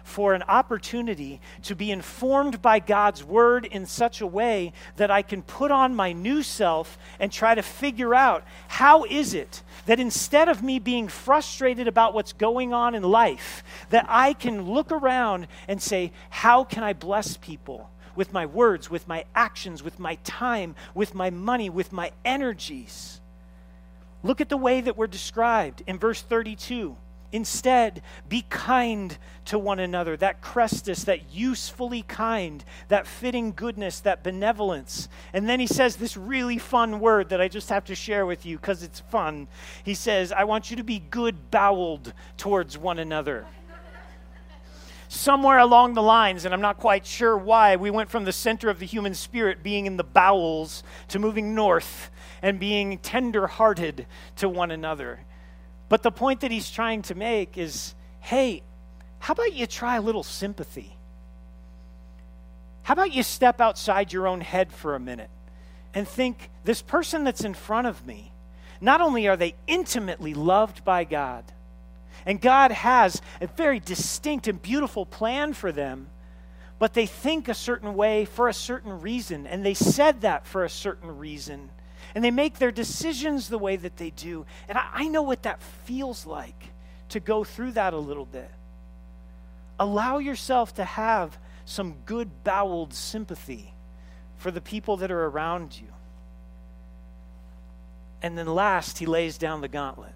for 0.09 0.35
an 0.35 0.43
opportunity 0.45 1.41
to 1.63 1.77
be 1.77 1.91
informed 1.91 2.61
by 2.61 2.81
God's 2.81 3.23
word 3.23 3.65
in 3.65 3.87
such 3.87 4.21
a 4.21 4.27
way 4.27 4.73
that 4.97 5.11
I 5.11 5.23
can 5.23 5.43
put 5.43 5.71
on 5.71 5.95
my 5.95 6.13
new 6.13 6.43
self 6.43 6.99
and 7.21 7.31
try 7.31 7.55
to 7.55 7.63
figure 7.63 8.15
out 8.15 8.45
how 8.69 9.05
is 9.05 9.35
it 9.35 9.63
that 9.87 10.01
instead 10.01 10.49
of 10.49 10.63
me 10.63 10.79
being 10.79 11.09
frustrated 11.09 11.87
about 11.87 12.15
what's 12.15 12.33
going 12.33 12.73
on 12.73 12.95
in 12.95 13.03
life 13.03 13.63
that 13.91 14.07
I 14.09 14.33
can 14.33 14.71
look 14.71 14.91
around 14.91 15.47
and 15.69 15.81
say 15.81 16.13
how 16.31 16.65
can 16.65 16.83
I 16.83 16.93
bless 16.93 17.37
people 17.37 17.91
with 18.17 18.33
my 18.33 18.47
words 18.47 18.91
with 18.91 19.07
my 19.07 19.25
actions 19.35 19.83
with 19.83 19.99
my 19.99 20.17
time 20.25 20.75
with 20.95 21.15
my 21.15 21.31
money 21.31 21.71
with 21.71 21.93
my 21.93 22.11
energies 22.25 23.21
Look 24.23 24.41
at 24.41 24.49
the 24.49 24.57
way 24.57 24.81
that 24.81 24.97
we're 24.97 25.07
described 25.07 25.83
in 25.87 25.99
verse 25.99 26.21
32. 26.23 26.97
Instead, 27.31 28.01
be 28.29 28.43
kind 28.49 29.19
to 29.45 29.59
one 29.59 29.79
another. 29.79 30.17
That 30.17 30.41
chrestos, 30.41 31.05
that 31.05 31.33
usefully 31.33 32.03
kind, 32.03 32.65
that 32.89 33.07
fitting 33.07 33.53
goodness, 33.53 34.01
that 34.01 34.23
benevolence. 34.23 35.09
And 35.35 35.49
then 35.49 35.61
he 35.61 35.67
says 35.67 35.97
this 35.97 36.17
really 36.17 36.57
fun 36.57 37.01
word 37.01 37.29
that 37.29 37.41
I 37.41 37.49
just 37.49 37.69
have 37.69 37.85
to 37.87 37.95
share 37.95 38.25
with 38.25 38.47
you 38.47 38.57
because 38.57 38.83
it's 38.83 39.01
fun. 39.01 39.49
He 39.85 39.95
says, 39.95 40.33
I 40.33 40.45
want 40.45 40.71
you 40.71 40.77
to 40.79 40.85
be 40.85 41.01
good 41.01 41.51
boweled 41.51 42.15
towards 42.39 42.79
one 42.79 42.99
another. 42.99 43.47
Somewhere 45.09 45.59
along 45.59 45.95
the 45.95 46.03
lines, 46.03 46.45
and 46.45 46.53
I'm 46.53 46.61
not 46.61 46.77
quite 46.79 47.07
sure 47.07 47.37
why, 47.37 47.77
we 47.77 47.91
went 47.91 48.11
from 48.11 48.25
the 48.25 48.33
center 48.33 48.69
of 48.69 48.79
the 48.79 48.87
human 48.87 49.15
spirit 49.15 49.63
being 49.63 49.87
in 49.87 49.97
the 49.97 50.05
bowels 50.05 50.83
to 51.09 51.19
moving 51.19 51.55
north 51.55 52.11
and 52.43 52.61
being 52.61 52.99
tender 52.99 53.47
hearted 53.47 54.07
to 54.37 54.49
one 54.49 54.71
another. 54.71 55.21
But 55.89 56.03
the 56.03 56.11
point 56.11 56.41
that 56.41 56.51
he's 56.51 56.71
trying 56.71 57.03
to 57.03 57.15
make 57.15 57.57
is 57.57 57.95
hey, 58.21 58.63
how 59.21 59.33
about 59.33 59.55
you 59.55 59.67
try 59.67 59.97
a 59.97 60.03
little 60.03 60.23
sympathy? 60.23 60.97
How 62.83 62.95
about 62.95 63.13
you 63.13 63.23
step 63.23 63.61
outside 63.61 64.13
your 64.13 64.27
own 64.27 64.41
head 64.41 64.73
for 64.73 64.95
a 64.95 65.01
minute 65.01 65.31
and 65.95 66.07
think 66.07 66.51
this 66.65 66.83
person 66.83 67.25
that's 67.25 67.45
in 67.45 67.55
front 67.55 67.87
of 67.87 68.07
me, 68.07 68.33
not 68.81 69.01
only 69.01 69.29
are 69.29 69.37
they 69.37 69.55
intimately 69.67 70.35
loved 70.35 70.85
by 70.85 71.05
God, 71.05 71.45
and 72.27 72.41
God 72.41 72.71
has 72.71 73.23
a 73.41 73.47
very 73.47 73.81
distinct 73.81 74.49
and 74.49 74.61
beautiful 74.61 75.07
plan 75.07 75.53
for 75.53 75.73
them, 75.73 76.09
but 76.79 76.95
they 76.95 77.07
think 77.07 77.49
a 77.49 77.55
certain 77.55 77.95
way 77.95 78.25
for 78.25 78.49
a 78.49 78.55
certain 78.55 79.01
reason, 79.01 79.47
and 79.47 79.65
they 79.65 79.75
said 79.75 80.21
that 80.21 80.47
for 80.47 80.65
a 80.65 80.71
certain 80.71 81.19
reason 81.19 81.71
and 82.15 82.25
they 82.25 82.31
make 82.31 82.59
their 82.59 82.73
decisions 82.73 83.49
the 83.49 83.59
way 83.59 83.77
that 83.77 83.97
they 83.97 84.11
do. 84.11 84.47
And 84.69 84.79
I, 84.79 84.89
I 84.93 85.09
know 85.09 85.23
what 85.23 85.43
that 85.43 85.63
feels 85.85 86.27
like 86.27 86.71
to 87.11 87.21
go 87.21 87.45
through 87.45 87.73
that 87.73 87.95
a 87.95 87.99
little 87.99 88.27
bit. 88.27 88.51
Allow 89.79 90.19
yourself 90.19 90.75
to 90.75 90.85
have 90.85 91.39
some 91.65 91.97
good 92.07 92.45
boweled 92.45 92.95
sympathy 92.95 93.75
for 94.37 94.51
the 94.51 94.61
people 94.61 94.97
that 94.99 95.11
are 95.11 95.27
around 95.27 95.79
you. 95.79 95.89
And 98.23 98.37
then 98.37 98.47
last, 98.47 98.99
he 98.99 99.07
lays 99.07 99.39
down 99.39 99.61
the 99.61 99.69
gauntlet 99.69 100.15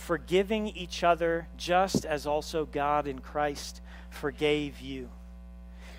forgiving 0.00 0.68
each 0.68 1.04
other 1.04 1.46
just 1.56 2.04
as 2.04 2.26
also 2.26 2.64
God 2.64 3.06
in 3.06 3.18
Christ 3.18 3.80
forgave 4.08 4.80
you. 4.80 5.10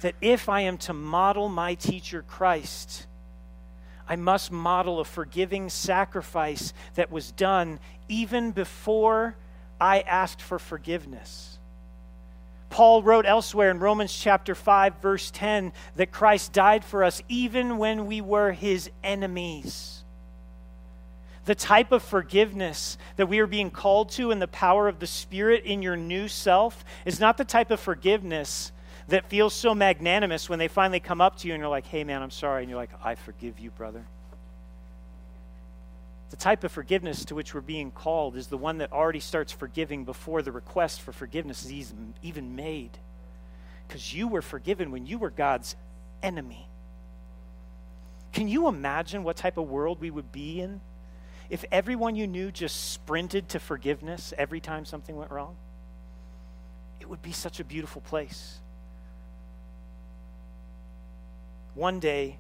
That 0.01 0.15
if 0.19 0.49
I 0.49 0.61
am 0.61 0.77
to 0.79 0.93
model 0.93 1.47
my 1.47 1.75
teacher 1.75 2.23
Christ, 2.27 3.05
I 4.11 4.17
must 4.17 4.51
model 4.51 4.99
a 4.99 5.05
forgiving 5.05 5.69
sacrifice 5.69 6.73
that 6.95 7.13
was 7.13 7.31
done 7.31 7.79
even 8.09 8.51
before 8.51 9.37
I 9.79 10.01
asked 10.01 10.41
for 10.41 10.59
forgiveness. 10.59 11.57
Paul 12.69 13.03
wrote 13.03 13.25
elsewhere 13.25 13.71
in 13.71 13.79
Romans 13.79 14.13
chapter 14.13 14.53
5, 14.53 14.95
verse 15.01 15.31
10, 15.31 15.71
that 15.95 16.11
Christ 16.11 16.51
died 16.51 16.83
for 16.83 17.05
us 17.05 17.23
even 17.29 17.77
when 17.77 18.05
we 18.05 18.19
were 18.19 18.51
his 18.51 18.89
enemies. 19.01 20.03
The 21.45 21.55
type 21.55 21.93
of 21.93 22.03
forgiveness 22.03 22.97
that 23.15 23.29
we 23.29 23.39
are 23.39 23.47
being 23.47 23.71
called 23.71 24.09
to 24.11 24.31
in 24.31 24.39
the 24.39 24.47
power 24.49 24.89
of 24.89 24.99
the 24.99 25.07
Spirit 25.07 25.63
in 25.63 25.81
your 25.81 25.95
new 25.95 26.27
self 26.27 26.83
is 27.05 27.21
not 27.21 27.37
the 27.37 27.45
type 27.45 27.71
of 27.71 27.79
forgiveness 27.79 28.73
that 29.11 29.29
feels 29.29 29.53
so 29.53 29.75
magnanimous 29.75 30.49
when 30.49 30.57
they 30.57 30.67
finally 30.67 30.99
come 30.99 31.21
up 31.21 31.37
to 31.37 31.47
you 31.47 31.53
and 31.53 31.61
you're 31.61 31.69
like, 31.69 31.85
hey, 31.85 32.03
man, 32.03 32.21
I'm 32.21 32.31
sorry. 32.31 32.63
And 32.63 32.69
you're 32.69 32.79
like, 32.79 32.91
I 33.03 33.15
forgive 33.15 33.59
you, 33.59 33.69
brother. 33.71 34.05
The 36.29 36.37
type 36.37 36.63
of 36.63 36.71
forgiveness 36.71 37.25
to 37.25 37.35
which 37.35 37.53
we're 37.53 37.59
being 37.59 37.91
called 37.91 38.37
is 38.37 38.47
the 38.47 38.57
one 38.57 38.77
that 38.77 38.93
already 38.93 39.19
starts 39.19 39.51
forgiving 39.51 40.05
before 40.05 40.41
the 40.41 40.51
request 40.51 41.01
for 41.01 41.11
forgiveness 41.11 41.65
is 41.65 41.93
even 42.23 42.55
made. 42.55 42.97
Because 43.85 44.13
you 44.13 44.29
were 44.29 44.41
forgiven 44.41 44.91
when 44.91 45.05
you 45.05 45.19
were 45.19 45.29
God's 45.29 45.75
enemy. 46.23 46.69
Can 48.31 48.47
you 48.47 48.69
imagine 48.69 49.23
what 49.23 49.35
type 49.35 49.57
of 49.57 49.67
world 49.67 49.99
we 49.99 50.09
would 50.09 50.31
be 50.31 50.61
in 50.61 50.79
if 51.49 51.65
everyone 51.69 52.15
you 52.15 52.27
knew 52.27 52.49
just 52.49 52.91
sprinted 52.91 53.49
to 53.49 53.59
forgiveness 53.59 54.33
every 54.37 54.61
time 54.61 54.85
something 54.85 55.17
went 55.17 55.31
wrong? 55.31 55.57
It 57.01 57.09
would 57.09 57.21
be 57.21 57.33
such 57.33 57.59
a 57.59 57.65
beautiful 57.65 57.99
place. 57.99 58.60
One 61.75 61.99
day, 61.99 62.37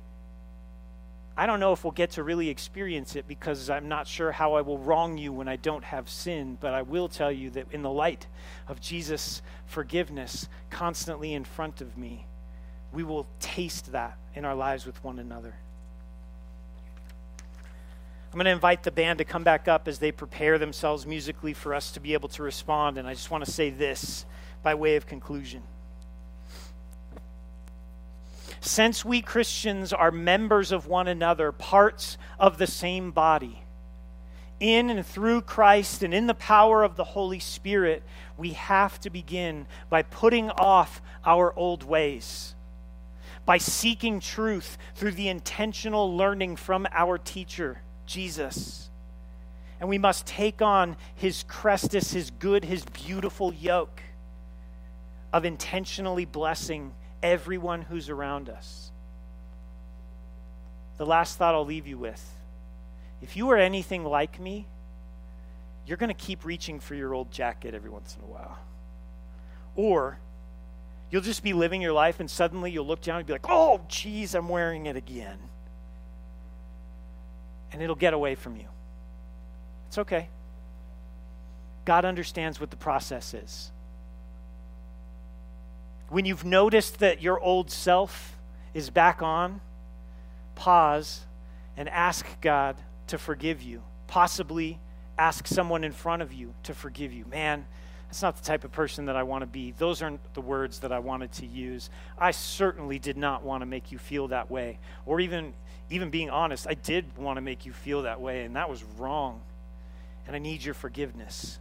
I 1.37 1.45
don't 1.45 1.59
know 1.59 1.71
if 1.71 1.83
we'll 1.83 1.91
get 1.91 2.11
to 2.11 2.23
really 2.23 2.49
experience 2.49 3.15
it 3.15 3.27
because 3.27 3.69
I'm 3.69 3.87
not 3.87 4.07
sure 4.07 4.31
how 4.31 4.53
I 4.53 4.61
will 4.61 4.77
wrong 4.77 5.17
you 5.17 5.31
when 5.31 5.47
I 5.47 5.55
don't 5.55 5.83
have 5.85 6.09
sin, 6.09 6.57
but 6.59 6.73
I 6.73 6.81
will 6.81 7.07
tell 7.07 7.31
you 7.31 7.49
that 7.51 7.67
in 7.71 7.81
the 7.81 7.89
light 7.89 8.27
of 8.67 8.81
Jesus' 8.81 9.41
forgiveness 9.65 10.47
constantly 10.69 11.33
in 11.33 11.43
front 11.43 11.81
of 11.81 11.97
me, 11.97 12.25
we 12.91 13.03
will 13.03 13.25
taste 13.39 13.93
that 13.93 14.17
in 14.35 14.43
our 14.43 14.55
lives 14.55 14.85
with 14.85 15.01
one 15.03 15.19
another. 15.19 15.55
I'm 18.31 18.37
going 18.37 18.45
to 18.45 18.51
invite 18.51 18.83
the 18.83 18.91
band 18.91 19.17
to 19.19 19.25
come 19.25 19.43
back 19.43 19.67
up 19.67 19.87
as 19.87 19.99
they 19.99 20.11
prepare 20.11 20.57
themselves 20.57 21.05
musically 21.05 21.53
for 21.53 21.73
us 21.73 21.91
to 21.91 21.99
be 21.99 22.13
able 22.13 22.29
to 22.29 22.43
respond, 22.43 22.97
and 22.97 23.07
I 23.07 23.13
just 23.13 23.31
want 23.31 23.43
to 23.43 23.51
say 23.51 23.69
this 23.69 24.25
by 24.63 24.75
way 24.75 24.95
of 24.95 25.05
conclusion. 25.05 25.63
Since 28.61 29.03
we 29.03 29.23
Christians 29.23 29.91
are 29.91 30.11
members 30.11 30.71
of 30.71 30.85
one 30.85 31.07
another, 31.07 31.51
parts 31.51 32.19
of 32.39 32.59
the 32.59 32.67
same 32.67 33.09
body, 33.09 33.63
in 34.59 34.91
and 34.91 35.03
through 35.03 35.41
Christ 35.41 36.03
and 36.03 36.13
in 36.13 36.27
the 36.27 36.35
power 36.35 36.83
of 36.83 36.95
the 36.95 37.03
Holy 37.03 37.39
Spirit, 37.39 38.03
we 38.37 38.51
have 38.51 38.99
to 39.01 39.09
begin 39.09 39.65
by 39.89 40.03
putting 40.03 40.51
off 40.51 41.01
our 41.25 41.51
old 41.57 41.83
ways, 41.83 42.53
by 43.47 43.57
seeking 43.57 44.19
truth 44.19 44.77
through 44.93 45.13
the 45.13 45.27
intentional 45.27 46.15
learning 46.15 46.55
from 46.55 46.85
our 46.91 47.17
teacher, 47.17 47.81
Jesus. 48.05 48.91
And 49.79 49.89
we 49.89 49.97
must 49.97 50.27
take 50.27 50.61
on 50.61 50.97
his 51.15 51.43
chrestos, 51.45 52.13
his 52.13 52.29
good, 52.29 52.63
his 52.63 52.85
beautiful 52.85 53.51
yoke 53.51 54.03
of 55.33 55.45
intentionally 55.45 56.25
blessing 56.25 56.93
everyone 57.23 57.83
who's 57.83 58.09
around 58.09 58.49
us. 58.49 58.91
The 60.97 61.05
last 61.05 61.37
thought 61.37 61.55
I'll 61.55 61.65
leave 61.65 61.87
you 61.87 61.97
with 61.97 62.23
if 63.21 63.37
you 63.37 63.49
are 63.51 63.57
anything 63.57 64.03
like 64.03 64.39
me, 64.39 64.65
you're 65.85 65.97
going 65.97 66.09
to 66.09 66.13
keep 66.13 66.43
reaching 66.43 66.79
for 66.79 66.95
your 66.95 67.13
old 67.13 67.31
jacket 67.31 67.75
every 67.75 67.89
once 67.89 68.17
in 68.17 68.23
a 68.23 68.31
while. 68.31 68.57
Or 69.75 70.17
You'll 71.11 71.21
just 71.21 71.43
be 71.43 71.51
living 71.51 71.81
your 71.81 71.91
life, 71.91 72.21
and 72.21 72.31
suddenly 72.31 72.71
you'll 72.71 72.87
look 72.87 73.01
down 73.01 73.17
and 73.17 73.27
be 73.27 73.33
like, 73.33 73.49
oh, 73.49 73.81
geez, 73.89 74.33
I'm 74.33 74.47
wearing 74.47 74.85
it 74.85 74.95
again. 74.95 75.37
And 77.73 77.81
it'll 77.81 77.97
get 77.97 78.13
away 78.13 78.35
from 78.35 78.55
you. 78.55 78.67
It's 79.89 79.97
okay. 79.97 80.29
God 81.83 82.05
understands 82.05 82.61
what 82.61 82.71
the 82.71 82.77
process 82.77 83.33
is. 83.33 83.71
When 86.11 86.25
you've 86.25 86.43
noticed 86.43 86.99
that 86.99 87.21
your 87.21 87.39
old 87.39 87.71
self 87.71 88.37
is 88.73 88.89
back 88.89 89.21
on, 89.21 89.61
pause 90.55 91.21
and 91.77 91.87
ask 91.87 92.27
God 92.41 92.75
to 93.07 93.17
forgive 93.17 93.61
you. 93.61 93.81
Possibly 94.07 94.77
ask 95.17 95.47
someone 95.47 95.85
in 95.85 95.93
front 95.93 96.21
of 96.21 96.33
you 96.33 96.53
to 96.63 96.73
forgive 96.73 97.13
you. 97.13 97.23
Man, 97.31 97.65
that's 98.07 98.21
not 98.21 98.35
the 98.35 98.43
type 98.43 98.65
of 98.65 98.73
person 98.73 99.05
that 99.05 99.15
I 99.15 99.23
want 99.23 99.43
to 99.43 99.45
be. 99.45 99.71
Those 99.71 100.01
aren't 100.01 100.33
the 100.33 100.41
words 100.41 100.79
that 100.79 100.91
I 100.91 100.99
wanted 100.99 101.31
to 101.31 101.45
use. 101.45 101.89
I 102.17 102.31
certainly 102.31 102.99
did 102.99 103.15
not 103.15 103.43
want 103.43 103.61
to 103.61 103.65
make 103.65 103.93
you 103.93 103.97
feel 103.97 104.27
that 104.27 104.51
way. 104.51 104.79
Or 105.05 105.21
even 105.21 105.53
even 105.89 106.09
being 106.09 106.29
honest, 106.29 106.67
I 106.67 106.73
did 106.73 107.17
want 107.17 107.37
to 107.37 107.41
make 107.41 107.65
you 107.65 107.71
feel 107.71 108.01
that 108.01 108.19
way 108.19 108.43
and 108.43 108.57
that 108.57 108.69
was 108.69 108.83
wrong. 108.97 109.39
And 110.27 110.35
I 110.35 110.39
need 110.39 110.61
your 110.61 110.73
forgiveness. 110.73 111.57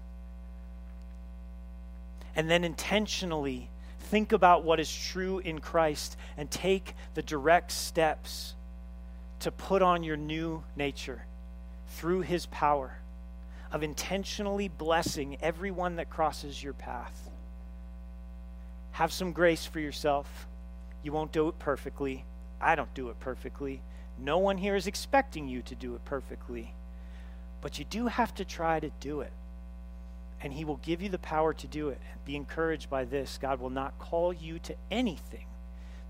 And 2.34 2.50
then 2.50 2.64
intentionally 2.64 3.70
think 4.10 4.32
about 4.32 4.64
what 4.64 4.80
is 4.80 4.92
true 4.92 5.38
in 5.38 5.60
Christ 5.60 6.16
and 6.36 6.50
take 6.50 6.94
the 7.14 7.22
direct 7.22 7.70
steps 7.70 8.54
to 9.38 9.52
put 9.52 9.82
on 9.82 10.02
your 10.02 10.16
new 10.16 10.64
nature 10.74 11.22
through 11.86 12.22
his 12.22 12.46
power 12.46 12.98
of 13.70 13.84
intentionally 13.84 14.66
blessing 14.66 15.38
everyone 15.40 15.94
that 15.96 16.10
crosses 16.10 16.60
your 16.60 16.72
path. 16.72 17.30
Have 18.90 19.12
some 19.12 19.32
grace 19.32 19.64
for 19.64 19.78
yourself. 19.78 20.48
You 21.04 21.12
won't 21.12 21.30
do 21.30 21.46
it 21.46 21.60
perfectly. 21.60 22.24
I 22.60 22.74
don't 22.74 22.92
do 22.94 23.10
it 23.10 23.20
perfectly. 23.20 23.80
No 24.18 24.38
one 24.38 24.58
here 24.58 24.74
is 24.74 24.88
expecting 24.88 25.46
you 25.46 25.62
to 25.62 25.76
do 25.76 25.94
it 25.94 26.04
perfectly. 26.04 26.74
But 27.60 27.78
you 27.78 27.84
do 27.84 28.08
have 28.08 28.34
to 28.34 28.44
try 28.44 28.80
to 28.80 28.90
do 28.98 29.20
it. 29.20 29.32
And 30.42 30.52
He 30.52 30.64
will 30.64 30.78
give 30.78 31.02
you 31.02 31.08
the 31.08 31.18
power 31.18 31.52
to 31.54 31.66
do 31.66 31.88
it. 31.90 32.00
Be 32.24 32.36
encouraged 32.36 32.88
by 32.88 33.04
this 33.04 33.38
God 33.40 33.60
will 33.60 33.70
not 33.70 33.98
call 33.98 34.32
you 34.32 34.58
to 34.60 34.74
anything 34.90 35.46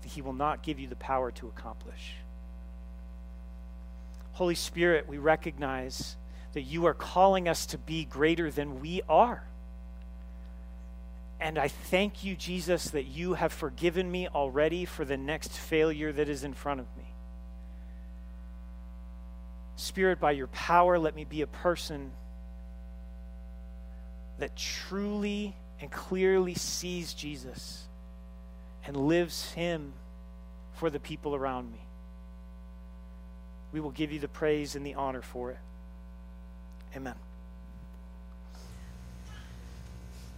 that 0.01 0.09
He 0.09 0.21
will 0.21 0.33
not 0.33 0.63
give 0.63 0.79
you 0.79 0.87
the 0.87 0.95
power 0.95 1.31
to 1.31 1.47
accomplish. 1.47 2.15
Holy 4.33 4.55
Spirit, 4.55 5.07
we 5.07 5.17
recognize 5.17 6.15
that 6.53 6.61
you 6.61 6.85
are 6.85 6.93
calling 6.93 7.47
us 7.47 7.65
to 7.67 7.77
be 7.77 8.05
greater 8.05 8.49
than 8.49 8.81
we 8.81 9.01
are. 9.07 9.43
And 11.39 11.57
I 11.57 11.69
thank 11.69 12.23
you, 12.23 12.35
Jesus, 12.35 12.91
that 12.91 13.05
you 13.05 13.33
have 13.33 13.51
forgiven 13.51 14.09
me 14.09 14.27
already 14.27 14.85
for 14.85 15.03
the 15.05 15.17
next 15.17 15.51
failure 15.51 16.11
that 16.11 16.29
is 16.29 16.43
in 16.43 16.53
front 16.53 16.79
of 16.79 16.85
me. 16.95 17.05
Spirit, 19.75 20.19
by 20.19 20.31
your 20.31 20.47
power, 20.47 20.99
let 20.99 21.15
me 21.15 21.23
be 21.23 21.41
a 21.41 21.47
person 21.47 22.11
that 24.41 24.55
truly 24.55 25.55
and 25.79 25.91
clearly 25.91 26.55
sees 26.55 27.13
Jesus 27.13 27.83
and 28.85 28.97
lives 28.97 29.51
him 29.51 29.93
for 30.73 30.89
the 30.89 30.99
people 30.99 31.35
around 31.35 31.71
me. 31.71 31.77
We 33.71 33.79
will 33.79 33.91
give 33.91 34.11
you 34.11 34.19
the 34.19 34.27
praise 34.27 34.75
and 34.75 34.83
the 34.83 34.95
honor 34.95 35.21
for 35.21 35.51
it. 35.51 35.59
Amen. 36.95 37.13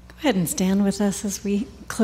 Go 0.09 0.15
ahead 0.19 0.35
and 0.35 0.49
stand 0.49 0.83
with 0.83 0.99
us 0.99 1.23
as 1.23 1.41
we 1.41 1.65
close. 1.87 2.01